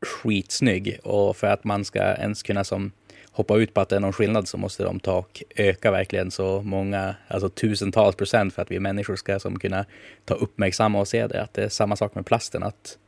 skitsnygg 0.00 0.98
och 1.02 1.36
för 1.36 1.46
att 1.46 1.64
man 1.64 1.84
ska 1.84 1.98
ens 1.98 2.42
kunna 2.42 2.64
som 2.64 2.92
hoppa 3.30 3.56
ut 3.56 3.74
på 3.74 3.80
att 3.80 3.88
det 3.88 3.96
är 3.96 4.00
någon 4.00 4.12
skillnad 4.12 4.48
så 4.48 4.58
måste 4.58 4.84
de 4.84 5.00
ta 5.00 5.18
och 5.18 5.42
öka 5.56 5.90
verkligen 5.90 6.30
så 6.30 6.62
många, 6.62 7.14
alltså 7.28 7.48
tusentals 7.48 8.16
procent 8.16 8.54
för 8.54 8.62
att 8.62 8.70
vi 8.70 8.80
människor 8.80 9.16
ska 9.16 9.38
som 9.38 9.58
kunna 9.58 9.84
ta 10.24 10.34
uppmärksamma 10.34 11.00
och 11.00 11.08
se 11.08 11.26
det. 11.26 11.42
Att 11.42 11.54
det 11.54 11.64
är 11.64 11.68
samma 11.68 11.96
sak 11.96 12.14
med 12.14 12.26
plasten, 12.26 12.62
att 12.62 12.98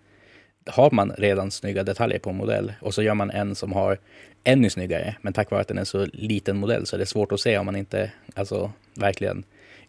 har 0.67 0.91
man 0.91 1.13
redan 1.19 1.51
snygga 1.51 1.83
detaljer 1.83 2.19
på 2.19 2.31
en 2.31 2.37
modell 2.37 2.73
och 2.81 2.95
så 2.95 3.03
gör 3.03 3.15
man 3.15 3.31
en 3.31 3.55
som 3.55 3.73
har 3.73 3.99
ännu 4.45 4.71
snyggare, 4.71 5.17
men 5.23 5.33
tack 5.33 5.51
vare 5.51 5.61
att 5.61 5.69
den 5.69 5.79
är 5.79 5.85
så 5.85 6.07
liten 6.13 6.57
modell 6.57 6.87
så 6.87 6.97
är 6.97 6.99
det 7.01 7.07
svårt 7.07 7.33
att 7.33 7.41
se 7.41 7.59
om 7.59 7.67
man 7.67 7.77
inte 7.77 8.13
alltså 8.35 8.73
verkligen 8.95 9.45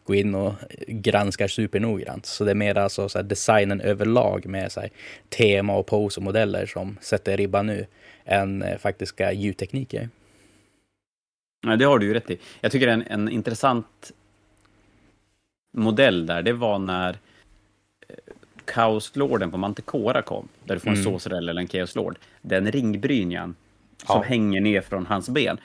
går 0.09 0.15
in 0.15 0.35
och 0.35 0.53
granskar 0.87 1.47
supernoggrant. 1.47 2.25
Så 2.25 2.43
det 2.43 2.51
är 2.51 2.55
mer 2.55 2.77
alltså 2.77 3.09
så 3.09 3.21
designen 3.21 3.81
överlag 3.81 4.45
med 4.45 4.71
så 4.71 4.81
tema 5.29 5.73
och 5.73 5.85
pose 5.85 6.19
och 6.19 6.23
modeller 6.23 6.65
som 6.65 6.97
sätter 7.01 7.37
ribban 7.37 7.65
nu 7.65 7.85
än 8.25 8.61
eh, 8.61 8.77
faktiska 8.77 9.33
ljudtekniker. 9.33 10.09
Ja, 11.67 11.75
det 11.75 11.85
har 11.85 11.99
du 11.99 12.05
ju 12.05 12.13
rätt 12.13 12.29
i. 12.29 12.39
Jag 12.61 12.71
tycker 12.71 12.87
en, 12.87 13.01
en 13.01 13.29
intressant 13.29 14.11
modell 15.77 16.25
där, 16.25 16.41
det 16.41 16.53
var 16.53 16.79
när 16.79 17.09
eh, 18.07 18.15
Kaoslorden 18.65 19.51
på 19.51 19.57
Manticora 19.57 20.21
kom, 20.21 20.47
där 20.63 20.75
du 20.75 20.79
får 20.79 20.89
en 20.89 20.95
mm. 20.95 21.03
Sorcerer 21.03 21.37
eller 21.37 21.61
en 21.61 21.67
Chaos 21.67 21.95
Lord. 21.95 22.17
Den 22.41 22.71
ringbrynjan 22.71 23.55
som 24.05 24.15
ja. 24.15 24.21
hänger 24.21 24.61
ner 24.61 24.81
från 24.81 25.05
hans 25.05 25.29
ben. 25.29 25.57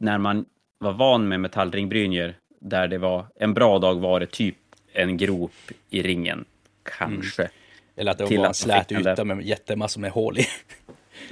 När 0.00 0.18
man 0.18 0.44
var 0.78 0.92
van 0.92 1.28
med 1.28 1.40
metallringbrynjor, 1.40 2.34
där 2.58 2.88
det 2.88 2.98
var 2.98 3.26
en 3.36 3.54
bra 3.54 3.78
dag 3.78 4.00
var 4.00 4.20
det 4.20 4.26
typ 4.26 4.56
en 4.92 5.16
grop 5.16 5.52
i 5.90 6.02
ringen, 6.02 6.44
kanske. 6.82 7.42
Mm. 7.42 7.52
Eller 7.96 8.10
att 8.10 8.18
det 8.18 8.36
var 8.36 8.46
en 8.46 8.54
slät 8.54 8.92
yta 8.92 9.24
med 9.24 9.42
jättemassor 9.42 10.00
med 10.00 10.10
hål 10.10 10.38
i. 10.38 10.46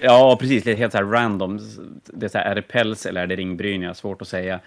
Ja, 0.01 0.37
precis. 0.41 0.65
Det 0.65 0.73
är 0.73 0.77
helt 0.77 0.93
så 0.93 0.99
här 0.99 1.05
random. 1.05 1.61
Det 2.05 2.27
är, 2.27 2.31
så 2.31 2.39
här, 2.39 2.45
är 2.45 2.55
det 2.55 2.63
päls 2.63 3.07
eller 3.07 3.23
är 3.23 3.27
det 3.27 3.37
ringbryn? 3.37 3.95
Svårt 3.95 4.23
att 4.23 4.29
säga. 4.29 4.61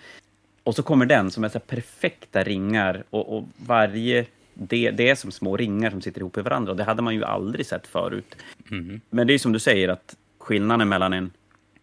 Och 0.64 0.76
så 0.76 0.84
kommer 0.84 1.06
den 1.06 1.32
som 1.32 1.44
är 1.44 1.50
så 1.50 1.60
perfekta 1.60 2.44
ringar 2.44 3.04
och, 3.10 3.38
och 3.38 3.44
varje 3.58 4.26
det, 4.54 4.92
det, 4.92 5.10
är 5.10 5.16
som 5.16 5.32
små 5.32 5.58
ringar 5.58 5.92
som 5.92 6.02
sitter 6.02 6.22
ihop 6.22 6.38
i 6.38 6.42
varandra 6.42 6.72
och 6.72 6.78
det 6.78 6.84
hade 6.84 7.02
man 7.02 7.16
ju 7.16 7.24
aldrig 7.24 7.66
sett 7.66 7.88
förut. 7.88 8.36
Mm. 8.72 9.02
Men 9.10 9.28
det 9.28 9.34
är 9.34 9.38
som 9.38 9.52
du 9.52 9.60
säger 9.60 9.90
att 9.90 10.16
skillnaden 10.38 10.90
mellan 10.90 11.14
en, 11.14 11.32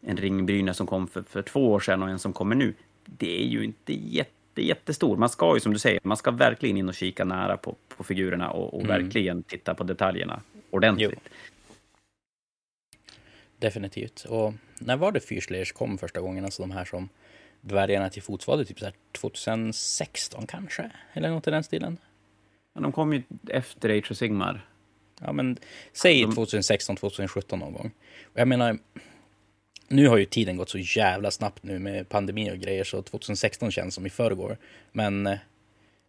en 0.00 0.16
ringbryna 0.16 0.74
som 0.74 0.86
kom 0.86 1.08
för, 1.08 1.22
för 1.22 1.42
två 1.42 1.72
år 1.72 1.80
sedan 1.80 2.02
och 2.02 2.08
en 2.08 2.18
som 2.18 2.32
kommer 2.32 2.54
nu, 2.54 2.74
det 3.04 3.40
är 3.40 3.46
ju 3.46 3.64
inte 3.64 3.92
jätte, 3.92 4.30
jättestor. 4.62 5.16
Man 5.16 5.28
ska 5.28 5.54
ju 5.54 5.60
som 5.60 5.72
du 5.72 5.78
säger, 5.78 6.00
man 6.02 6.16
ska 6.16 6.30
verkligen 6.30 6.76
in 6.76 6.88
och 6.88 6.94
kika 6.94 7.24
nära 7.24 7.56
på, 7.56 7.76
på 7.88 8.04
figurerna 8.04 8.50
och, 8.50 8.74
och 8.74 8.84
mm. 8.84 9.02
verkligen 9.02 9.42
titta 9.42 9.74
på 9.74 9.84
detaljerna 9.84 10.42
ordentligt. 10.70 11.10
Jo. 11.12 11.20
Definitivt. 13.58 14.24
Och 14.24 14.54
när 14.78 14.96
var 14.96 15.12
det 15.12 15.20
Fyrslayers 15.20 15.72
kom 15.72 15.98
första 15.98 16.20
gången? 16.20 16.44
Alltså 16.44 16.62
de 16.62 16.70
här 16.70 16.84
som 16.84 17.08
dvärgarna 17.60 18.10
till 18.10 18.22
fots, 18.22 18.46
var 18.46 18.56
det 18.56 18.64
typ 18.64 18.78
så 18.78 18.90
2016 19.12 20.46
kanske? 20.46 20.90
Eller 21.12 21.30
något 21.30 21.46
i 21.46 21.50
den 21.50 21.64
stilen? 21.64 21.98
Ja, 22.72 22.80
de 22.80 22.92
kom 22.92 23.12
ju 23.12 23.22
efter 23.48 23.98
Age 23.98 24.10
of 24.10 24.16
Sigmar. 24.16 24.68
Ja, 25.20 25.32
men 25.32 25.58
säg 25.92 26.22
de... 26.22 26.34
2016, 26.34 26.96
2017 26.96 27.58
någon 27.58 27.72
gång. 27.72 27.90
Och 28.24 28.40
jag 28.40 28.48
menar, 28.48 28.78
nu 29.88 30.08
har 30.08 30.16
ju 30.16 30.24
tiden 30.24 30.56
gått 30.56 30.70
så 30.70 30.78
jävla 30.78 31.30
snabbt 31.30 31.62
nu 31.62 31.78
med 31.78 32.08
pandemi 32.08 32.50
och 32.50 32.58
grejer, 32.58 32.84
så 32.84 33.02
2016 33.02 33.70
känns 33.70 33.94
som 33.94 34.06
i 34.06 34.10
förrgår. 34.10 34.56
Men 34.92 35.26
eh, 35.26 35.38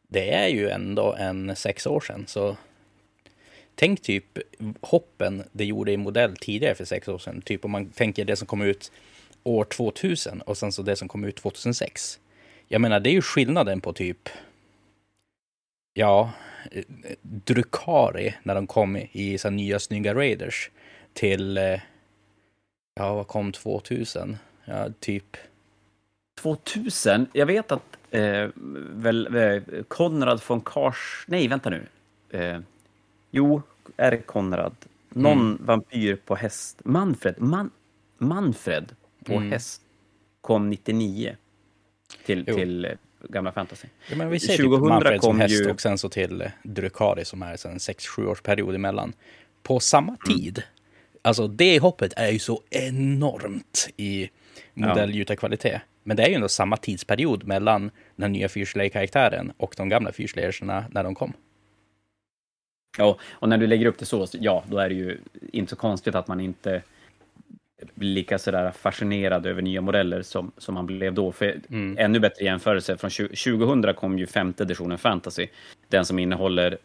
det 0.07 0.33
är 0.33 0.47
ju 0.47 0.69
ändå 0.69 1.13
en 1.13 1.55
sex 1.55 1.87
år 1.87 1.99
sedan, 1.99 2.23
så 2.27 2.57
tänk 3.75 4.01
typ 4.01 4.25
hoppen 4.81 5.43
det 5.51 5.65
gjorde 5.65 5.91
i 5.91 5.97
modell 5.97 6.35
tidigare 6.35 6.75
för 6.75 6.85
sex 6.85 7.07
år 7.07 7.17
sedan. 7.17 7.41
Typ 7.41 7.65
om 7.65 7.71
man 7.71 7.89
tänker 7.89 8.25
det 8.25 8.35
som 8.35 8.47
kom 8.47 8.61
ut 8.61 8.91
år 9.43 9.63
2000 9.63 10.41
och 10.41 10.57
sen 10.57 10.71
så 10.71 10.81
det 10.81 10.95
som 10.95 11.07
kom 11.07 11.23
ut 11.23 11.35
2006. 11.35 12.19
Jag 12.67 12.81
menar, 12.81 12.99
det 12.99 13.09
är 13.09 13.13
ju 13.13 13.21
skillnaden 13.21 13.81
på 13.81 13.93
typ, 13.93 14.29
ja, 15.93 16.31
eh, 16.71 16.83
Drukari 17.21 18.33
när 18.43 18.55
de 18.55 18.67
kom 18.67 18.97
i 19.11 19.37
så 19.37 19.49
nya 19.49 19.79
snygga 19.79 20.15
Raiders 20.15 20.69
till, 21.13 21.57
eh, 21.57 21.79
ja 22.97 23.15
vad 23.15 23.27
kom 23.27 23.51
2000? 23.51 24.37
Ja, 24.65 24.89
typ. 24.99 25.37
2000? 26.41 27.27
Jag 27.33 27.45
vet 27.45 27.71
att 27.71 27.97
eh, 28.11 28.47
väl, 28.93 29.35
eh, 29.35 29.83
Konrad 29.87 30.41
von 30.47 30.61
Kars, 30.61 31.25
nej 31.27 31.47
vänta 31.47 31.69
nu. 31.69 31.87
Eh, 32.29 32.59
jo, 33.31 33.61
är 33.97 34.17
Konrad? 34.17 34.75
Någon 35.09 35.39
mm. 35.39 35.57
vampyr 35.65 36.15
på 36.15 36.35
häst, 36.35 36.81
Manfred, 36.83 37.41
Man, 37.41 37.69
Manfred 38.17 38.95
på 39.25 39.33
mm. 39.33 39.51
häst 39.51 39.81
kom 40.41 40.69
99 40.69 41.35
till, 42.25 42.45
till 42.45 42.85
eh, 42.85 42.91
gamla 43.29 43.51
fantasy. 43.51 43.87
Ja, 44.09 44.15
men 44.15 44.29
vi 44.29 44.39
ser 44.39 44.57
2000 44.57 44.71
typ 44.71 44.89
Manfred 44.89 45.21
som 45.21 45.39
häst 45.39 45.61
ju... 45.61 45.71
och 45.71 45.81
sen 45.81 45.97
så 45.97 46.09
till 46.09 46.51
Drukari 46.63 47.25
som 47.25 47.41
är 47.41 47.67
en 47.67 47.77
6-7 47.77 48.25
års 48.25 48.41
period 48.41 48.75
emellan. 48.75 49.13
På 49.63 49.79
samma 49.79 50.17
mm. 50.25 50.37
tid. 50.37 50.57
Mm. 50.57 50.69
Alltså 51.27 51.47
det 51.47 51.79
hoppet 51.79 52.13
är 52.15 52.31
ju 52.31 52.39
så 52.39 52.61
enormt 52.69 53.89
i 53.97 54.29
modellgjutarkvalitet. 54.73 55.73
Ja. 55.73 55.79
Men 56.03 56.17
det 56.17 56.23
är 56.23 56.29
ju 56.29 56.35
ändå 56.35 56.49
samma 56.49 56.77
tidsperiod 56.77 57.43
mellan 57.43 57.91
den 58.15 58.31
nya 58.31 58.47
Fyrslayer-karaktären 58.47 59.51
och 59.57 59.73
de 59.77 59.89
gamla 59.89 60.11
Fyrslayerserna 60.11 60.85
när 60.91 61.03
de 61.03 61.15
kom. 61.15 61.33
Ja, 62.97 63.17
och 63.29 63.49
när 63.49 63.57
du 63.57 63.67
lägger 63.67 63.85
upp 63.85 63.97
det 63.99 64.05
så, 64.05 64.27
ja, 64.31 64.63
då 64.67 64.77
är 64.77 64.89
det 64.89 64.95
ju 64.95 65.17
inte 65.51 65.69
så 65.69 65.75
konstigt 65.75 66.15
att 66.15 66.27
man 66.27 66.39
inte 66.39 66.81
blir 67.93 68.09
lika 68.09 68.39
sådär 68.39 68.71
fascinerad 68.71 69.45
över 69.45 69.61
nya 69.61 69.81
modeller 69.81 70.21
som, 70.21 70.51
som 70.57 70.73
man 70.75 70.85
blev 70.85 71.13
då. 71.13 71.31
För 71.31 71.59
mm. 71.69 71.97
ännu 71.99 72.19
bättre 72.19 72.45
jämförelse, 72.45 72.97
från 72.97 73.11
2000 73.11 73.93
kom 73.93 74.19
ju 74.19 74.27
femte 74.27 74.63
editionen 74.63 74.97
Fantasy, 74.97 75.47
den 75.87 76.05
som 76.05 76.19
innehåller 76.19 76.77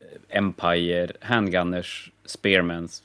eh, 0.00 0.38
Empire, 0.38 1.08
Handgunners, 1.20 2.10
Spearmans. 2.24 3.02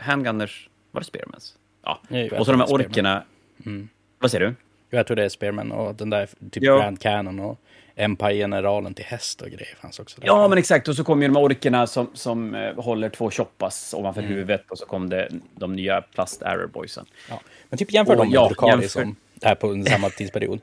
Handgunners, 0.00 0.68
var 0.90 1.00
det 1.00 1.04
Spearmans? 1.04 1.54
Ja, 1.82 2.00
och 2.38 2.46
så 2.46 2.52
de 2.52 2.60
här 2.60 2.72
orkerna. 2.72 3.24
Mm. 3.66 3.88
Vad 4.18 4.30
säger 4.30 4.46
du? 4.46 4.54
Jag 4.90 5.06
tror 5.06 5.16
det 5.16 5.24
är 5.24 5.28
Spearman 5.28 5.72
och 5.72 5.94
den 5.94 6.10
där 6.10 6.28
typ 6.50 6.62
ja. 6.62 6.78
Grand 6.78 7.00
Cannon 7.00 7.40
och 7.40 7.60
Empire-generalen 7.96 8.94
till 8.94 9.04
häst 9.04 9.42
och 9.42 9.48
grejer 9.48 9.76
fanns 9.80 9.98
också. 9.98 10.20
Där. 10.20 10.26
Ja, 10.26 10.48
men 10.48 10.58
exakt. 10.58 10.88
Och 10.88 10.96
så 10.96 11.04
kom 11.04 11.22
ju 11.22 11.28
de 11.28 11.36
orkerna 11.36 11.86
som, 11.86 12.10
som 12.14 12.54
uh, 12.54 12.80
håller 12.80 13.08
två 13.08 13.30
choppas 13.30 13.94
ovanför 13.94 14.20
mm. 14.20 14.32
huvudet 14.32 14.70
och 14.70 14.78
så 14.78 14.86
kom 14.86 15.08
det 15.08 15.28
de 15.54 15.72
nya 15.72 16.00
plast 16.00 16.42
Arrow 16.42 16.70
Boysen. 16.70 17.06
Ja. 17.30 17.40
Men 17.68 17.78
typ 17.78 17.92
jämför 17.92 18.12
och, 18.12 18.18
dem 18.18 18.28
med 18.28 18.34
ja, 18.34 18.48
Drukari 18.48 18.70
jämför... 18.70 18.88
som 18.88 19.16
är 19.42 19.54
på 19.54 19.84
samma 19.90 20.10
tidsperiod. 20.10 20.60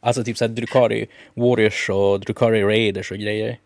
Alltså 0.00 0.24
typ 0.24 0.36
såhär 0.36 0.48
Drukari 0.48 1.06
Warriors 1.34 1.90
och 1.90 2.20
Drukari 2.20 2.62
Raiders 2.62 3.10
och 3.12 3.18
grejer. 3.18 3.58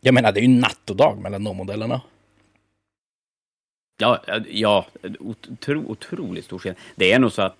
Jag 0.00 0.14
menar, 0.14 0.32
det 0.32 0.40
är 0.40 0.42
ju 0.42 0.60
natt 0.60 0.90
och 0.90 0.96
dag 0.96 1.18
mellan 1.18 1.44
de 1.44 1.56
modellerna. 1.56 2.00
Ja, 3.98 4.22
ja 4.50 4.86
otro, 5.18 5.84
otroligt 5.90 6.44
stor 6.44 6.58
skillnad. 6.58 6.78
Det 6.96 7.12
är 7.12 7.18
nog 7.18 7.32
så 7.32 7.42
att 7.42 7.56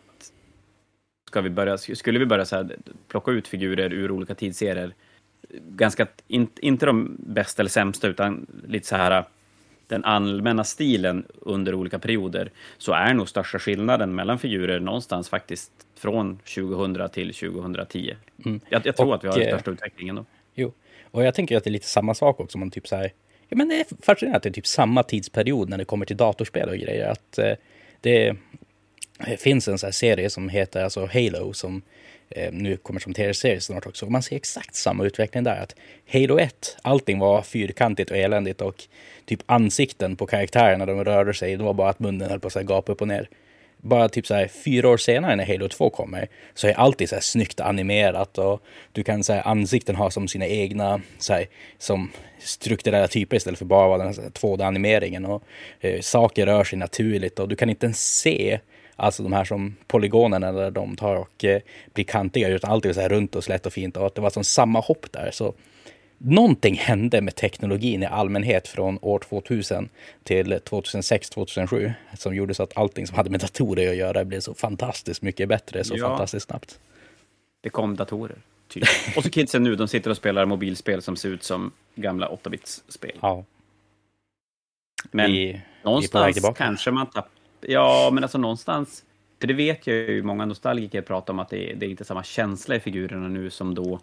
ska 1.28 1.40
vi 1.40 1.50
börja, 1.50 1.78
skulle 1.78 2.18
vi 2.18 2.26
börja 2.26 2.44
så 2.44 2.56
här, 2.56 2.76
plocka 3.08 3.30
ut 3.30 3.48
figurer 3.48 3.92
ur 3.92 4.10
olika 4.10 4.34
tidsserier, 4.34 4.94
ganska, 5.52 6.06
in, 6.26 6.48
inte 6.60 6.86
de 6.86 7.16
bästa 7.18 7.62
eller 7.62 7.70
sämsta, 7.70 8.08
utan 8.08 8.46
lite 8.66 8.86
så 8.86 8.96
här 8.96 9.24
den 9.86 10.04
allmänna 10.04 10.64
stilen 10.64 11.24
under 11.40 11.74
olika 11.74 11.98
perioder, 11.98 12.50
så 12.78 12.92
är 12.92 13.14
nog 13.14 13.28
största 13.28 13.58
skillnaden 13.58 14.14
mellan 14.14 14.38
figurer 14.38 14.80
någonstans 14.80 15.28
faktiskt 15.28 15.72
från 15.94 16.38
2000 16.38 17.08
till 17.08 17.34
2010. 17.34 18.14
Mm. 18.44 18.60
Jag, 18.68 18.86
jag, 18.86 18.96
tror 18.96 19.08
och, 19.08 19.14
att 19.14 19.24
vi 19.24 19.28
har 19.28 19.38
den 19.38 19.48
eh, 19.48 19.54
största 19.54 19.70
utvecklingen 19.70 20.16
då. 20.16 20.24
Jo, 20.54 20.72
och 21.10 21.24
jag 21.24 21.34
tänker 21.34 21.56
att 21.56 21.64
det 21.64 21.70
är 21.70 21.72
lite 21.72 21.86
samma 21.86 22.14
sak 22.14 22.40
också. 22.40 22.58
Man 22.58 22.70
typ 22.70 22.88
så 22.88 22.96
här, 22.96 23.12
ja, 23.48 23.56
men 23.56 23.68
det 23.68 23.80
är 23.80 23.86
fascinerande 24.02 24.36
att 24.36 24.42
det 24.42 24.48
är 24.48 24.52
typ 24.52 24.66
samma 24.66 25.02
tidsperiod 25.02 25.68
när 25.68 25.78
det 25.78 25.84
kommer 25.84 26.06
till 26.06 26.16
datorspel 26.16 26.68
och 26.68 26.76
grejer. 26.76 27.08
Att 27.08 27.38
eh, 27.38 27.52
det, 28.00 28.36
det 29.26 29.36
finns 29.36 29.68
en 29.68 29.78
sån 29.78 29.92
serie 29.92 30.30
som 30.30 30.48
heter 30.48 30.84
alltså 30.84 31.08
Halo 31.12 31.52
som 31.52 31.82
eh, 32.30 32.52
nu 32.52 32.76
kommer 32.76 33.00
som 33.00 33.14
tv-serie 33.14 33.60
snart 33.60 33.86
också. 33.86 34.06
Och 34.06 34.12
man 34.12 34.22
ser 34.22 34.36
exakt 34.36 34.74
samma 34.74 35.04
utveckling 35.04 35.44
där. 35.44 35.62
Att 35.62 35.74
Halo 36.12 36.38
1, 36.38 36.76
allting 36.82 37.18
var 37.18 37.42
fyrkantigt 37.42 38.10
och 38.10 38.16
eländigt 38.16 38.60
och 38.60 38.84
typ 39.24 39.40
ansikten 39.46 40.16
på 40.16 40.26
karaktärerna 40.26 40.86
de 40.86 41.04
rörde 41.04 41.34
sig, 41.34 41.56
det 41.56 41.64
var 41.64 41.74
bara 41.74 41.90
att 41.90 41.98
munnen 41.98 42.30
höll 42.30 42.40
på 42.40 42.46
att 42.48 42.66
gapa 42.66 42.92
upp 42.92 43.00
och 43.00 43.08
ner. 43.08 43.28
Bara 43.80 44.08
typ 44.08 44.26
så 44.26 44.34
här, 44.34 44.48
fyra 44.48 44.88
år 44.88 44.96
senare 44.96 45.36
när 45.36 45.46
Halo 45.46 45.68
2 45.68 45.90
kommer 45.90 46.28
så 46.54 46.66
är 46.66 46.72
allt 46.72 47.08
så 47.08 47.14
här 47.14 47.22
snyggt 47.22 47.60
animerat 47.60 48.38
och 48.38 48.62
du 48.92 49.02
kan 49.02 49.24
säga 49.24 49.42
ansikten 49.42 49.96
ha 49.96 50.10
som 50.10 50.28
sina 50.28 50.46
egna 50.46 51.00
så 51.18 51.32
här, 51.32 51.46
som 51.78 52.10
strukturella 52.38 53.08
typer 53.08 53.36
istället 53.36 53.58
för 53.58 53.66
bara 53.66 53.98
den 53.98 54.12
2D-animeringen 54.12 55.26
och 55.26 55.42
eh, 55.80 56.00
saker 56.00 56.46
rör 56.46 56.64
sig 56.64 56.78
naturligt 56.78 57.38
och 57.38 57.48
du 57.48 57.56
kan 57.56 57.70
inte 57.70 57.86
ens 57.86 58.18
se 58.20 58.58
Alltså 59.00 59.22
de 59.22 59.32
här 59.32 59.44
som 59.44 59.76
polygonerna 59.86 60.52
där 60.52 60.70
de 60.70 60.96
tar 60.96 61.16
och 61.16 61.44
eh, 61.44 61.60
blir 61.94 62.04
kantiga 62.04 62.48
utan 62.48 62.70
allt 62.70 62.84
är 62.84 62.92
så 62.92 63.00
här 63.00 63.08
runt 63.08 63.36
och 63.36 63.44
slätt 63.44 63.66
och 63.66 63.72
fint 63.72 63.96
och 63.96 64.06
att 64.06 64.14
det 64.14 64.20
var 64.20 64.30
som 64.30 64.44
samma 64.44 64.80
hopp 64.80 65.12
där. 65.12 65.30
Så 65.32 65.54
någonting 66.18 66.74
hände 66.74 67.20
med 67.20 67.34
teknologin 67.34 68.02
i 68.02 68.06
allmänhet 68.06 68.68
från 68.68 68.98
år 69.02 69.18
2000 69.18 69.88
till 70.22 70.54
2006-2007 70.54 71.92
som 72.14 72.34
gjorde 72.34 72.54
så 72.54 72.62
att 72.62 72.76
allting 72.76 73.06
som 73.06 73.16
hade 73.16 73.30
med 73.30 73.40
datorer 73.40 73.90
att 73.90 73.96
göra 73.96 74.24
blev 74.24 74.40
så 74.40 74.54
fantastiskt 74.54 75.22
mycket 75.22 75.48
bättre 75.48 75.84
så 75.84 75.96
ja. 75.96 76.08
fantastiskt 76.08 76.46
snabbt. 76.46 76.78
Det 77.60 77.70
kom 77.70 77.96
datorer. 77.96 78.36
Typ. 78.68 78.84
Och 79.16 79.22
så 79.22 79.30
kidsen 79.30 79.62
nu, 79.62 79.76
de 79.76 79.88
sitter 79.88 80.10
och 80.10 80.16
spelar 80.16 80.46
mobilspel 80.46 81.02
som 81.02 81.16
ser 81.16 81.28
ut 81.28 81.42
som 81.42 81.72
gamla 81.94 82.28
8-bits-spel. 82.28 83.18
Ja. 83.20 83.44
Men 85.10 85.32
vi, 85.32 85.60
någonstans 85.82 86.36
vi 86.36 86.54
kanske 86.56 86.90
man 86.90 87.06
tappar 87.06 87.30
Ja, 87.60 88.10
men 88.12 88.24
alltså 88.24 88.38
någonstans, 88.38 89.04
för 89.40 89.46
det 89.46 89.54
vet 89.54 89.86
jag 89.86 89.96
ju 89.96 90.22
många 90.22 90.44
nostalgiker 90.44 91.02
pratar 91.02 91.32
om 91.32 91.38
att 91.38 91.50
det, 91.50 91.74
det 91.74 91.86
är 91.86 91.90
inte 91.90 92.04
samma 92.04 92.24
känsla 92.24 92.76
i 92.76 92.80
figurerna 92.80 93.28
nu 93.28 93.50
som 93.50 93.74
då. 93.74 94.00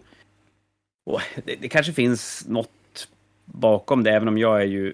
Och 1.05 1.21
det, 1.45 1.55
det 1.55 1.69
kanske 1.69 1.93
finns 1.93 2.45
något 2.47 3.07
bakom 3.45 4.03
det, 4.03 4.11
även 4.11 4.27
om 4.27 4.37
jag 4.37 4.61
är 4.61 4.65
ju 4.65 4.93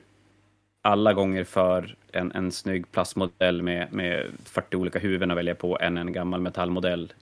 alla 0.82 1.14
gånger 1.14 1.44
för 1.44 1.96
en, 2.12 2.32
en 2.32 2.52
snygg 2.52 2.92
plastmodell 2.92 3.62
med, 3.62 3.94
med 3.94 4.26
40 4.44 4.76
olika 4.76 5.00
huvuden 5.00 5.32
att 5.32 5.38
välja 5.38 5.56
på 5.56 5.80
än 5.80 5.98
en 5.98 6.14
gammal 6.14 6.42
metallmodell 6.42 7.14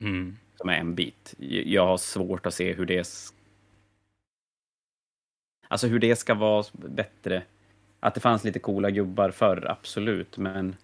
mm. 0.00 0.36
som 0.56 0.68
är 0.68 0.76
en 0.76 0.94
bit. 0.94 1.34
Jag 1.64 1.86
har 1.86 1.96
svårt 1.96 2.46
att 2.46 2.54
se 2.54 2.72
hur 2.72 2.86
det 2.86 3.08
Alltså 5.68 5.86
hur 5.86 5.98
det 5.98 6.16
ska 6.16 6.34
vara 6.34 6.64
bättre 6.72 7.42
att 8.00 8.14
det 8.14 8.20
fanns 8.20 8.44
lite 8.44 8.58
coola 8.58 8.90
gubbar 8.90 9.30
förr, 9.30 9.66
absolut, 9.70 10.38
men... 10.38 10.76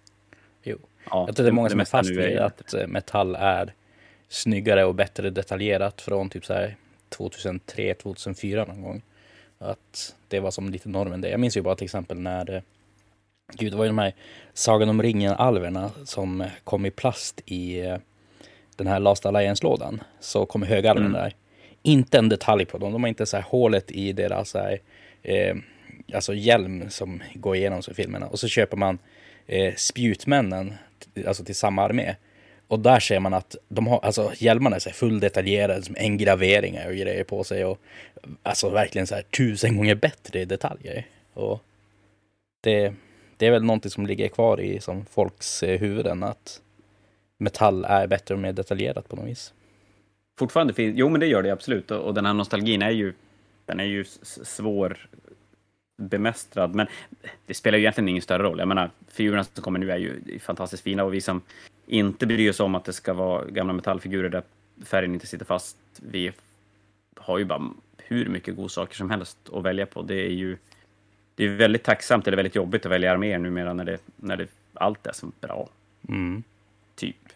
Jo. 0.63 0.77
Ja, 1.09 1.25
jag 1.27 1.35
tror 1.35 1.43
det 1.43 1.49
är 1.49 1.53
många 1.53 1.69
som 1.69 1.79
är 1.79 1.85
fast 1.85 2.09
vid 2.09 2.37
att 2.37 2.73
eh, 2.73 2.87
metall 2.87 3.35
är 3.35 3.73
snyggare 4.27 4.85
och 4.85 4.95
bättre 4.95 5.29
detaljerat 5.29 6.01
från 6.01 6.29
typ 6.29 6.45
så 6.45 6.53
här 6.53 6.75
2003, 7.29 7.93
2004 7.93 8.65
någon 8.65 8.81
gång. 8.81 9.01
Att 9.59 10.15
det 10.27 10.39
var 10.39 10.51
som 10.51 10.69
lite 10.69 10.89
normen 10.89 11.21
det. 11.21 11.29
Jag 11.29 11.39
minns 11.39 11.57
ju 11.57 11.61
bara 11.61 11.75
till 11.75 11.85
exempel 11.85 12.19
när 12.19 12.63
Gud, 13.53 13.71
det 13.71 13.77
var 13.77 13.85
ju 13.85 13.89
de 13.89 13.97
här 13.97 14.13
Sagan 14.53 14.89
om 14.89 15.01
ringen-alverna 15.01 15.91
som 16.05 16.43
kom 16.63 16.85
i 16.85 16.91
plast 16.91 17.41
i 17.45 17.79
eh, 17.79 17.97
den 18.75 18.87
här 18.87 18.99
Last 18.99 19.25
Alliance-lådan. 19.25 20.03
Så 20.19 20.45
kom 20.45 20.63
högalven 20.63 21.05
mm. 21.05 21.21
där. 21.21 21.33
Inte 21.81 22.17
en 22.17 22.29
detalj 22.29 22.65
på 22.65 22.77
dem. 22.77 22.91
De 22.91 23.03
har 23.03 23.07
inte 23.07 23.25
så 23.25 23.37
här 23.37 23.43
hålet 23.43 23.91
i 23.91 24.13
deras 24.13 24.49
så 24.49 24.59
här, 24.59 24.79
eh, 25.21 25.55
alltså 26.13 26.33
hjälm 26.33 26.89
som 26.89 27.21
går 27.35 27.55
igenom 27.55 27.81
så 27.81 27.93
filmerna. 27.93 28.27
Och 28.27 28.39
så 28.39 28.47
köper 28.47 28.77
man 28.77 28.99
eh, 29.47 29.73
spjutmännen, 29.75 30.73
alltså 31.27 31.43
till 31.43 31.55
samma 31.55 31.83
armé. 31.83 32.15
Och 32.73 32.79
där 32.79 32.99
ser 32.99 33.19
man 33.19 33.33
att 33.33 33.55
de 33.67 33.87
har, 33.87 33.99
alltså 33.99 34.31
hjälmarna 34.37 34.75
är 34.75 34.79
så 34.79 34.89
fulldetaljerade 34.89 35.83
som 35.83 35.95
engraveringar 35.99 36.87
och 36.87 36.95
grejer 36.95 37.23
på 37.23 37.43
sig. 37.43 37.65
Och 37.65 37.79
alltså 38.43 38.69
verkligen 38.69 39.07
så 39.07 39.15
här 39.15 39.21
tusen 39.21 39.77
gånger 39.77 39.95
bättre 39.95 40.45
detaljer. 40.45 41.07
Och 41.33 41.63
det, 42.61 42.93
det 43.37 43.47
är 43.47 43.51
väl 43.51 43.63
någonting 43.63 43.91
som 43.91 44.05
ligger 44.05 44.27
kvar 44.27 44.61
i 44.61 44.79
som 44.79 45.05
folks 45.05 45.63
eh, 45.63 45.79
huvuden 45.79 46.23
att 46.23 46.61
metall 47.37 47.85
är 47.85 48.07
bättre 48.07 48.33
och 48.33 48.39
mer 48.39 48.53
detaljerat 48.53 49.09
på 49.09 49.15
något 49.15 49.27
vis. 49.27 49.53
Fortfarande 50.39 50.73
finns, 50.73 50.97
jo 50.97 51.09
men 51.09 51.19
det 51.19 51.27
gör 51.27 51.43
det 51.43 51.51
absolut 51.51 51.91
och 51.91 52.13
den 52.13 52.25
här 52.25 52.33
nostalgin 52.33 52.81
är 52.81 52.91
ju, 52.91 53.13
den 53.65 53.79
är 53.79 53.83
ju 53.83 54.03
svår 54.43 55.07
bemästrad, 55.97 56.75
men 56.75 56.87
det 57.45 57.53
spelar 57.53 57.77
ju 57.77 57.83
egentligen 57.83 58.09
ingen 58.09 58.21
större 58.21 58.43
roll. 58.43 58.59
Jag 58.59 58.67
menar, 58.67 58.91
figurerna 59.11 59.43
som 59.43 59.63
kommer 59.63 59.79
nu 59.79 59.91
är 59.91 59.97
ju 59.97 60.39
fantastiskt 60.39 60.83
fina 60.83 61.03
och 61.03 61.13
vi 61.13 61.21
som 61.21 61.41
inte 61.87 62.25
bryr 62.25 62.49
oss 62.49 62.59
om 62.59 62.75
att 62.75 62.85
det 62.85 62.93
ska 62.93 63.13
vara 63.13 63.45
gamla 63.45 63.73
metallfigurer 63.73 64.29
där 64.29 64.43
färgen 64.85 65.13
inte 65.13 65.27
sitter 65.27 65.45
fast, 65.45 65.77
vi 65.95 66.31
har 67.15 67.37
ju 67.37 67.45
bara 67.45 67.69
hur 67.97 68.29
mycket 68.29 68.55
godsaker 68.55 68.95
som 68.95 69.09
helst 69.09 69.37
att 69.53 69.63
välja 69.63 69.85
på. 69.85 70.01
Det 70.01 70.15
är 70.15 70.31
ju 70.31 70.57
det 71.35 71.45
är 71.45 71.49
väldigt 71.49 71.83
tacksamt 71.83 72.27
eller 72.27 72.37
väldigt 72.37 72.55
jobbigt 72.55 72.85
att 72.85 72.91
välja 72.91 73.11
arméer 73.11 73.39
numera 73.39 73.73
när, 73.73 73.85
det, 73.85 73.97
när 74.15 74.37
det, 74.37 74.47
allt 74.73 75.07
är 75.07 75.11
så 75.11 75.31
bra. 75.41 75.69
Mm. 76.09 76.43
Typ. 76.95 77.29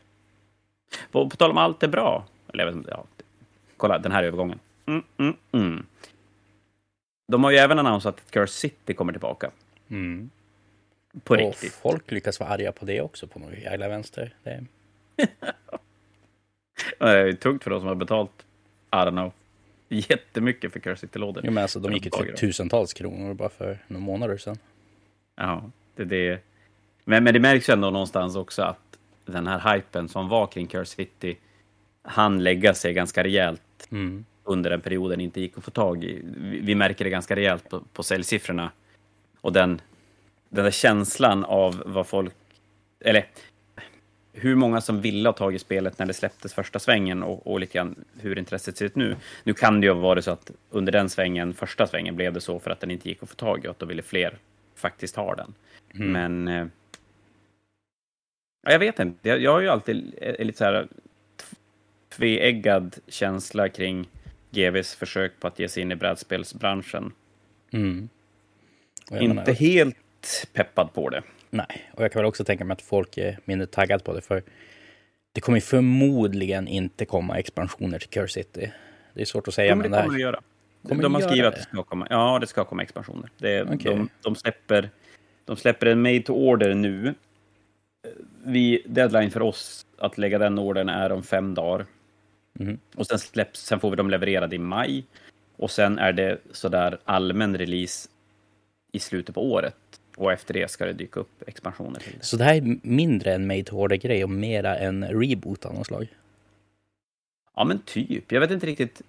På, 1.12 1.30
på 1.30 1.36
tal 1.36 1.52
om 1.52 1.58
allt 1.58 1.84
är 1.84 1.88
bra. 1.88 2.26
Eller 2.48 2.64
jag 2.64 2.72
vet 2.72 2.78
inte, 2.78 2.91
ja, 2.91 3.06
kolla 3.78 4.00
den 4.00 4.12
här 4.12 4.24
övergången. 4.24 4.60
Mm, 4.86 5.04
mm, 5.18 5.36
mm. 5.52 5.86
De 7.28 7.43
har 7.43 7.52
ju 7.52 7.58
även 7.58 7.80
annonsat 7.80 8.16
att 8.16 8.32
Curse 8.32 8.54
City 8.54 8.93
kommer 8.93 9.14
tillbaka. 9.14 9.52
På 11.24 11.34
och 11.34 11.39
riktigt. 11.39 11.74
folk 11.74 12.11
lyckas 12.11 12.39
vara 12.39 12.49
arga 12.49 12.72
på 12.72 12.86
det 12.86 13.01
också 13.01 13.28
på 13.28 13.39
något 13.39 13.57
jävla 13.57 13.88
vänster. 13.88 14.36
Det 14.43 14.65
det 16.99 17.05
är 17.09 17.34
tungt 17.34 17.63
för 17.63 17.70
de 17.70 17.80
som 17.80 17.88
har 17.88 17.95
betalt, 17.95 18.45
I 18.91 18.95
don't 18.95 19.11
know, 19.11 19.32
jättemycket 19.89 20.74
för 20.74 20.80
Curse 20.80 21.07
men 21.43 21.57
alltså, 21.57 21.80
de 21.80 21.93
gick 21.93 22.05
ju 22.05 22.11
typ 22.11 22.36
tusentals 22.36 22.93
kronor 22.93 23.34
bara 23.34 23.49
för 23.49 23.80
några 23.88 24.05
månader 24.05 24.38
sedan. 24.38 24.57
Ja, 25.36 25.72
det 25.95 26.05
det. 26.05 26.39
Men, 27.03 27.24
men 27.24 27.34
det 27.34 27.39
märks 27.39 27.70
ju 27.70 27.74
ändå 27.74 27.89
någonstans 27.89 28.36
också 28.36 28.61
att 28.61 28.99
den 29.26 29.47
här 29.47 29.76
hypen 29.76 30.09
som 30.09 30.30
var 30.30 30.47
kring 30.47 30.68
Curse 30.68 30.95
City 30.95 31.38
han 32.01 32.43
lägga 32.43 32.74
sig 32.74 32.93
ganska 32.93 33.24
rejält 33.24 33.88
mm. 33.91 34.26
under 34.43 34.70
den 34.70 34.82
perioden 34.82 35.22
inte 35.22 35.41
gick 35.41 35.57
att 35.57 35.63
få 35.63 35.72
tag 35.72 36.03
i. 36.03 36.22
Vi, 36.24 36.59
vi 36.59 36.76
märker 36.76 37.05
det 37.05 37.09
ganska 37.09 37.36
rejält 37.36 37.70
på, 37.70 37.80
på 37.93 38.03
säljsiffrorna. 38.03 38.72
Och 39.41 39.53
den, 39.53 39.82
den 40.50 40.64
där 40.64 40.72
känslan 40.72 41.45
av 41.45 41.84
vad 41.86 42.08
folk... 42.08 42.34
Eller 43.00 43.26
hur 44.34 44.56
många 44.56 44.82
som 44.82 45.02
ville 45.02 45.30
ha 45.30 45.34
tag 45.34 45.56
i 45.56 45.60
spelet 45.60 46.00
när 46.00 46.06
det 46.06 46.14
släpptes 46.14 46.54
första 46.54 46.80
svängen 46.80 47.24
och, 47.24 47.48
och 47.48 47.60
lite 47.60 47.74
grann 47.74 47.95
hur 48.20 48.38
intresset 48.38 48.78
ser 48.78 48.86
ut 48.86 48.95
nu. 48.95 49.16
Nu 49.43 49.54
kan 49.54 49.82
det 49.82 49.88
ju 49.88 49.93
vara 49.93 50.22
så 50.22 50.32
att 50.32 50.52
under 50.70 50.91
den 50.91 51.10
svängen, 51.10 51.54
första 51.54 51.88
svängen, 51.88 52.16
blev 52.16 52.34
det 52.34 52.41
så 52.41 52.60
för 52.60 52.72
att 52.72 52.80
den 52.80 52.91
inte 52.91 53.10
gick 53.10 53.24
att 53.24 53.30
få 53.30 53.36
tag 53.36 53.66
i 53.66 53.68
och 53.68 53.76
då 53.78 53.86
ville 53.86 54.02
fler 54.02 54.38
faktiskt 54.76 55.16
ha 55.16 55.36
den. 55.36 55.54
Mm. 55.95 56.12
Men... 56.12 56.48
Eh, 56.48 56.68
jag 58.70 58.80
vet 58.80 59.00
inte, 59.00 59.30
jag, 59.30 59.41
jag 59.41 59.52
har 59.52 59.62
ju 59.62 59.70
alltid 59.70 60.14
är 60.22 60.45
lite 60.45 60.58
så 60.58 60.64
här 60.64 60.88
tveeggad 62.10 62.95
känsla 63.08 63.70
kring 63.70 64.10
GVs 64.52 64.95
försök 64.95 65.39
på 65.39 65.48
att 65.48 65.60
ge 65.60 65.70
sig 65.70 65.84
in 65.84 65.91
i 65.91 65.95
brädspelsbranschen. 65.95 67.12
Mm. 67.72 68.10
Inte 69.12 69.28
menar, 69.28 69.54
helt 69.54 69.98
peppad 70.53 70.93
på 70.93 71.09
det. 71.09 71.23
Nej, 71.49 71.89
och 71.93 72.03
jag 72.03 72.11
kan 72.11 72.19
väl 72.19 72.25
också 72.25 72.43
tänka 72.43 72.65
mig 72.65 72.73
att 72.73 72.82
folk 72.82 73.17
är 73.17 73.39
mindre 73.45 73.67
taggade 73.67 74.03
på 74.03 74.13
det, 74.13 74.21
för 74.21 74.43
det 75.32 75.41
kommer 75.41 75.59
förmodligen 75.59 76.67
inte 76.67 77.05
komma 77.05 77.38
expansioner 77.38 77.99
till 77.99 78.09
Curse 78.09 78.34
City. 78.34 78.71
Det 79.13 79.21
är 79.21 79.25
svårt 79.25 79.47
att 79.47 79.53
säga. 79.53 79.69
Ja, 79.69 79.75
men 79.75 79.91
det 79.91 80.01
kommer 80.01 80.17
det 80.17 80.21
göra. 80.21 80.41
Kommer 80.88 81.03
de 81.03 81.15
har 81.15 81.21
skrivit 81.21 81.45
att 81.45 81.55
det 81.55 81.61
ska 81.61 81.84
komma. 81.84 82.07
Ja, 82.09 82.39
det 82.39 82.47
ska 82.47 82.65
komma 82.65 82.84
expansioner. 82.84 83.30
Det, 83.38 83.63
okay. 83.63 83.78
de, 83.78 84.09
de, 84.21 84.36
släpper, 84.36 84.89
de 85.45 85.55
släpper 85.55 85.86
en 85.86 86.01
made 86.01 86.21
to 86.21 86.34
order 86.34 86.73
nu. 86.73 87.13
Vi, 88.43 88.84
deadline 88.86 89.32
för 89.32 89.41
oss 89.41 89.86
att 89.97 90.17
lägga 90.17 90.38
den 90.38 90.59
ordern 90.59 90.89
är 90.89 91.11
om 91.11 91.23
fem 91.23 91.53
dagar. 91.53 91.86
Mm. 92.59 92.80
Och 92.95 93.07
sen, 93.07 93.19
släpps, 93.19 93.59
sen 93.59 93.80
får 93.80 93.89
vi 93.89 93.95
dem 93.95 94.09
levererade 94.09 94.55
i 94.55 94.59
maj. 94.59 95.05
Och 95.55 95.71
sen 95.71 95.99
är 95.99 96.13
det 96.13 96.38
sådär 96.51 96.97
allmän 97.05 97.57
release 97.57 98.09
i 98.91 98.99
slutet 98.99 99.36
på 99.36 99.51
året. 99.51 99.75
Och 100.18 100.32
efter 100.32 100.53
det 100.53 100.72
ska 100.72 100.86
det 100.86 100.93
dyka 100.93 101.20
upp 101.20 101.43
expansioner 101.47 101.99
till 101.99 102.13
det. 102.20 102.26
Så 102.26 102.38
det 102.38 102.43
här 102.43 102.55
är 102.55 102.78
mindre 102.82 103.34
en 103.34 103.47
made 103.47 103.63
to 103.63 103.78
order-grej 103.78 104.24
och 104.24 104.30
mera 104.30 104.78
en 104.78 105.03
reboot 105.03 105.65
av 105.65 105.74
något 105.74 105.88
slag? 105.88 106.07
Ja, 107.55 107.63
men 107.63 107.80
typ. 107.80 108.32
Jag 108.32 108.39
vet 108.39 108.51
inte 108.51 108.65
riktigt. 108.65 109.01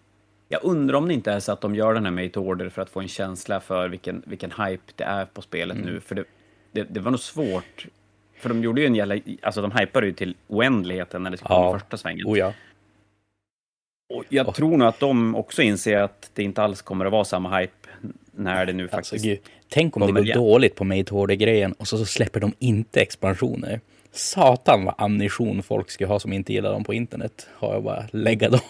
Jag 0.48 0.64
undrar 0.64 0.98
om 0.98 1.08
det 1.08 1.14
inte 1.14 1.32
är 1.32 1.40
så 1.40 1.52
att 1.52 1.60
de 1.60 1.74
gör 1.74 1.94
den 1.94 2.04
här 2.04 2.12
made 2.12 2.38
order 2.38 2.68
för 2.68 2.82
att 2.82 2.90
få 2.90 3.00
en 3.00 3.08
känsla 3.08 3.60
för 3.60 3.88
vilken, 3.88 4.22
vilken 4.26 4.50
hype 4.50 4.92
det 4.96 5.04
är 5.04 5.24
på 5.24 5.42
spelet 5.42 5.76
mm. 5.76 5.88
nu. 5.88 6.00
För 6.00 6.14
det, 6.14 6.24
det, 6.72 6.82
det, 6.82 7.00
var 7.00 7.10
nog 7.10 7.20
svårt. 7.20 7.86
För 8.38 8.48
de 8.48 8.62
gjorde 8.62 8.80
ju 8.80 8.86
en 8.86 8.94
jävla... 8.94 9.18
Alltså 9.42 9.62
de 9.62 9.72
hypade 9.72 10.06
ju 10.06 10.12
till 10.12 10.34
oändligheten 10.46 11.22
när 11.22 11.30
det 11.30 11.36
skulle 11.36 11.48
komma 11.54 11.78
första 11.78 11.96
svängen. 11.96 12.26
Oh, 12.26 12.38
ja. 12.38 12.52
Och 14.14 14.24
jag 14.28 14.54
tror 14.54 14.76
nog 14.76 14.88
att 14.88 15.00
de 15.00 15.34
också 15.34 15.62
inser 15.62 15.98
att 15.98 16.30
det 16.34 16.42
inte 16.42 16.62
alls 16.62 16.82
kommer 16.82 17.06
att 17.06 17.12
vara 17.12 17.24
samma 17.24 17.58
hype 17.58 17.77
när 18.38 18.66
det 18.66 18.72
nu 18.72 18.82
alltså, 18.82 18.96
faktiskt 18.96 19.24
gud, 19.24 19.38
Tänk 19.68 19.96
om 19.96 20.06
det 20.06 20.12
går 20.12 20.24
igen. 20.24 20.38
dåligt 20.38 20.74
på 20.74 20.84
Made 20.84 21.04
to 21.04 21.26
grejen 21.26 21.72
och 21.72 21.88
så, 21.88 21.98
så 21.98 22.04
släpper 22.04 22.40
de 22.40 22.54
inte 22.58 23.00
expansioner. 23.00 23.80
Satan 24.12 24.84
vad 24.84 24.94
ammunition 24.98 25.62
folk 25.62 25.90
ska 25.90 26.06
ha 26.06 26.20
som 26.20 26.32
inte 26.32 26.52
gillar 26.52 26.72
dem 26.72 26.84
på 26.84 26.94
internet. 26.94 27.46
Har 27.54 27.74
jag 27.74 27.82
bara 27.82 28.08
lägga 28.12 28.50
då. 28.50 28.60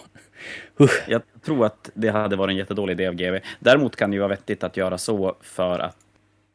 jag 1.07 1.21
tror 1.45 1.65
att 1.65 1.89
det 1.93 2.09
hade 2.09 2.35
varit 2.35 2.51
en 2.51 2.57
jättedålig 2.57 2.93
idé 2.93 3.07
av 3.07 3.13
GV. 3.13 3.37
Däremot 3.59 3.95
kan 3.95 4.11
det 4.11 4.15
ju 4.15 4.19
vara 4.19 4.29
vettigt 4.29 4.63
att 4.63 4.77
göra 4.77 4.97
så 4.97 5.35
för 5.41 5.79
att 5.79 5.97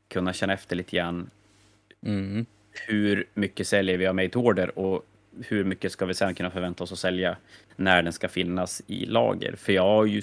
kunna 0.09 0.33
känna 0.33 0.53
efter 0.53 0.77
lite 0.77 0.97
grann 0.97 1.31
mm. 2.07 2.47
hur 2.87 3.27
mycket 3.35 3.67
säljer 3.67 3.99
vi 3.99 4.07
av 4.07 4.21
Order 4.35 4.79
och 4.79 5.07
hur 5.49 5.65
mycket 5.65 5.93
ska 5.93 6.07
vi 6.07 6.15
sen 6.15 6.35
kunna 6.35 6.51
förvänta 6.51 6.85
oss 6.85 6.93
att 6.93 6.99
sälja 6.99 7.37
när 7.77 8.03
den 8.03 8.13
ska 8.13 8.29
finnas 8.29 8.83
i 8.87 9.07
lager? 9.07 9.55
För 9.57 9.73
jag 9.73 9.83
har 9.83 10.05
ju... 10.05 10.23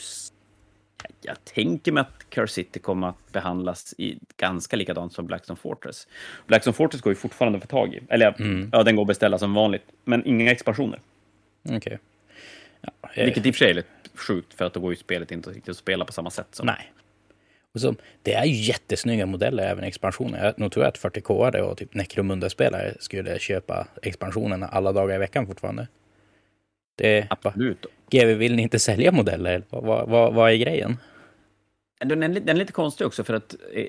Jag 1.21 1.45
tänker 1.45 1.91
mig 1.91 2.01
att 2.01 2.29
Curse 2.29 2.53
City 2.53 2.79
kommer 2.79 3.07
att 3.07 3.31
behandlas 3.31 3.93
i 3.97 4.19
ganska 4.37 4.75
likadant 4.75 5.13
som 5.13 5.27
Blackstone 5.27 5.57
Fortress. 5.57 6.07
Blackstone 6.47 6.73
Fortress 6.73 7.01
går 7.01 7.11
ju 7.11 7.15
fortfarande 7.15 7.57
att 7.57 7.63
få 7.63 7.67
tag 7.67 7.93
i. 7.93 8.01
Eller 8.09 8.41
mm. 8.41 8.69
ja, 8.73 8.83
den 8.83 8.95
går 8.95 9.03
att 9.03 9.07
beställa 9.07 9.37
som 9.37 9.53
vanligt, 9.53 9.83
men 10.03 10.25
inga 10.25 10.51
expansioner. 10.51 10.99
Okej. 11.63 11.77
Okay. 11.77 11.97
Ja, 12.81 12.91
jag... 13.15 13.25
Vilket 13.25 13.45
i 13.45 13.51
och 13.51 13.55
för 13.55 13.59
sig 13.59 13.69
är 13.69 13.73
lite 13.73 13.89
sjukt, 14.13 14.53
för 14.53 14.65
att 14.65 14.73
då 14.73 14.79
går 14.79 14.91
ju 14.91 14.97
spelet 14.97 15.31
inte 15.31 15.49
riktigt 15.49 15.69
att 15.69 15.77
spela 15.77 16.05
på 16.05 16.13
samma 16.13 16.29
sätt. 16.29 16.47
Som... 16.51 16.65
Nej. 16.65 16.93
Och 17.73 17.81
så, 17.81 17.95
det 18.21 18.33
är 18.33 18.45
ju 18.45 18.53
jättesnygga 18.53 19.25
modeller 19.25 19.63
även 19.63 19.83
i 19.83 19.87
expansionen. 19.87 20.45
Jag 20.45 20.59
nog 20.59 20.71
tror 20.71 20.85
att 20.85 20.99
40K 20.99 21.59
och 21.59 21.77
typ 21.77 21.93
Necromunda-spelare 21.93 22.93
skulle 22.99 23.39
köpa 23.39 23.87
expansionerna 24.01 24.67
alla 24.67 24.91
dagar 24.91 25.15
i 25.15 25.17
veckan 25.17 25.47
fortfarande. 25.47 25.87
Det, 26.95 27.27
Absolut. 27.29 27.85
GW 28.11 28.33
vill 28.33 28.55
ni 28.55 28.61
inte 28.61 28.79
sälja 28.79 29.11
modeller? 29.11 29.63
Vad, 29.69 30.09
vad, 30.09 30.33
vad 30.33 30.51
är 30.51 30.55
grejen? 30.55 30.97
Den 31.99 32.23
är, 32.23 32.29
den 32.29 32.49
är 32.49 32.53
lite 32.53 32.73
konstig 32.73 33.07
också 33.07 33.23
för 33.23 33.33
att 33.33 33.55
eh, 33.73 33.85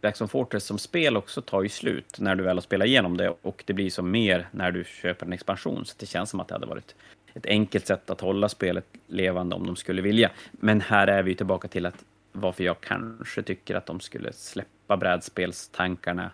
Blackstone 0.00 0.28
Fortress 0.28 0.64
som 0.64 0.78
spel 0.78 1.16
också 1.16 1.42
tar 1.42 1.62
ju 1.62 1.68
slut 1.68 2.16
när 2.18 2.34
du 2.34 2.44
väl 2.44 2.56
har 2.56 2.62
spelat 2.62 2.86
igenom 2.86 3.16
det 3.16 3.34
och 3.42 3.62
det 3.66 3.72
blir 3.72 3.90
som 3.90 4.10
mer 4.10 4.48
när 4.50 4.70
du 4.70 4.84
köper 4.84 5.26
en 5.26 5.32
expansion. 5.32 5.84
Så 5.84 5.94
det 5.98 6.06
känns 6.06 6.30
som 6.30 6.40
att 6.40 6.48
det 6.48 6.54
hade 6.54 6.66
varit 6.66 6.94
ett 7.34 7.46
enkelt 7.46 7.86
sätt 7.86 8.10
att 8.10 8.20
hålla 8.20 8.48
spelet 8.48 8.84
levande 9.06 9.56
om 9.56 9.66
de 9.66 9.76
skulle 9.76 10.02
vilja. 10.02 10.30
Men 10.50 10.80
här 10.80 11.06
är 11.06 11.22
vi 11.22 11.34
tillbaka 11.34 11.68
till 11.68 11.86
att 11.86 12.04
varför 12.32 12.64
jag 12.64 12.80
kanske 12.80 13.42
tycker 13.42 13.74
att 13.74 13.86
de 13.86 14.00
skulle 14.00 14.32
släppa 14.32 14.96
brädspelstankarna 14.96 16.30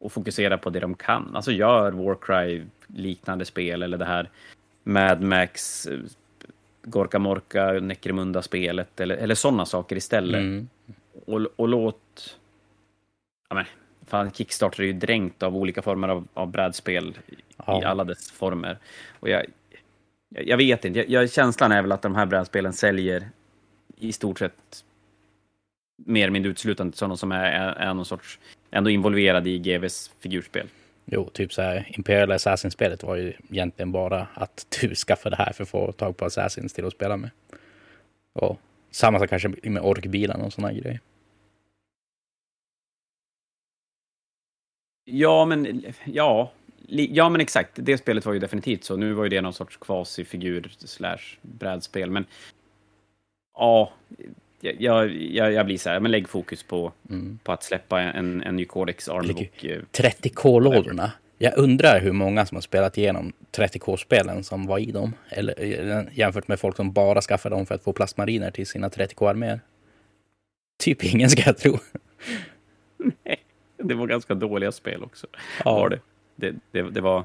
och 0.00 0.12
fokusera 0.12 0.58
på 0.58 0.70
det 0.70 0.80
de 0.80 0.94
kan. 0.94 1.36
Alltså 1.36 1.52
gör 1.52 1.92
Warcry-liknande 1.92 3.44
spel 3.44 3.82
eller 3.82 3.98
det 3.98 4.04
här 4.04 4.30
Mad 4.82 5.22
Max, 5.22 5.86
eh, 5.86 5.98
Gorka 6.84 7.18
Morka, 7.18 7.72
Necromunda-spelet 7.72 9.00
eller, 9.00 9.16
eller 9.16 9.34
sådana 9.34 9.66
saker 9.66 9.96
istället. 9.96 10.40
Mm. 10.40 10.68
Och, 11.26 11.46
och 11.56 11.68
låt... 11.68 12.38
Ja, 13.48 13.54
men, 13.54 13.64
fan, 14.06 14.32
Kickstarter 14.32 14.82
är 14.82 14.86
ju 14.86 14.92
dränkt 14.92 15.42
av 15.42 15.56
olika 15.56 15.82
former 15.82 16.08
av, 16.08 16.28
av 16.34 16.50
brädspel 16.50 17.18
ja. 17.66 17.82
i 17.82 17.84
alla 17.84 18.04
dess 18.04 18.30
former. 18.30 18.78
Och 19.20 19.28
jag, 19.28 19.44
jag 20.28 20.56
vet 20.56 20.84
inte, 20.84 20.98
jag, 20.98 21.08
jag, 21.08 21.30
känslan 21.30 21.72
är 21.72 21.82
väl 21.82 21.92
att 21.92 22.02
de 22.02 22.14
här 22.14 22.26
brädspelen 22.26 22.72
säljer 22.72 23.28
i 23.96 24.12
stort 24.12 24.38
sett 24.38 24.84
mer 25.96 26.22
eller 26.22 26.32
mindre 26.32 26.50
uteslutande 26.50 26.96
sådana 26.96 27.16
som 27.16 27.32
är, 27.32 27.44
är, 27.44 27.72
är 27.72 27.94
någon 27.94 28.04
sorts, 28.04 28.38
ändå 28.70 28.90
involverad 28.90 29.46
i 29.46 29.58
GVs 29.58 30.10
figurspel. 30.20 30.68
Jo, 31.04 31.28
typ 31.32 31.52
så 31.52 31.62
här, 31.62 31.90
Imperial 31.90 32.32
Assassin-spelet 32.32 33.02
var 33.02 33.16
ju 33.16 33.32
egentligen 33.50 33.92
bara 33.92 34.26
att 34.34 34.66
du 34.80 34.94
skaffade 34.94 35.36
det 35.36 35.42
här 35.42 35.52
för 35.52 35.62
att 35.62 35.68
få 35.68 35.92
tag 35.92 36.16
på 36.16 36.24
Assassins 36.24 36.72
till 36.72 36.86
att 36.86 36.92
spela 36.92 37.16
med. 37.16 37.30
Och 38.32 38.60
samma 38.90 39.18
sak 39.18 39.30
kanske 39.30 39.48
med 39.48 39.82
orkbilarna 39.82 40.44
och 40.44 40.52
sådana 40.52 40.72
grejer. 40.72 41.00
Ja, 45.04 45.44
men 45.44 45.84
ja, 46.04 46.52
ja, 46.88 47.28
men 47.28 47.40
exakt. 47.40 47.70
Det 47.74 47.98
spelet 47.98 48.26
var 48.26 48.32
ju 48.32 48.38
definitivt 48.38 48.84
så. 48.84 48.96
Nu 48.96 49.12
var 49.12 49.24
ju 49.24 49.30
det 49.30 49.40
någon 49.40 49.52
sorts 49.52 49.76
kvasifigur 49.76 50.72
slash 50.78 51.38
brädspel, 51.42 52.10
men 52.10 52.26
ja, 53.54 53.92
jag, 54.64 55.10
jag, 55.12 55.52
jag 55.52 55.66
blir 55.66 55.78
så 55.78 55.90
här, 55.90 56.00
men 56.00 56.10
lägg 56.10 56.28
fokus 56.28 56.62
på, 56.62 56.92
mm. 57.10 57.38
på 57.44 57.52
att 57.52 57.62
släppa 57.62 58.00
en, 58.00 58.42
en 58.42 58.56
ny 58.56 58.64
Codex 58.64 59.08
Armbook. 59.08 59.64
30K-lådorna. 59.92 61.12
Jag 61.38 61.58
undrar 61.58 62.00
hur 62.00 62.12
många 62.12 62.46
som 62.46 62.56
har 62.56 62.62
spelat 62.62 62.98
igenom 62.98 63.32
30K-spelen 63.56 64.42
som 64.42 64.66
var 64.66 64.78
i 64.78 64.92
dem. 64.92 65.14
Eller 65.28 66.08
jämfört 66.12 66.48
med 66.48 66.60
folk 66.60 66.76
som 66.76 66.92
bara 66.92 67.20
skaffar 67.20 67.50
dem 67.50 67.66
för 67.66 67.74
att 67.74 67.82
få 67.82 67.92
plastmariner 67.92 68.50
till 68.50 68.66
sina 68.66 68.88
30K-arméer. 68.88 69.60
Typ 70.78 71.04
ingen 71.14 71.30
ska 71.30 71.42
jag 71.46 71.58
tro. 71.58 71.78
Nej, 72.96 73.38
det 73.76 73.94
var 73.94 74.06
ganska 74.06 74.34
dåliga 74.34 74.72
spel 74.72 75.02
också. 75.02 75.26
Ja. 75.64 75.74
Var 75.74 75.88
det. 75.88 76.00
Det, 76.36 76.54
det, 76.70 76.90
det 76.90 77.00
var... 77.00 77.24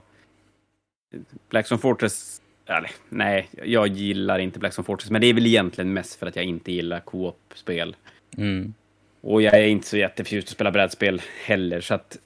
Blackstone 1.50 1.82
Fortress 1.82 2.42
eller, 2.78 2.92
nej, 3.10 3.50
jag 3.64 3.88
gillar 3.88 4.40
inte 4.40 4.60
Black 4.60 4.74
Fortress, 4.74 5.12
men 5.12 5.22
det 5.22 5.28
är 5.28 5.34
väl 5.34 5.48
egentligen 5.48 5.94
mest 5.94 6.20
för 6.20 6.28
att 6.28 6.36
jag 6.36 6.46
inte 6.46 6.72
gillar 6.72 7.00
co-op-spel. 7.00 7.96
Mm. 8.38 8.74
Och 9.22 9.42
jag 9.42 9.54
är 9.54 9.68
inte 9.68 9.88
så 9.88 9.98
jätteförtjust 9.98 10.48
att 10.48 10.54
spela 10.54 10.72
brädspel 10.72 11.22
heller, 11.46 11.82
så 11.82 11.94
att 11.94 12.18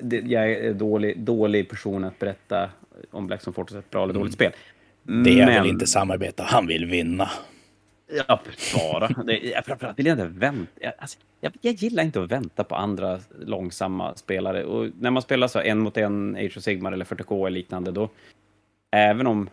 det, 0.00 0.16
jag 0.16 0.52
är 0.52 0.74
dålig, 0.74 1.18
dålig 1.18 1.68
person 1.68 2.04
att 2.04 2.18
berätta 2.18 2.70
om 3.10 3.26
Black 3.26 3.42
Fortress 3.42 3.74
ett 3.78 3.90
bra 3.90 4.04
eller 4.04 4.14
dåligt 4.14 4.40
mm. 4.40 4.52
spel. 4.52 4.52
Det 5.24 5.40
är 5.40 5.46
men... 5.46 5.54
väl 5.54 5.66
inte 5.66 5.86
samarbete, 5.86 6.42
han 6.42 6.66
vill 6.66 6.86
vinna. 6.86 7.30
Ja, 8.28 8.40
bara. 8.74 9.08
Det, 9.08 9.38
jag, 9.38 9.64
framförallt 9.64 9.98
vill 9.98 10.06
jag 10.06 10.14
inte 10.14 10.38
vänta. 10.38 10.72
Jag, 10.80 10.92
alltså, 10.98 11.18
jag, 11.40 11.52
jag, 11.60 11.74
gillar 11.74 12.02
inte 12.02 12.22
att 12.22 12.32
vänta 12.32 12.64
på 12.64 12.74
andra 12.74 13.20
långsamma 13.38 14.14
spelare. 14.16 14.64
Och 14.64 14.90
när 15.00 15.10
man 15.10 15.22
spelar 15.22 15.48
så 15.48 15.60
en 15.60 15.78
mot 15.78 15.96
en 15.96 16.36
Age 16.36 16.56
of 16.56 16.62
Sigmar 16.62 16.92
eller 16.92 17.04
40K 17.04 17.46
eller 17.46 17.58
liknande, 17.58 17.90
då 17.90 18.08
även 18.90 19.26
om 19.26 19.48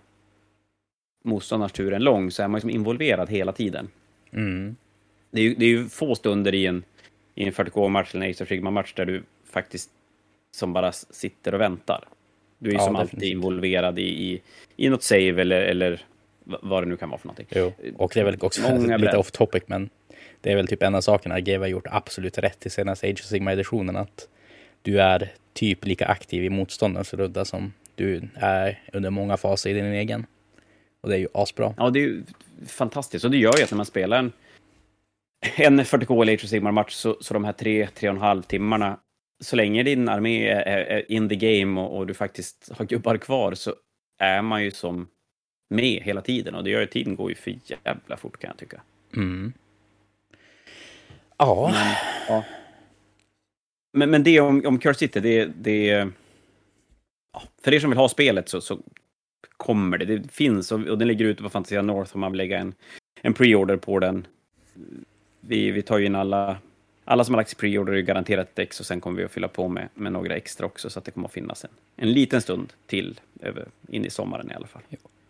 motståndarens 1.28 1.72
tur 1.72 1.94
är 1.94 2.00
lång 2.00 2.32
så 2.32 2.44
är 2.44 2.48
man 2.48 2.58
liksom 2.58 2.70
involverad 2.70 3.30
hela 3.30 3.52
tiden. 3.52 3.88
Mm. 4.32 4.76
Det, 5.32 5.40
är 5.40 5.44
ju, 5.44 5.56
det 5.56 5.66
är 5.66 5.70
ju 5.70 5.90
få 5.90 6.16
stunder 6.16 6.56
i 6.56 6.66
en, 6.66 6.84
i 7.36 7.44
en 7.44 7.54
40K-match 7.54 8.16
eller 8.16 8.26
en 8.26 8.32
Ace 8.32 8.44
of 8.44 8.50
Sigma-match 8.50 8.94
där 8.94 9.06
du 9.06 9.24
faktiskt 9.52 9.90
som 10.52 10.74
bara 10.74 10.92
sitter 10.92 11.54
och 11.54 11.62
väntar. 11.62 12.04
Du 12.60 12.70
är 12.70 12.74
ju 12.74 12.80
ja, 12.80 12.86
som 12.86 12.94
definitivt. 12.94 13.18
alltid 13.18 13.32
involverad 13.32 14.00
i, 14.00 14.32
i, 14.32 14.42
i 14.76 14.90
något 14.90 15.04
save 15.04 15.42
eller, 15.42 15.62
eller 15.62 16.02
vad 16.44 16.84
det 16.84 16.88
nu 16.88 16.98
kan 16.98 17.10
vara 17.10 17.20
för 17.20 17.28
någonting. 17.28 17.48
Jo, 17.50 17.74
och 17.98 18.12
det 18.14 18.20
är 18.20 18.24
väl 18.24 18.38
också 18.42 18.62
Många 18.62 18.98
lite 18.98 19.18
off 19.18 19.32
topic, 19.32 19.64
men 19.68 19.90
det 20.42 20.52
är 20.52 20.56
väl 20.56 20.68
typ 20.68 20.84
en 20.84 20.96
av 20.96 21.02
sakerna 21.02 21.40
GW 21.40 21.60
har 21.60 21.68
gjort 21.68 21.88
absolut 21.92 22.38
rätt 22.38 22.66
i 22.66 22.70
senaste 22.70 23.08
Age 23.08 23.20
of 23.20 23.26
Sigma-editionen, 23.26 23.96
att 23.96 24.28
du 24.82 25.02
är 25.02 25.32
typ 25.54 25.86
lika 25.86 26.06
aktiv 26.06 26.44
i 26.44 26.50
motståndarens 26.50 27.14
runda 27.14 27.46
som 27.46 27.74
du 27.96 28.30
är 28.36 28.80
under 28.94 29.10
många 29.10 29.38
faser 29.38 29.70
i 29.70 29.74
din 29.74 29.86
egen. 29.86 30.26
Och 31.02 31.10
det 31.10 31.16
är 31.16 31.20
ju 31.20 31.28
asbra. 31.34 31.74
Ja, 31.78 31.90
det 31.90 32.00
är 32.00 32.04
ju 32.04 32.24
fantastiskt. 32.68 33.26
Och 33.26 33.32
det 33.32 33.38
gör 33.38 33.58
ju 33.58 33.64
att 33.64 33.72
när 33.72 33.78
man 33.78 33.86
spelar 33.86 34.20
en, 34.20 34.32
en 35.56 35.80
40K 35.80 36.22
eller 36.22 36.34
Age 36.34 36.44
of 36.44 36.50
Sigmar-match 36.50 36.94
så, 36.94 37.18
så 37.22 37.34
de 37.34 37.46
här 37.46 37.54
tre, 37.54 37.88
tre 37.88 38.10
och 38.10 38.16
en 38.16 38.22
halv 38.22 38.42
timmarna, 38.42 39.00
så 39.44 39.56
länge 39.56 39.84
din 39.84 40.10
armé 40.10 40.48
är, 40.48 40.66
är 40.66 41.12
in 41.12 41.30
the 41.30 41.36
game 41.36 41.82
och, 41.82 41.98
och, 41.98 42.08
du 42.08 42.14
faktiskt 42.14 42.72
har 42.78 42.86
gubbar 42.86 43.18
kvar 43.18 43.54
så 43.54 43.74
är 44.20 44.42
man 44.42 44.64
ju 44.64 44.72
som 44.72 45.08
med 45.70 46.02
hela 46.04 46.22
tiden. 46.22 46.56
Och 46.56 46.64
det 46.64 46.70
gör 46.70 46.80
ju 46.80 46.86
tiden 46.86 47.16
går 47.16 47.30
ju 47.30 47.36
för 47.36 47.60
jävla 47.84 48.18
fort 48.18 48.40
kan 48.40 48.48
jag 48.48 48.58
tycka. 48.58 48.82
Mm. 49.16 49.54
Ja. 51.38 51.72
Men, 51.74 51.96
ja. 52.28 52.44
Men, 53.94 54.10
men 54.10 54.24
det 54.24 54.40
om, 54.40 54.66
om 54.66 54.80
Curse 54.80 55.00
City, 55.00 55.20
det, 55.20 55.46
det 55.46 55.88
ja, 57.34 57.44
för 57.64 57.74
er 57.74 57.80
som 57.80 57.90
vill 57.90 58.00
ha 58.00 58.10
spelet 58.10 58.50
så, 58.50 58.62
så 58.62 58.80
kommer 59.58 59.98
det. 59.98 60.06
Det 60.06 60.32
finns 60.32 60.72
och, 60.72 60.88
och 60.88 60.98
den 60.98 61.08
ligger 61.08 61.26
ute 61.26 61.44
på 61.44 61.50
Fantasia 61.50 61.82
North 61.82 62.16
om 62.16 62.22
man 62.22 62.32
vill 62.32 62.38
lägga 62.38 62.60
en, 62.60 62.74
en 63.22 63.34
pre-order 63.34 63.78
på 63.78 64.00
den. 64.00 64.28
Vi, 65.40 65.72
vi 65.72 65.82
tar 65.82 65.98
ju 65.98 66.06
in 66.06 66.16
alla, 66.16 66.58
alla 67.06 67.24
som 67.24 67.34
har 67.34 67.40
lagt 67.40 67.58
pre-order 67.58 67.94
är 67.94 68.02
garanterat 68.02 68.50
ett 68.50 68.60
ex 68.60 68.80
och 68.80 68.86
sen 68.86 69.02
kommer 69.02 69.18
vi 69.18 69.26
att 69.26 69.32
fylla 69.32 69.48
på 69.48 69.68
med, 69.68 69.90
med 69.94 70.12
några 70.12 70.36
extra 70.36 70.66
också 70.66 70.90
så 70.90 71.00
att 71.00 71.06
det 71.06 71.12
kommer 71.12 71.28
att 71.28 71.34
finnas 71.34 71.64
en, 71.64 71.72
en 71.96 72.12
liten 72.12 72.42
stund 72.42 72.74
till 72.86 73.20
över, 73.42 73.68
in 73.90 74.06
i 74.06 74.10
sommaren 74.10 74.52
i 74.52 74.54
alla 74.54 74.68
fall. 74.68 74.82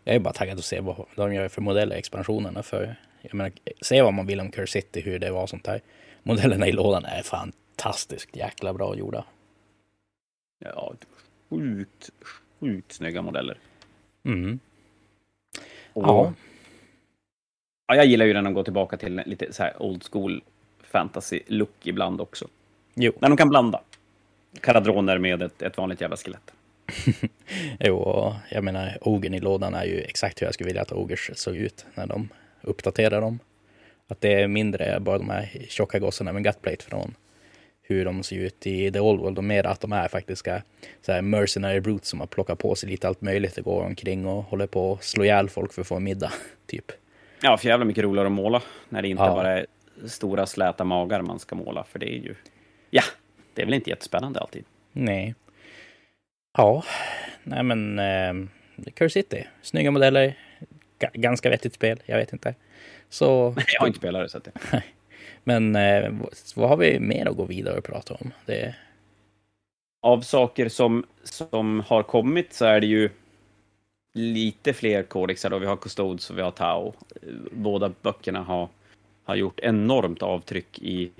Jag 0.03 0.15
är 0.15 0.19
bara 0.19 0.33
taggad 0.33 0.57
att 0.57 0.65
se 0.65 0.79
vad 0.79 1.05
de 1.15 1.33
gör 1.33 1.47
för 1.47 1.61
modeller 1.61 1.95
expansionerna. 1.95 2.63
För, 2.63 2.95
jag 3.21 3.33
menar, 3.33 3.51
se 3.81 4.01
vad 4.01 4.13
man 4.13 4.27
vill 4.27 4.39
om 4.39 4.51
Curse 4.51 4.81
City, 4.81 5.01
hur 5.01 5.19
det 5.19 5.31
var 5.31 5.47
sånt 5.47 5.63
där. 5.63 5.81
Modellerna 6.23 6.67
i 6.67 6.71
lådan 6.71 7.05
är 7.05 7.21
fantastiskt 7.21 8.35
jäkla 8.35 8.73
bra 8.73 8.95
gjorda. 8.95 9.25
Ja, 10.59 10.93
sjukt, 11.49 12.09
sjukt 12.59 12.91
snygga 12.91 13.21
modeller. 13.21 13.57
Mm. 14.27 14.59
Och, 15.93 16.03
ja. 16.03 16.33
ja. 17.87 17.95
Jag 17.95 18.05
gillar 18.05 18.25
ju 18.25 18.33
när 18.33 18.41
de 18.41 18.53
går 18.53 18.63
tillbaka 18.63 18.97
till 18.97 19.21
lite 19.25 19.53
så 19.53 19.63
här 19.63 19.81
old 19.81 20.03
school 20.11 20.43
fantasy-look 20.91 21.73
ibland 21.83 22.21
också. 22.21 22.47
Jo. 22.95 23.11
När 23.19 23.29
de 23.29 23.37
kan 23.37 23.49
blanda. 23.49 23.81
Karadroner 24.61 25.17
med 25.17 25.41
ett, 25.41 25.61
ett 25.61 25.77
vanligt 25.77 26.01
jävla 26.01 26.17
skelett. 26.17 26.53
jo, 27.79 28.33
jag 28.51 28.63
menar, 28.63 28.97
ogen 29.01 29.33
i 29.33 29.39
lådan 29.39 29.73
är 29.73 29.85
ju 29.85 30.01
exakt 30.01 30.41
hur 30.41 30.47
jag 30.47 30.53
skulle 30.53 30.67
vilja 30.67 30.81
att 30.81 30.91
ogers 30.91 31.31
såg 31.35 31.55
ut 31.55 31.85
när 31.95 32.07
de 32.07 32.29
uppdaterar 32.61 33.21
dem. 33.21 33.39
Att 34.07 34.21
det 34.21 34.33
är 34.33 34.47
mindre 34.47 34.99
bara 34.99 35.17
de 35.17 35.29
här 35.29 35.65
tjocka 35.69 35.99
gossarna 35.99 36.33
med 36.33 36.43
gutplate 36.43 36.85
från 36.85 37.15
hur 37.87 38.05
de 38.05 38.23
ser 38.23 38.35
ut 38.35 38.67
i 38.67 38.91
The 38.91 38.99
Old 38.99 39.19
World 39.19 39.37
och 39.37 39.43
mer 39.43 39.65
att 39.65 39.81
de 39.81 39.93
är 39.93 40.07
faktiska 40.07 40.63
så 41.01 41.11
här 41.11 41.21
mercenary 41.21 41.79
brutes 41.79 42.09
som 42.09 42.19
har 42.19 42.27
plockat 42.27 42.59
på 42.59 42.75
sig 42.75 42.89
lite 42.89 43.07
allt 43.07 43.21
möjligt 43.21 43.57
och 43.57 43.63
går 43.63 43.83
omkring 43.83 44.25
och 44.25 44.43
håller 44.43 44.67
på 44.67 44.93
att 44.93 45.03
slå 45.03 45.23
ihjäl 45.23 45.49
folk 45.49 45.73
för 45.73 45.81
att 45.81 45.87
få 45.87 45.95
en 45.95 46.03
middag, 46.03 46.33
typ. 46.65 46.91
Ja, 47.41 47.57
för 47.57 47.67
jävla 47.67 47.85
mycket 47.85 48.03
roligare 48.03 48.27
att 48.27 48.31
måla 48.31 48.61
när 48.89 49.01
det 49.01 49.07
inte 49.07 49.23
ja. 49.23 49.33
bara 49.33 49.59
är 49.59 49.65
stora 50.05 50.45
släta 50.45 50.83
magar 50.83 51.21
man 51.21 51.39
ska 51.39 51.55
måla, 51.55 51.83
för 51.83 51.99
det 51.99 52.05
är 52.05 52.19
ju... 52.19 52.35
Ja, 52.89 53.03
det 53.53 53.61
är 53.61 53.65
väl 53.65 53.73
inte 53.73 53.89
jättespännande 53.89 54.39
alltid. 54.39 54.65
Nej. 54.91 55.35
Ja, 56.57 56.83
nej 57.43 57.63
men... 57.63 57.99
Eh, 57.99 58.33
Curse 58.93 59.13
City, 59.13 59.47
snygga 59.61 59.91
modeller, 59.91 60.37
ganska 61.13 61.49
vettigt 61.49 61.73
spel, 61.73 61.99
jag 62.05 62.17
vet 62.17 62.33
inte. 62.33 62.55
Så... 63.09 63.55
Jag 63.73 63.79
har 63.79 63.87
inte 63.87 63.99
spelat 63.99 64.21
det, 64.21 64.29
så 64.29 64.37
att 64.37 64.43
det... 64.43 64.83
Men 65.47 65.75
eh, 65.75 66.13
vad 66.55 66.69
har 66.69 66.77
vi 66.77 66.99
mer 66.99 67.25
att 67.25 67.37
gå 67.37 67.45
vidare 67.45 67.77
och 67.77 67.83
prata 67.83 68.13
om? 68.13 68.31
Det... 68.45 68.75
Av 70.01 70.21
saker 70.21 70.69
som, 70.69 71.05
som 71.23 71.79
har 71.79 72.03
kommit 72.03 72.53
så 72.53 72.65
är 72.65 72.81
det 72.81 72.87
ju 72.87 73.09
lite 74.13 74.73
fler 74.73 75.03
kodexar. 75.03 75.49
Då. 75.49 75.59
Vi 75.59 75.65
har 75.65 75.77
Custodes 75.77 76.29
och 76.29 76.37
vi 76.37 76.41
har 76.41 76.51
Tau. 76.51 76.93
Båda 77.51 77.93
böckerna 78.01 78.43
har, 78.43 78.69
har 79.23 79.35
gjort 79.35 79.59
enormt 79.59 80.21
avtryck 80.21 80.79
i 80.79 81.11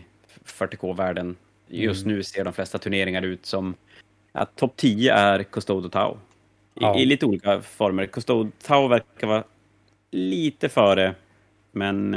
40K-världen. 0.46 1.36
Just 1.68 2.06
mm. 2.06 2.18
nu 2.18 2.24
ser 2.24 2.44
de 2.44 2.54
flesta 2.54 2.78
turneringar 2.78 3.22
ut 3.22 3.46
som 3.46 3.76
att 4.32 4.56
topp 4.56 4.74
10 4.76 5.14
är 5.14 5.44
Custode 5.44 5.86
och 5.86 5.92
Tau. 5.94 6.14
I, 6.14 6.18
ja. 6.74 7.00
I, 7.00 7.06
lite 7.06 7.26
olika 7.26 7.62
former. 7.62 8.06
Custode 8.06 8.52
Tau 8.64 8.88
verkar 8.88 9.28
vara 9.28 9.44
lite 10.12 10.70
före, 10.70 11.16
men 11.72 12.14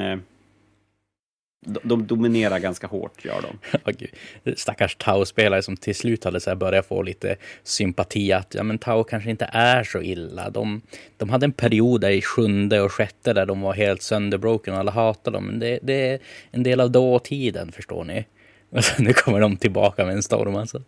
de 1.66 2.06
dominerar 2.06 2.58
ganska 2.58 2.86
hårt, 2.86 3.24
gör 3.24 3.42
de. 3.42 3.58
oh, 4.50 4.54
Stackars 4.56 4.96
Tau-spelare 4.96 5.62
som 5.62 5.76
till 5.76 5.94
slut 5.94 6.24
hade 6.24 6.40
så 6.40 6.56
börjat 6.56 6.86
få 6.86 7.02
lite 7.02 7.36
sympati 7.62 8.32
att 8.32 8.54
ja, 8.54 8.62
men 8.62 8.78
Tau 8.78 9.04
kanske 9.04 9.30
inte 9.30 9.50
är 9.52 9.84
så 9.84 10.02
illa. 10.02 10.50
De, 10.50 10.82
de 11.16 11.30
hade 11.30 11.46
en 11.46 11.52
period 11.52 12.00
där 12.00 12.10
i 12.10 12.22
sjunde 12.22 12.80
och 12.80 12.92
sjätte 12.92 13.32
där 13.32 13.46
de 13.46 13.60
var 13.60 13.74
helt 13.74 14.02
sönderbroken 14.02 14.74
och 14.74 14.80
alla 14.80 14.90
hatade 14.90 15.36
dem. 15.36 15.46
Men 15.46 15.58
det, 15.58 15.78
det 15.82 16.08
är 16.08 16.18
en 16.50 16.62
del 16.62 16.80
av 16.80 16.90
dåtiden, 16.90 17.72
förstår 17.72 18.04
ni. 18.04 18.26
Och 18.70 18.82
nu 18.98 19.12
kommer 19.12 19.40
de 19.40 19.56
tillbaka 19.56 20.04
med 20.04 20.14
en 20.14 20.22
storm 20.22 20.56
alltså. 20.56 20.82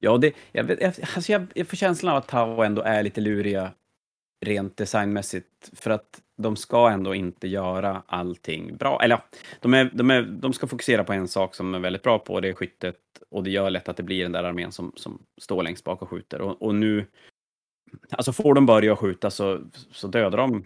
Ja, 0.00 0.18
det, 0.18 0.32
jag, 0.52 0.64
vet, 0.64 0.82
alltså 0.82 1.32
jag, 1.32 1.46
jag 1.54 1.68
får 1.68 1.76
känslan 1.76 2.12
av 2.12 2.18
att 2.18 2.28
Tau 2.28 2.62
ändå 2.62 2.82
är 2.82 3.02
lite 3.02 3.20
luriga 3.20 3.70
rent 4.44 4.76
designmässigt. 4.76 5.70
För 5.72 5.90
att 5.90 6.20
de 6.36 6.56
ska 6.56 6.88
ändå 6.90 7.14
inte 7.14 7.48
göra 7.48 8.02
allting 8.06 8.76
bra. 8.76 9.02
Eller 9.02 9.14
ja, 9.14 9.38
de, 9.60 9.74
är, 9.74 9.90
de, 9.94 10.10
är, 10.10 10.22
de 10.22 10.52
ska 10.52 10.66
fokusera 10.66 11.04
på 11.04 11.12
en 11.12 11.28
sak 11.28 11.54
som 11.54 11.72
de 11.72 11.78
är 11.78 11.82
väldigt 11.82 12.02
bra 12.02 12.18
på, 12.18 12.40
det 12.40 12.48
är 12.48 12.54
skyttet. 12.54 13.00
Och 13.28 13.42
det 13.42 13.50
gör 13.50 13.70
lätt 13.70 13.88
att 13.88 13.96
det 13.96 14.02
blir 14.02 14.22
den 14.22 14.32
där 14.32 14.44
armén 14.44 14.72
som, 14.72 14.92
som 14.96 15.22
står 15.40 15.62
längst 15.62 15.84
bak 15.84 16.02
och 16.02 16.08
skjuter. 16.08 16.40
Och, 16.40 16.62
och 16.62 16.74
nu, 16.74 17.06
alltså 18.10 18.32
får 18.32 18.54
de 18.54 18.66
börja 18.66 18.96
skjuta 18.96 19.30
så, 19.30 19.60
så 19.90 20.08
dödar 20.08 20.38
de 20.38 20.64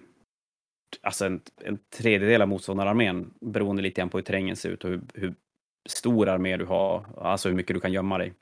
alltså 1.03 1.27
en, 1.27 1.41
en 1.65 1.79
tredjedel 1.97 2.43
av 2.43 2.49
motståndararmén 2.49 3.35
beroende 3.41 3.83
lite 3.83 4.01
grann 4.01 4.09
på 4.09 4.19
hur 4.19 4.23
terrängen 4.23 4.57
ser 4.57 4.69
ut 4.71 4.85
och 4.85 4.91
hur, 4.91 5.01
hur 5.15 5.35
stor 5.89 6.29
armé 6.29 6.57
du 6.57 6.65
har, 6.65 7.07
alltså 7.17 7.49
hur 7.49 7.57
mycket 7.57 7.77
du 7.77 7.81
kan 7.81 7.93
gömma 7.93 8.19
dig. 8.19 8.35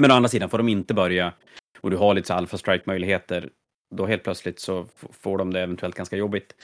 Men 0.00 0.10
å 0.10 0.14
andra 0.14 0.28
sidan 0.28 0.50
får 0.50 0.58
de 0.58 0.68
inte 0.68 0.94
börja 0.94 1.32
och 1.80 1.90
du 1.90 1.96
har 1.96 2.14
lite 2.14 2.26
så 2.26 2.34
alpha 2.34 2.58
strike 2.58 2.84
möjligheter, 2.86 3.50
då 3.90 4.06
helt 4.06 4.22
plötsligt 4.22 4.60
så 4.60 4.86
får 5.10 5.38
de 5.38 5.52
det 5.52 5.60
eventuellt 5.60 5.94
ganska 5.94 6.16
jobbigt. 6.16 6.54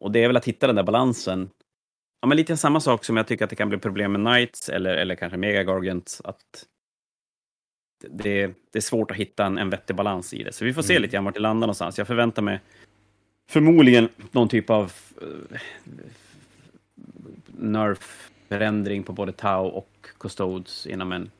Och 0.00 0.12
det 0.12 0.24
är 0.24 0.26
väl 0.26 0.36
att 0.36 0.44
hitta 0.48 0.66
den 0.66 0.76
där 0.76 0.82
balansen. 0.82 1.50
Ja, 2.20 2.28
men 2.28 2.36
lite 2.36 2.56
samma 2.56 2.80
sak 2.80 3.04
som 3.04 3.16
jag 3.16 3.26
tycker 3.26 3.44
att 3.44 3.50
det 3.50 3.56
kan 3.56 3.68
bli 3.68 3.78
problem 3.78 4.12
med 4.12 4.20
Knights 4.20 4.68
eller, 4.68 4.96
eller 4.96 5.14
kanske 5.14 5.36
Mega 5.36 5.62
Gargants, 5.62 6.20
att 6.24 6.66
det, 8.08 8.52
det 8.70 8.78
är 8.78 8.80
svårt 8.80 9.10
att 9.10 9.16
hitta 9.16 9.46
en, 9.46 9.58
en 9.58 9.70
vettig 9.70 9.96
balans 9.96 10.34
i 10.34 10.42
det. 10.42 10.52
Så 10.52 10.64
vi 10.64 10.74
får 10.74 10.82
se 10.82 10.92
mm. 10.92 11.02
lite 11.02 11.12
grann 11.12 11.24
vart 11.24 11.34
det 11.34 11.40
landar 11.40 11.66
någonstans. 11.66 11.98
Jag 11.98 12.06
förväntar 12.06 12.42
mig 12.42 12.60
förmodligen 13.48 14.08
någon 14.30 14.48
typ 14.48 14.70
av 14.70 14.92
uh, 15.22 15.58
nerf-förändring 17.46 19.02
på 19.02 19.12
både 19.12 19.32
Tau 19.32 19.66
och 19.66 20.06
Custodes 20.18 20.86
inom 20.86 21.12
en, 21.12 21.30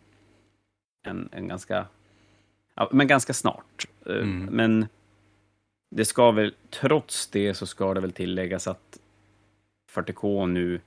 en, 1.07 1.29
en 1.33 1.49
ganska, 1.49 1.87
ja, 2.75 2.89
men 2.93 3.07
ganska 3.07 3.35
snart. 3.35 3.87
Uh, 4.11 4.17
mm. 4.17 4.45
Men 4.45 4.87
det 5.97 6.05
ska 6.05 6.31
väl, 6.31 6.55
trots 6.71 7.27
det 7.27 7.55
så 7.55 7.67
ska 7.67 7.95
det 7.95 8.01
väl 8.01 8.13
tilläggas 8.13 8.67
att 8.67 8.99
40K 9.93 10.47
nu, 10.47 10.81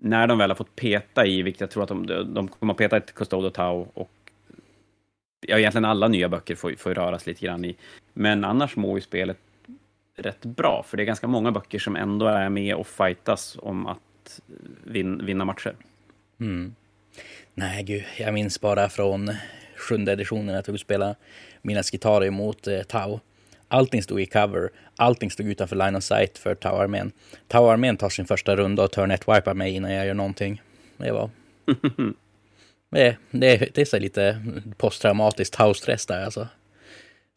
när 0.00 0.26
de 0.26 0.38
väl 0.38 0.50
har 0.50 0.54
fått 0.54 0.76
peta 0.76 1.26
i, 1.26 1.42
vilket 1.42 1.60
jag 1.60 1.70
tror 1.70 1.82
att 1.82 1.88
de, 1.88 2.06
de 2.34 2.48
kommer 2.48 2.72
att 2.72 2.78
peta 2.78 2.96
i 2.96 3.00
Custodio 3.00 3.46
och 3.46 3.54
Tau 3.54 3.86
och 3.94 4.10
ja, 5.46 5.58
egentligen 5.58 5.84
alla 5.84 6.08
nya 6.08 6.28
böcker 6.28 6.54
får, 6.54 6.74
får 6.78 6.94
röras 6.94 7.26
lite 7.26 7.46
grann 7.46 7.64
i. 7.64 7.76
Men 8.12 8.44
annars 8.44 8.76
mår 8.76 8.98
ju 8.98 9.02
spelet 9.02 9.38
rätt 10.16 10.44
bra, 10.44 10.84
för 10.88 10.96
det 10.96 11.02
är 11.02 11.04
ganska 11.04 11.26
många 11.26 11.52
böcker 11.52 11.78
som 11.78 11.96
ändå 11.96 12.26
är 12.26 12.48
med 12.48 12.74
och 12.74 12.86
fightas 12.86 13.58
om 13.62 13.86
att 13.86 14.40
vin, 14.84 15.26
vinna 15.26 15.44
matcher. 15.44 15.76
Mm. 16.40 16.74
Nej, 17.54 17.82
gud, 17.82 18.04
jag 18.18 18.34
minns 18.34 18.60
bara 18.60 18.88
från 18.88 19.30
sjunde 19.76 20.12
editionen 20.12 20.56
att 20.56 20.68
jag 20.68 20.80
spela 20.80 21.14
mina 21.62 21.82
gitarrer 21.82 22.30
mot 22.30 22.66
eh, 22.66 22.82
Tau. 22.82 23.20
Allting 23.74 24.02
stod 24.02 24.20
i 24.20 24.26
cover, 24.26 24.70
allting 24.96 25.30
stod 25.30 25.46
utanför 25.46 25.76
line 25.76 25.96
of 25.96 26.04
sight 26.04 26.38
för 26.38 26.54
Tau-armén. 26.54 27.12
Tau-armén 27.48 27.96
tar 27.96 28.08
sin 28.08 28.26
första 28.26 28.56
runda 28.56 28.82
och 28.82 28.92
turn 28.92 29.10
ett 29.10 29.28
wipar 29.28 29.54
mig 29.54 29.74
innan 29.74 29.92
jag 29.92 30.06
gör 30.06 30.14
någonting. 30.14 30.62
Det 30.96 31.12
var... 31.12 31.30
det, 32.90 33.16
det, 33.30 33.74
det 33.74 33.78
är 33.78 33.84
så 33.84 33.98
lite 33.98 34.42
posttraumatiskt 34.76 35.54
Tau-stress 35.54 36.06
där 36.06 36.24
alltså. 36.24 36.48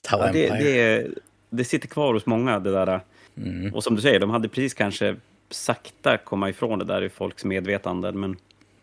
Tau 0.02 0.20
ja, 0.20 0.32
det, 0.32 0.50
det, 0.50 1.08
det, 1.50 1.64
sitter 1.64 1.88
kvar 1.88 2.14
hos 2.14 2.26
många 2.26 2.60
det 2.60 2.72
där. 2.72 3.00
Mm. 3.38 3.74
Och 3.74 3.84
som 3.84 3.96
du 3.96 4.02
säger, 4.02 4.20
de 4.20 4.30
hade 4.30 4.50
precis 4.50 4.74
kanske 4.74 5.16
sakta 5.50 6.18
komma 6.18 6.50
ifrån 6.50 6.80
det 6.80 6.86
där 6.86 7.04
i 7.04 7.10
folks 7.10 7.46
medvetande, 7.46 8.12
men 8.12 8.38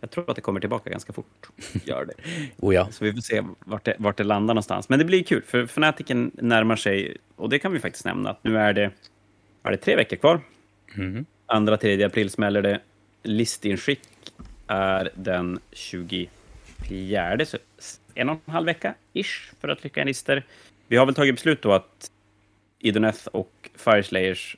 jag 0.04 0.10
tror 0.10 0.30
att 0.30 0.36
det 0.36 0.42
kommer 0.42 0.60
tillbaka 0.60 0.90
ganska 0.90 1.12
fort. 1.12 1.48
Gör 1.84 2.04
det. 2.04 2.14
oh 2.56 2.74
ja. 2.74 2.88
Så 2.90 3.04
vi 3.04 3.12
får 3.12 3.20
se 3.20 3.42
vart 3.58 3.84
det, 3.84 3.96
vart 3.98 4.16
det 4.16 4.24
landar 4.24 4.54
någonstans. 4.54 4.88
Men 4.88 4.98
det 4.98 5.04
blir 5.04 5.22
kul, 5.22 5.42
för 5.42 5.66
Fanatiken 5.66 6.30
närmar 6.34 6.76
sig, 6.76 7.16
och 7.36 7.48
det 7.48 7.58
kan 7.58 7.72
vi 7.72 7.78
faktiskt 7.78 8.04
nämna, 8.04 8.30
att 8.30 8.44
nu 8.44 8.58
är 8.58 8.72
det, 8.72 8.90
är 9.62 9.70
det 9.70 9.76
tre 9.76 9.96
veckor 9.96 10.16
kvar. 10.16 10.40
Mm. 10.96 11.24
Andra, 11.46 11.76
tredje 11.76 12.06
april 12.06 12.30
smäller 12.30 12.62
det. 12.62 12.80
Listinskick 13.22 14.00
är 14.66 15.10
den 15.14 15.58
24, 15.72 17.46
så 17.46 17.58
en 18.14 18.28
och 18.28 18.40
en 18.44 18.52
halv 18.52 18.66
vecka, 18.66 18.94
ish, 19.12 19.52
för 19.60 19.68
att 19.68 19.78
trycka 19.78 20.00
en 20.00 20.06
lister. 20.06 20.42
Vi 20.88 20.96
har 20.96 21.06
väl 21.06 21.14
tagit 21.14 21.34
beslut 21.34 21.62
då 21.62 21.72
att 21.72 22.10
Idoneth 22.78 23.26
och 23.26 23.70
Fireslayers 23.74 24.56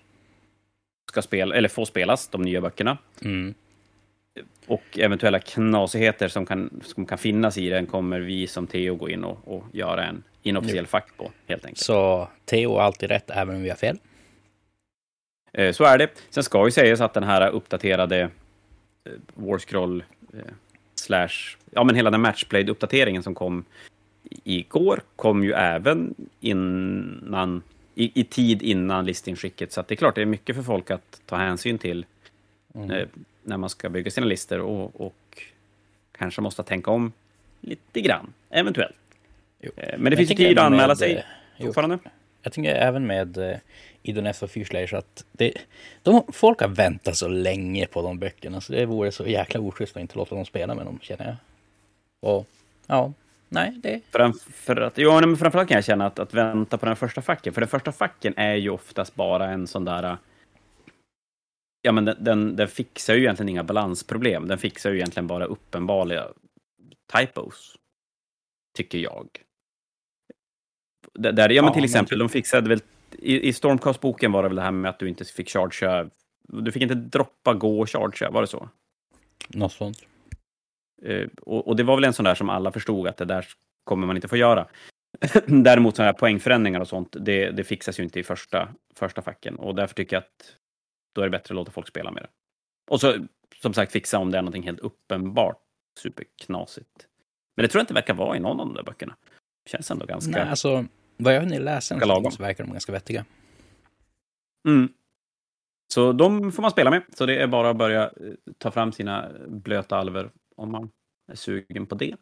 ska 1.11 1.23
spela, 1.23 1.55
eller 1.55 1.69
få 1.69 1.87
spelas, 1.87 2.29
de 2.29 2.43
nya 2.43 2.61
böckerna. 2.61 2.99
Mm 3.21 3.55
och 4.67 4.99
eventuella 4.99 5.39
knasigheter 5.39 6.29
som 6.29 6.47
kan, 6.47 6.81
som 6.85 7.07
kan 7.07 7.19
finnas 7.19 7.59
i 7.59 7.69
den 7.69 7.87
kommer 7.87 8.21
vi 8.21 8.47
som 8.47 8.67
Theo 8.67 8.95
gå 8.95 9.09
in 9.09 9.25
och, 9.25 9.39
och 9.45 9.65
göra 9.73 10.05
en 10.05 10.23
inofficiell 10.43 10.87
fack 10.87 11.17
på, 11.17 11.31
helt 11.47 11.65
enkelt. 11.65 11.85
Så 11.85 12.29
Theo 12.45 12.75
har 12.75 12.83
alltid 12.83 13.09
rätt, 13.09 13.31
även 13.31 13.57
om 13.57 13.63
vi 13.63 13.69
har 13.69 13.77
fel? 13.77 13.99
Eh, 15.53 15.73
så 15.73 15.85
är 15.85 15.99
det. 15.99 16.09
Sen 16.31 16.43
ska 16.43 16.65
ju 16.65 16.71
sägas 16.71 17.01
att 17.01 17.15
den 17.15 17.23
här 17.23 17.51
uppdaterade 17.51 18.21
eh, 18.21 18.31
Warscroll 19.35 20.05
eh, 20.33 20.41
slash, 20.95 21.57
ja 21.71 21.85
men 21.85 21.95
hela 21.95 22.11
den 22.11 22.21
Matchblade-uppdateringen 22.27 23.23
som 23.23 23.35
kom 23.35 23.65
igår 24.45 25.01
kom 25.17 25.45
ju 25.45 25.53
även 25.53 26.15
innan, 26.41 27.63
i, 27.95 28.21
i 28.21 28.25
tid 28.25 28.63
innan 28.63 29.07
listinskicket, 29.07 29.73
så 29.73 29.85
det 29.89 29.95
är 29.95 29.97
klart 29.97 30.15
det 30.15 30.23
är 30.23 30.27
mycket 30.27 30.57
för 30.57 30.63
folk 30.63 30.91
att 30.91 31.21
ta 31.27 31.37
hänsyn 31.37 31.79
till. 31.79 32.07
Mm. 32.75 33.09
Eh, 33.47 33.51
när 33.51 33.57
man 33.57 33.71
ska 33.71 33.89
bygga 33.89 34.11
sina 34.11 34.27
listor 34.27 34.61
och, 34.61 35.01
och 35.01 35.43
kanske 36.19 36.41
måste 36.41 36.63
tänka 36.63 36.91
om 36.91 37.13
lite 37.61 38.01
grann, 38.01 38.33
eventuellt. 38.51 38.97
Jo. 39.61 39.71
Eh, 39.77 39.99
men 39.99 40.11
det 40.11 40.17
finns 40.17 40.31
ju 40.31 40.35
tid 40.35 40.59
att 40.59 40.65
anmäla 40.65 40.89
med, 40.89 40.99
sig 40.99 41.25
eh, 41.57 41.67
fortfarande. 41.67 41.99
Jag 42.43 42.53
tänker 42.53 42.75
även 42.75 43.07
med 43.07 43.61
Idoness 44.03 44.43
och 44.43 44.51
Fyrslayers 44.51 44.93
att 44.93 45.25
det, 45.33 45.53
de, 46.03 46.23
folk 46.33 46.61
har 46.61 46.69
väntat 46.69 47.17
så 47.17 47.29
länge 47.29 47.87
på 47.87 48.03
de 48.03 48.19
böckerna 48.19 48.61
så 48.61 48.73
det 48.73 48.87
vore 48.87 49.13
så 49.13 49.27
jäkla 49.27 49.61
oschysst 49.61 49.97
att 49.97 50.01
inte 50.01 50.19
låta 50.19 50.35
dem 50.35 50.45
spela 50.45 50.75
med 50.75 50.87
dem, 50.87 50.99
känner 51.03 51.25
jag. 51.25 51.37
Och 52.21 52.47
ja, 52.87 53.13
nej, 53.49 53.73
det... 53.83 54.01
För, 54.11 54.33
för 54.53 54.77
att, 54.77 54.99
jo, 54.99 55.21
men 55.21 55.37
framförallt 55.37 55.69
kan 55.69 55.75
jag 55.75 55.85
känna 55.85 56.07
att, 56.07 56.19
att 56.19 56.35
vänta 56.35 56.79
på 56.79 56.87
den 56.87 56.97
första 56.97 57.23
facken, 57.23 57.53
för 57.53 57.61
den 57.61 57.69
första 57.69 57.93
facken 57.93 58.35
är 58.37 58.55
ju 58.55 58.71
oftast 58.71 59.15
bara 59.15 59.51
en 59.51 59.67
sån 59.67 59.85
där 59.85 60.17
ja, 61.87 61.93
men 61.93 62.05
den, 62.05 62.25
den, 62.25 62.57
den, 62.57 62.69
fixar 62.69 63.15
ju 63.15 63.21
egentligen 63.21 63.49
inga 63.49 63.65
balansproblem. 63.65 64.49
Den 64.49 64.59
fixar 64.59 64.91
ju 64.91 64.97
egentligen 64.97 65.27
bara 65.27 65.45
uppenbara 65.45 66.29
typos. 67.13 67.77
Tycker 68.77 68.99
jag. 68.99 69.29
Där, 71.15 71.49
ja, 71.49 71.63
men 71.63 71.73
till 71.73 71.85
exempel, 71.85 72.19
de 72.19 72.29
fixade 72.29 72.69
väl... 72.69 72.81
I, 73.13 73.49
i 73.49 73.53
Stormcast-boken 73.53 74.33
var 74.33 74.43
det 74.43 74.49
väl 74.49 74.57
det 74.57 74.63
här 74.63 74.71
med 74.71 74.89
att 74.89 74.99
du 74.99 75.09
inte 75.09 75.25
fick 75.25 75.49
chargea... 75.49 76.11
Du 76.43 76.73
fick 76.73 76.83
inte 76.83 76.95
droppa, 76.95 77.55
gå 77.55 77.81
och 77.81 77.91
chargea, 77.91 78.31
var 78.31 78.41
det 78.41 78.47
så? 78.47 78.69
Något 79.49 79.73
sånt. 79.73 79.99
Uh, 81.07 81.29
och, 81.43 81.69
och, 81.69 81.77
det 81.77 81.83
var 81.83 81.95
väl 81.95 82.05
en 82.05 82.13
sån 82.13 82.25
där 82.25 82.35
som 82.35 82.51
alla 82.51 82.73
förstod 82.73 83.09
att 83.09 83.17
det 83.17 83.25
där 83.25 83.47
kommer 83.85 84.07
man 84.07 84.17
inte 84.17 84.29
få 84.29 84.37
göra. 84.37 84.67
Däremot 85.47 85.97
sådana 85.97 86.13
här 86.13 86.19
poängförändringar 86.19 86.81
och 86.81 86.89
sånt, 86.89 87.17
det, 87.21 87.51
det 87.51 87.65
fixas 87.65 88.01
ju 88.01 88.03
inte 88.03 88.21
i 88.21 88.23
första, 88.23 88.69
första 88.95 89.23
facken. 89.23 89.57
Och 89.57 89.75
därför 89.75 89.95
tycker 89.95 90.17
jag 90.17 90.21
att 90.21 90.57
då 91.17 91.23
är 91.23 91.27
det 91.27 91.31
bättre 91.31 91.53
att 91.53 91.57
låta 91.57 91.71
folk 91.71 91.89
spela 91.89 92.11
med 92.11 92.23
det. 92.23 92.29
Och 92.91 93.01
så, 93.01 93.27
som 93.63 93.75
sagt, 93.75 93.93
fixa 93.93 94.19
om 94.19 94.31
det 94.31 94.39
är 94.39 94.43
någonting 94.43 94.63
helt 94.63 94.81
uppenbart 94.81 95.63
superknasigt. 95.99 97.09
Men 97.57 97.63
det 97.63 97.69
tror 97.69 97.81
jag 97.81 97.83
inte 97.83 97.95
verkar 97.95 98.15
vara 98.15 98.37
i 98.37 98.41
någon 98.41 98.61
av 98.61 98.67
de 98.67 98.75
där 98.75 98.83
böckerna. 98.83 99.17
Det 99.65 99.71
känns 99.71 99.91
ändå 99.91 100.07
ganska... 100.07 100.31
Nej, 100.31 100.49
alltså, 100.49 100.85
vad 101.17 101.35
jag 101.35 101.41
hunnit 101.41 101.61
läsa 101.61 102.01
så 102.31 102.43
verkar 102.43 102.65
de 102.65 102.73
ganska 102.73 102.93
vettiga. 102.93 103.25
Mm. 104.69 104.89
Så 105.95 106.13
de 106.13 106.53
får 106.53 106.63
man 106.63 106.71
spela 106.71 106.91
med. 106.91 107.03
Så 107.15 107.27
det 107.27 107.43
är 107.43 107.47
bara 107.47 107.71
att 107.71 107.77
börja 107.77 108.03
eh, 108.05 108.11
ta 108.59 108.71
fram 108.71 108.93
sina 108.93 109.31
blöta 109.49 109.97
alver 109.97 110.31
om 110.57 110.73
man 110.73 110.91
är 111.33 111.37
sugen 111.37 111.87
på 111.87 111.95
det. 111.95 112.17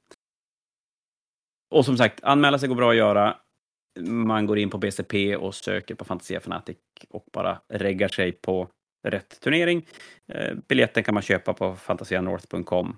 Och 1.71 1.85
som 1.85 1.97
sagt, 1.97 2.25
anmäla 2.25 2.59
sig 2.59 2.69
går 2.69 2.77
bra 2.77 2.91
att 2.91 2.97
göra 2.97 3.37
man 4.01 4.47
går 4.47 4.59
in 4.59 4.71
på 4.71 4.79
BCP 4.79 5.37
och 5.37 5.55
söker 5.55 5.95
på 5.95 6.05
Fantasia 6.05 6.41
Fanatic 6.41 6.79
och 7.09 7.27
bara 7.33 7.61
reggar 7.69 8.09
sig 8.09 8.33
på 8.33 8.69
rätt 9.05 9.41
turnering. 9.41 9.87
Eh, 10.27 10.55
biljetten 10.69 11.05
kan 11.05 11.15
man 11.15 11.23
köpa 11.23 11.55
på 11.55 11.77
fantasianorth.com 11.77 12.97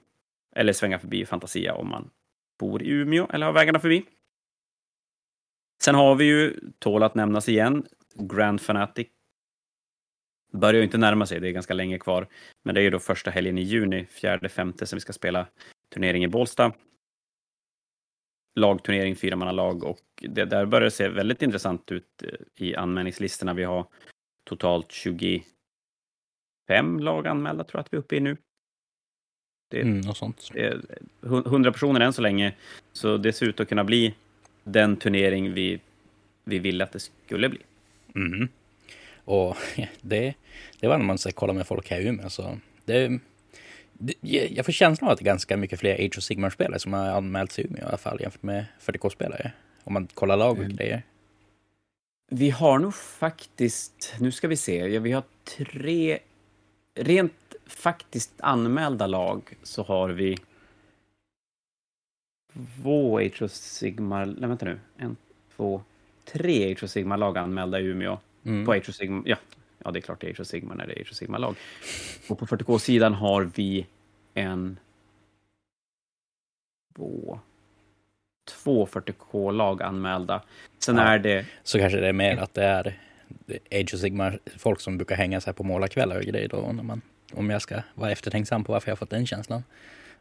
eller 0.56 0.72
svänga 0.72 0.98
förbi 0.98 1.26
Fantasia 1.26 1.74
om 1.74 1.88
man 1.88 2.10
bor 2.58 2.82
i 2.82 2.88
Umeå 2.88 3.26
eller 3.32 3.46
har 3.46 3.52
vägarna 3.52 3.80
förbi. 3.80 4.04
Sen 5.82 5.94
har 5.94 6.14
vi 6.14 6.24
ju, 6.24 6.60
tål 6.78 7.02
att 7.02 7.14
nämnas 7.14 7.48
igen, 7.48 7.86
Grand 8.14 8.60
Fanatic. 8.60 9.08
Börjar 10.52 10.78
ju 10.78 10.84
inte 10.84 10.98
närma 10.98 11.26
sig, 11.26 11.40
det 11.40 11.48
är 11.48 11.52
ganska 11.52 11.74
länge 11.74 11.98
kvar. 11.98 12.28
Men 12.64 12.74
det 12.74 12.80
är 12.80 12.82
ju 12.82 12.90
då 12.90 12.98
första 12.98 13.30
helgen 13.30 13.58
i 13.58 13.62
juni, 13.62 14.06
fjärde, 14.06 14.48
femte, 14.48 14.86
som 14.86 14.96
vi 14.96 15.00
ska 15.00 15.12
spela 15.12 15.46
turnering 15.94 16.24
i 16.24 16.28
Bålsta 16.28 16.72
lagturnering, 18.56 19.16
fyramannalag 19.16 19.84
och 19.84 20.00
det 20.20 20.44
där 20.44 20.66
börjar 20.66 20.84
det 20.84 20.90
se 20.90 21.08
väldigt 21.08 21.42
intressant 21.42 21.92
ut 21.92 22.22
eh, 22.22 22.66
i 22.66 22.76
anmälningslistorna. 22.76 23.54
Vi 23.54 23.64
har 23.64 23.86
totalt 24.44 24.92
25 26.66 27.00
lag 27.00 27.26
anmälda 27.26 27.64
tror 27.64 27.78
jag 27.78 27.84
att 27.84 27.92
vi 27.92 27.96
är 27.96 28.00
uppe 28.00 28.16
i 28.16 28.20
nu. 28.20 28.36
Det, 29.70 29.80
mm, 29.80 30.00
något 30.00 30.16
sånt. 30.16 30.50
Det 30.52 30.66
är 30.66 30.80
100 31.22 31.72
personer 31.72 32.00
än 32.00 32.12
så 32.12 32.22
länge, 32.22 32.54
så 32.92 33.16
det 33.16 33.32
ser 33.32 33.46
ut 33.46 33.60
att 33.60 33.68
kunna 33.68 33.84
bli 33.84 34.14
den 34.64 34.96
turnering 34.96 35.52
vi, 35.52 35.80
vi 36.44 36.58
ville 36.58 36.84
att 36.84 36.92
det 36.92 37.00
skulle 37.00 37.48
bli. 37.48 37.60
Mm. 38.14 38.48
Och 39.24 39.56
det, 40.00 40.34
det 40.80 40.88
var 40.88 40.98
när 40.98 41.04
man 41.04 41.18
kollar 41.34 41.54
med 41.54 41.66
folk 41.66 41.90
här 41.90 42.00
i 42.00 42.08
Umeå, 42.08 42.30
så 42.30 42.58
det 42.84 43.20
jag 44.20 44.64
får 44.64 44.72
känslan 44.72 45.08
av 45.08 45.12
att 45.12 45.18
det 45.18 45.22
är 45.22 45.26
ganska 45.26 45.56
mycket 45.56 45.80
fler 45.80 45.94
Age 45.94 46.18
of 46.18 46.24
Sigmar-spelare 46.24 46.78
som 46.78 46.92
har 46.92 47.08
anmält 47.08 47.52
sig 47.52 47.64
i 47.64 47.66
Umeå 47.66 47.82
i 47.82 47.84
alla 47.88 47.96
fall 47.98 48.20
jämfört 48.20 48.42
med 48.42 48.64
40K-spelare. 48.80 49.52
Om 49.84 49.92
man 49.92 50.06
kollar 50.06 50.36
lag 50.36 50.58
och 50.58 50.64
mm. 50.64 50.76
grejer. 50.76 51.02
Vi 52.30 52.50
har 52.50 52.78
nog 52.78 52.94
faktiskt, 52.94 54.14
nu 54.20 54.32
ska 54.32 54.48
vi 54.48 54.56
se, 54.56 54.76
ja, 54.76 55.00
vi 55.00 55.12
har 55.12 55.22
tre, 55.56 56.18
rent 56.96 57.54
faktiskt 57.66 58.32
anmälda 58.40 59.06
lag 59.06 59.56
så 59.62 59.82
har 59.82 60.08
vi 60.08 60.36
två 62.52 63.18
Age 63.18 63.42
of 63.42 63.50
Sigmar, 63.50 64.26
nej 64.26 64.48
vänta 64.48 64.64
nu, 64.66 64.80
en, 64.96 65.16
två, 65.56 65.82
tre 66.24 66.72
Age 66.72 66.84
of 66.84 66.90
Sigmar-lag 66.90 67.38
anmälda 67.38 67.80
i 67.80 67.84
Umeå. 67.84 68.18
Mm. 68.44 68.66
På 68.66 68.72
Age 68.72 68.88
of 68.88 68.96
ja, 69.24 69.36
ja 69.78 69.90
det 69.90 69.98
är 69.98 70.00
klart 70.00 70.20
det 70.20 70.26
är 70.26 70.30
Age 70.30 70.40
of 70.40 70.46
Sigmar 70.46 70.74
när 70.74 70.86
det 70.86 70.92
är 70.92 71.00
Age 71.00 71.10
of 71.10 71.16
Sigmar-lag. 71.16 71.56
Och 72.28 72.38
på 72.38 72.46
40K-sidan 72.46 73.14
har 73.14 73.42
vi 73.42 73.86
en, 74.34 74.78
två, 76.94 77.40
två 78.62 78.86
40K-lag 78.86 79.82
anmälda. 79.82 80.42
Sen 80.78 80.96
Ja. 80.96 81.02
är 81.02 81.18
det 81.18 81.46
Så 81.62 81.78
kanske 81.78 82.00
det 82.00 82.08
är 82.08 82.12
mer 82.12 82.36
att 82.36 82.54
det 82.54 82.64
är 82.64 83.00
Age 83.72 83.94
of 83.94 84.00
Sigmar 84.00 84.38
folk 84.58 84.80
som 84.80 84.96
brukar 84.98 85.16
hänga 85.16 85.40
så 85.40 85.46
här 85.46 85.52
på 85.52 85.62
målarkvällar 85.64 86.16
och 86.16 86.22
grejer 86.22 86.48
då. 86.48 86.72
När 86.72 86.82
man, 86.82 87.00
om 87.32 87.50
jag 87.50 87.62
ska 87.62 87.82
vara 87.94 88.10
eftertänksam 88.10 88.64
på 88.64 88.72
varför 88.72 88.88
jag 88.88 88.92
har 88.92 88.96
fått 88.98 89.10
den 89.10 89.26
känslan. 89.26 89.64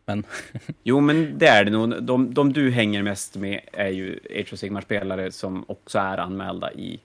Men 0.06 0.24
Jo, 0.84 0.99
men 0.99 1.38
det 1.38 1.47
är 1.47 1.66
det 1.66 1.72
nog. 1.72 2.03
De, 2.03 2.34
de 2.34 2.53
du 2.53 2.72
hänger 2.72 3.03
mest 3.03 3.36
med 3.36 3.62
är 3.74 3.89
ju 3.89 4.20
Age 4.30 4.53
of 4.53 4.60
Sigmar-spelare 4.60 5.32
som 5.32 5.66
också 5.68 5.99
är 5.99 6.18
anmälda 6.18 6.74
i, 6.74 6.99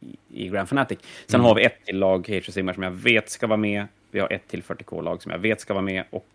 i, 0.00 0.16
i 0.44 0.48
Grand 0.48 0.68
Fanatic. 0.68 0.98
Sen 1.26 1.40
Mm. 1.40 1.44
har 1.46 1.54
vi 1.54 1.64
ett 1.64 1.84
till 1.84 1.98
lag 1.98 2.30
Age 2.30 2.48
of 2.48 2.54
Sigmar 2.54 2.72
som 2.72 2.82
jag 2.82 2.90
vet 2.90 3.30
ska 3.30 3.46
vara 3.46 3.56
med. 3.56 3.86
Vi 4.10 4.20
har 4.20 4.32
ett 4.32 4.48
till 4.48 4.62
40K-lag 4.62 5.22
som 5.22 5.32
jag 5.32 5.38
vet 5.38 5.60
ska 5.60 5.74
vara 5.74 5.84
med 5.84 6.04
och 6.10 6.26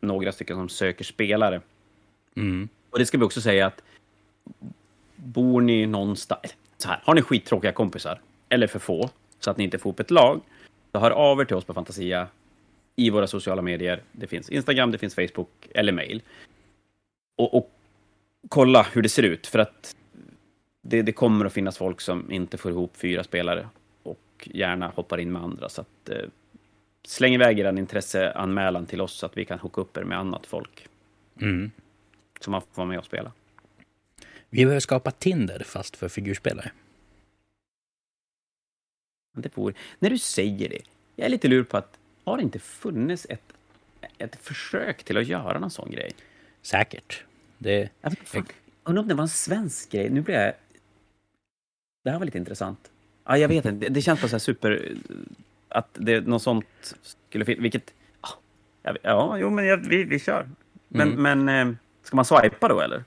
några 0.00 0.32
stycken 0.32 0.56
som 0.56 0.68
söker 0.68 1.04
spelare. 1.04 1.60
mm, 2.36 2.68
Och 2.90 2.98
det 2.98 3.06
ska 3.06 3.18
vi 3.18 3.24
också 3.24 3.40
säga 3.40 3.66
att 3.66 3.82
bor 5.16 5.60
ni 5.60 5.86
någonstans... 5.86 6.40
Så 6.76 6.88
här, 6.88 7.00
har 7.04 7.14
ni 7.14 7.22
skittråkiga 7.22 7.72
kompisar, 7.72 8.20
eller 8.48 8.66
för 8.66 8.78
få, 8.78 9.10
så 9.38 9.50
att 9.50 9.56
ni 9.56 9.64
inte 9.64 9.78
får 9.78 9.90
upp 9.90 10.00
ett 10.00 10.10
lag, 10.10 10.40
så 10.92 10.98
hör 10.98 11.10
av 11.10 11.40
er 11.40 11.44
till 11.44 11.56
oss 11.56 11.64
på 11.64 11.74
Fantasia 11.74 12.28
i 12.96 13.10
våra 13.10 13.26
sociala 13.26 13.62
medier. 13.62 14.02
Det 14.12 14.26
finns 14.26 14.50
Instagram, 14.50 14.90
det 14.90 14.98
finns 14.98 15.14
Facebook 15.14 15.68
eller 15.74 15.92
mail. 15.92 16.22
Och, 17.36 17.54
och 17.54 17.70
kolla 18.48 18.82
hur 18.92 19.02
det 19.02 19.08
ser 19.08 19.22
ut, 19.22 19.46
för 19.46 19.58
att 19.58 19.96
det, 20.82 21.02
det 21.02 21.12
kommer 21.12 21.44
att 21.44 21.52
finnas 21.52 21.78
folk 21.78 22.00
som 22.00 22.32
inte 22.32 22.58
får 22.58 22.70
ihop 22.70 22.96
fyra 22.96 23.24
spelare 23.24 23.68
och 24.02 24.48
gärna 24.54 24.88
hoppar 24.88 25.18
in 25.18 25.32
med 25.32 25.42
andra. 25.42 25.68
Så 25.68 25.80
att, 25.80 26.08
eh, 26.08 26.28
släng 27.06 27.34
iväg 27.34 27.58
er 27.58 27.78
intresseanmälan 27.78 28.86
till 28.86 29.00
oss 29.00 29.12
så 29.12 29.26
att 29.26 29.36
vi 29.36 29.44
kan 29.44 29.58
hooka 29.58 29.80
upp 29.80 29.96
er 29.96 30.04
med 30.04 30.18
annat 30.18 30.46
folk 30.46 30.88
mm. 31.40 31.70
som 32.40 32.50
man 32.50 32.60
får 32.60 32.68
vara 32.74 32.88
med 32.88 32.98
och 32.98 33.04
spela. 33.04 33.32
Vi 34.50 34.64
behöver 34.64 34.80
skapa 34.80 35.10
Tinder 35.10 35.62
fast 35.66 35.96
för 35.96 36.08
figurspelare. 36.08 36.70
Det 39.32 39.56
vore, 39.56 39.74
när 39.98 40.10
du 40.10 40.18
säger 40.18 40.68
det, 40.68 40.78
jag 41.16 41.26
är 41.26 41.28
lite 41.30 41.48
lur 41.48 41.64
på 41.64 41.76
att 41.76 41.98
har 42.24 42.36
det 42.36 42.42
inte 42.42 42.58
funnits 42.58 43.26
ett, 43.30 43.52
ett 44.18 44.36
försök 44.36 45.02
till 45.04 45.16
att 45.16 45.26
göra 45.26 45.58
någon 45.58 45.70
sån 45.70 45.90
grej? 45.90 46.10
Säkert. 46.62 47.24
Det, 47.58 47.88
Jag 48.00 48.10
vet, 48.10 48.28
fan, 48.28 48.46
undrar 48.84 49.02
om 49.02 49.08
det 49.08 49.14
var 49.14 49.22
en 49.22 49.28
svensk 49.28 49.90
grej. 49.90 50.10
Nu 50.10 50.20
blir 50.20 50.34
jag... 50.34 50.52
Det 52.04 52.10
här 52.10 52.18
var 52.18 52.24
lite 52.24 52.38
intressant. 52.38 52.90
Ja, 53.24 53.38
jag 53.38 53.48
vet 53.48 53.64
inte, 53.64 53.88
det, 53.88 54.02
känns 54.02 54.20
bara 54.20 54.28
så 54.28 54.34
här 54.34 54.38
super... 54.38 54.94
Att 55.68 55.88
det 55.92 56.20
något 56.26 56.42
sånt 56.42 56.94
skulle 57.02 57.44
finnas, 57.44 57.64
vilket... 57.64 57.94
Ja, 58.22 58.28
jag 58.82 58.92
vet- 58.92 59.02
ja, 59.04 59.38
jo, 59.38 59.50
men 59.50 59.66
jag, 59.66 59.76
vi, 59.76 60.04
vi 60.04 60.18
kör. 60.18 60.48
Men, 60.88 61.08
Mm. 61.12 61.22
men 61.44 61.68
eh, 61.68 61.74
ska 62.02 62.16
man 62.16 62.24
swipa 62.24 62.68
då, 62.68 62.80
eller? 62.80 63.04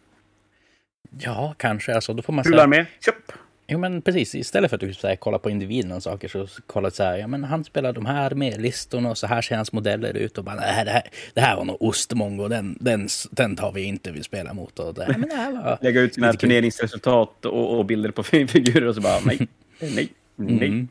ja, 1.19 1.55
kanske. 1.57 1.95
Alltså, 1.95 2.13
då 2.13 2.21
får 2.21 2.33
man 2.33 2.43
Rullar 2.43 2.67
med, 2.67 2.85
köp! 2.99 3.31
Jo, 3.71 3.77
men 3.77 4.01
precis. 4.01 4.35
Istället 4.35 4.69
för 4.69 4.75
att 4.75 4.81
du 4.81 4.93
så 4.93 5.07
här, 5.07 5.15
kollar 5.15 5.37
på 5.37 5.49
individen 5.49 5.91
och 5.91 6.03
saker 6.03 6.27
så 6.27 6.47
kolla 6.67 6.91
så 6.91 7.03
här, 7.03 7.17
ja 7.17 7.27
men 7.27 7.43
han 7.43 7.63
spelar 7.63 7.93
de 7.93 8.05
här 8.05 8.31
med 8.31 8.61
listorna 8.61 9.09
och 9.09 9.17
så 9.17 9.27
här 9.27 9.41
ser 9.41 9.55
hans 9.55 9.71
modeller 9.71 10.17
ut 10.17 10.37
och 10.37 10.43
bara 10.43 10.55
det 10.55 10.61
här, 10.61 10.85
det 10.85 10.91
här, 10.91 11.09
det 11.33 11.41
här 11.41 11.55
var 11.55 11.65
nog 11.65 11.77
ostmongo, 11.79 12.47
den, 12.47 12.77
den, 12.79 13.07
den 13.31 13.55
tar 13.55 13.71
vi 13.71 13.83
inte 13.83 14.11
vill 14.11 14.23
spela 14.23 14.53
mot. 14.53 14.79
Och 14.79 14.93
det, 14.93 15.07
men 15.07 15.29
det 15.29 15.35
här 15.35 15.51
var... 15.51 15.77
Lägga 15.81 16.01
ut 16.01 16.13
sina 16.13 16.33
turneringsresultat 16.33 17.45
och, 17.45 17.77
och 17.77 17.85
bilder 17.85 18.11
på 18.11 18.23
figurer 18.47 18.87
och 18.87 18.95
så 18.95 19.01
bara 19.01 19.19
nej, 19.25 19.47
nej, 19.79 20.09
nej. 20.37 20.59
Mm, 20.69 20.87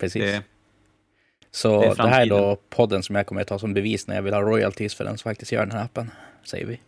precis. 0.00 0.22
Det, 0.22 0.42
Så 1.50 1.80
Det 1.80 1.94
det, 1.94 2.02
är 2.02 2.06
här 2.06 2.22
är 2.22 2.26
då 2.26 2.58
podden 2.68 3.02
som 3.02 3.14
jag 3.14 3.26
kommer 3.26 3.40
att 3.40 3.48
ta 3.48 3.58
som 3.58 3.74
bevis 3.74 4.06
när 4.06 4.14
jag 4.14 4.22
vill 4.22 4.34
ha 4.34 4.42
royalties 4.42 4.94
för 4.94 5.04
den 5.04 5.18
som 5.18 5.30
faktiskt 5.30 5.52
gör 5.52 5.66
den 5.66 5.76
här 5.76 5.84
appen, 5.84 6.10
säger 6.44 6.66
vi. 6.66 6.80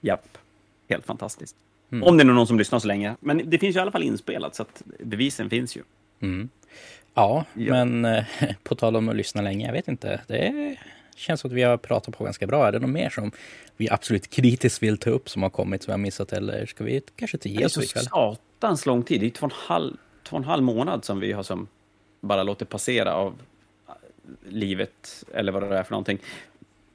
Japp. 0.00 0.38
Helt 0.88 1.06
fantastiskt. 1.06 1.56
Mm. 1.92 2.08
Om 2.08 2.16
det 2.16 2.22
är 2.22 2.24
någon 2.24 2.46
som 2.46 2.58
lyssnar 2.58 2.78
så 2.78 2.86
länge. 2.88 3.16
Men 3.20 3.50
det 3.50 3.58
finns 3.58 3.76
ju 3.76 3.78
i 3.78 3.82
alla 3.82 3.90
fall 3.90 4.02
inspelat, 4.02 4.54
så 4.54 4.62
att 4.62 4.82
bevisen 5.04 5.50
finns 5.50 5.76
ju. 5.76 5.82
Mm. 6.20 6.48
Ja, 7.14 7.44
Ja. 7.54 7.84
men 7.84 8.04
eh, 8.04 8.24
på 8.62 8.74
tal 8.74 8.96
om 8.96 9.08
att 9.08 9.16
lyssna 9.16 9.42
länge, 9.42 9.66
jag 9.66 9.72
vet 9.72 9.88
inte. 9.88 10.20
Det 10.26 10.76
känns 11.16 11.40
som 11.40 11.50
att 11.50 11.54
vi 11.56 11.62
har 11.62 11.76
pratat 11.76 12.18
på 12.18 12.24
ganska 12.24 12.46
bra. 12.46 12.66
Är 12.66 12.72
det 12.72 12.78
något 12.78 12.90
mer 12.90 13.10
som 13.10 13.32
vi 13.76 13.90
absolut 13.90 14.30
kritiskt 14.30 14.82
vill 14.82 14.98
ta 14.98 15.10
upp 15.10 15.28
som 15.28 15.42
har 15.42 15.50
kommit 15.50 15.82
som 15.82 15.90
vi 15.90 15.92
har 15.92 15.98
missat? 15.98 16.32
Eller 16.32 16.66
ska 16.66 16.84
vi 16.84 17.02
kanske 17.16 17.36
inte 17.36 17.48
Det 17.48 17.54
ge 17.54 17.62
är 17.62 17.66
oss 17.66 17.72
så 17.72 17.82
satans 17.82 18.86
lång 18.86 19.02
tid. 19.02 19.20
Det 19.20 19.26
är 19.26 19.30
två 19.30 19.46
och, 19.46 19.52
en 19.52 19.58
halv, 19.66 19.96
två 20.28 20.36
och 20.36 20.42
en 20.42 20.48
halv 20.48 20.62
månad 20.62 21.04
som 21.04 21.20
vi 21.20 21.32
har 21.32 21.42
som 21.42 21.68
bara 22.20 22.42
låter 22.42 22.66
passera 22.66 23.14
av 23.14 23.34
äh, 23.88 23.94
livet, 24.48 25.24
eller 25.34 25.52
vad 25.52 25.62
det 25.62 25.78
är 25.78 25.82
för 25.82 25.90
någonting. 25.90 26.18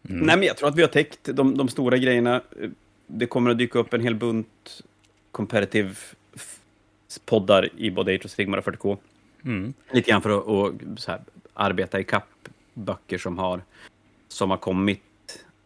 Mm. 0.10 0.26
Nej, 0.26 0.38
men 0.38 0.48
jag 0.48 0.58
tror 0.58 0.70
att 0.70 0.76
vi 0.76 0.82
har 0.82 0.90
täckt 0.90 1.20
de, 1.24 1.58
de 1.58 1.68
stora 1.70 1.98
grejerna. 1.98 2.42
Det 3.14 3.26
kommer 3.26 3.52
att 3.52 3.58
dyka 3.58 3.80
upp 3.80 3.94
en 3.94 4.02
hel 4.02 4.16
bunt 4.16 4.82
competitive 5.32 5.96
poddar 7.26 7.70
i 7.78 7.92
både 7.92 8.16
Age 8.16 8.26
of 8.26 8.32
Sigmar 8.32 8.58
och 8.58 8.64
40K. 8.64 8.98
Mm. 9.46 9.74
Lite 9.92 10.12
grann 10.12 10.22
för 10.22 10.30
att, 10.38 11.00
så 11.00 11.12
här, 11.12 11.22
arbeta 11.54 12.00
i 12.00 12.04
kapp 12.04 12.28
böcker 12.74 13.18
som 13.18 13.38
har, 13.38 13.62
som 14.28 14.50
har 14.50 14.58
kommit. 14.58 15.02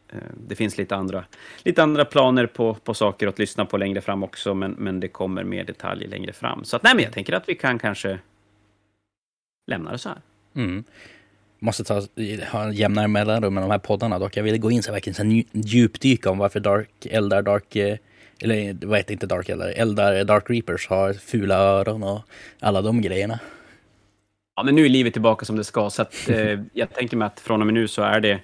Eh, 0.09 0.17
Det 0.47 0.55
finns 0.55 0.77
lite 0.77 0.95
andra, 0.95 1.25
lite 1.63 1.83
andra 1.83 2.05
planer 2.05 2.45
på, 2.45 2.73
på 2.73 2.93
saker 2.93 3.27
att 3.27 3.39
lyssna 3.39 3.65
på 3.65 3.77
längre 3.77 4.01
fram 4.01 4.23
också, 4.23 4.53
men, 4.53 4.71
men 4.71 4.99
det 4.99 5.07
kommer 5.07 5.43
mer 5.43 5.63
detaljer 5.63 6.09
längre 6.09 6.33
fram. 6.33 6.63
Så 6.63 6.75
att, 6.75 6.83
nej, 6.83 6.95
men 6.95 7.03
jag 7.03 7.13
tänker 7.13 7.33
att 7.33 7.49
vi 7.49 7.55
kan 7.55 7.79
kanske 7.79 8.19
lämna 9.67 9.91
det 9.91 9.97
så 9.97 10.09
här. 10.09 10.21
Mm. 10.53 10.83
Måste 11.65 11.83
ta, 11.83 12.01
ha 12.51 12.63
en 12.63 12.73
jämnare 12.73 13.07
mellanrum 13.07 13.53
med 13.53 13.63
de 13.63 13.71
här 13.71 13.77
poddarna 13.79 14.19
dock. 14.19 14.37
Jag 14.37 14.43
ville 14.43 14.57
gå 14.57 14.71
in 14.71 14.83
så 14.83 14.91
verkligen 14.91 15.15
så 15.15 15.23
här, 15.23 15.43
djupdyka 15.51 16.29
om 16.29 16.37
varför 16.37 16.59
Dark 16.59 17.05
Eldar 17.05 17.41
Dark... 17.41 17.75
eh, 17.75 17.97
Eller 18.39 18.85
vad 18.85 18.97
heter 18.97 19.13
inte 19.13 19.27
Dark 19.27 19.49
Eldar? 19.49 19.67
Eldar 19.69 20.23
Dark 20.23 20.49
Reapers 20.49 20.87
har 20.87 21.13
fula 21.13 21.55
öron 21.55 22.03
och 22.03 22.21
alla 22.59 22.81
de 22.81 23.01
grejerna. 23.01 23.39
Ja, 24.55 24.63
men 24.63 24.75
nu 24.75 24.85
är 24.85 24.89
livet 24.89 25.13
tillbaka 25.13 25.45
som 25.45 25.55
det 25.55 25.63
ska, 25.63 25.89
så 25.89 26.01
att, 26.01 26.29
eh, 26.29 26.59
jag 26.73 26.93
tänker 26.93 27.17
mig 27.17 27.25
att 27.25 27.39
från 27.39 27.61
och 27.61 27.67
med 27.67 27.73
nu 27.73 27.87
så 27.87 28.01
är 28.01 28.19
det 28.19 28.39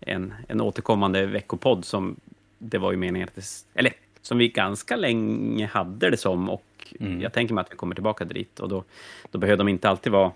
en, 0.00 0.34
en 0.48 0.60
återkommande 0.60 1.26
veckopodd 1.26 1.84
som 1.84 2.16
det 2.58 2.78
var 2.78 2.90
ju 2.92 2.98
meningen 2.98 3.28
att 3.28 3.34
det, 3.34 3.44
eller 3.74 3.92
som 4.22 4.38
vi 4.38 4.48
ganska 4.48 4.96
länge 4.96 5.66
hade 5.66 6.10
det 6.10 6.16
som 6.16 6.50
och 6.50 6.62
Mm. 7.00 7.20
jag 7.20 7.32
tänker 7.32 7.54
mig 7.54 7.62
att 7.62 7.72
vi 7.72 7.76
kommer 7.76 7.94
tillbaka 7.94 8.24
dit 8.24 8.60
och 8.60 8.68
då, 8.68 8.84
då 9.30 9.38
behöver 9.38 9.58
de 9.58 9.68
inte 9.68 9.88
alltid 9.88 10.12
vara 10.12 10.32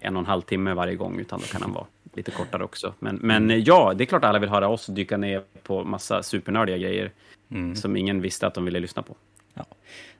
en 0.00 0.16
och 0.16 0.20
en 0.20 0.26
halv 0.26 0.42
timme 0.42 0.74
varje 0.74 0.94
gång, 0.94 1.18
utan 1.20 1.40
då 1.40 1.46
kan 1.46 1.60
de 1.60 1.72
vara 1.72 1.86
lite 2.14 2.30
kortare 2.30 2.64
också. 2.64 2.94
Men, 2.98 3.16
men 3.16 3.50
eh, 3.50 3.56
ja, 3.56 3.94
det 3.94 4.04
är 4.04 4.06
klart 4.06 4.24
att 4.24 4.28
alla 4.28 4.38
vill 4.38 4.48
höra 4.48 4.68
oss 4.68 4.86
dyka 4.86 5.16
ner 5.16 5.42
på 5.62 5.84
massa 5.84 6.22
supernördiga 6.22 6.78
grejer 6.78 7.10
Mm. 7.50 7.76
som 7.76 7.96
ingen 7.96 8.20
visste 8.20 8.46
att 8.46 8.54
de 8.54 8.64
ville 8.64 8.80
lyssna 8.80 9.02
på. 9.02 9.14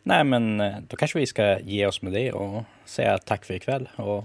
Nej, 0.03 0.25
men 0.25 0.61
eh, 0.61 0.75
då 0.89 0.97
kanske 0.97 1.19
vi 1.19 1.27
ska 1.27 1.59
ge 1.61 1.87
oss 1.87 2.03
med 2.03 2.13
det 2.13 2.33
och 2.33 2.63
säga 2.85 3.19
tack 3.19 3.45
för 3.45 3.55
ikväll 3.55 3.89
och 3.97 4.25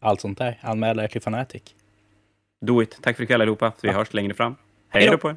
allt 0.00 0.20
sånt 0.20 0.38
där. 0.38 0.58
Anmäla 0.62 1.04
er 1.04 1.08
till 1.08 1.22
Fanatic. 1.22 1.62
Do 2.60 2.82
it! 2.82 2.98
Tack 3.02 3.16
för 3.16 3.22
ikväll 3.24 3.40
allihopa, 3.40 3.72
vi 3.82 3.88
Ja. 3.88 3.94
hörs 3.94 4.14
längre 4.14 4.34
fram. 4.34 4.56
Hej 4.88 5.08
då 5.10 5.18
på 5.18 5.30
er! 5.30 5.36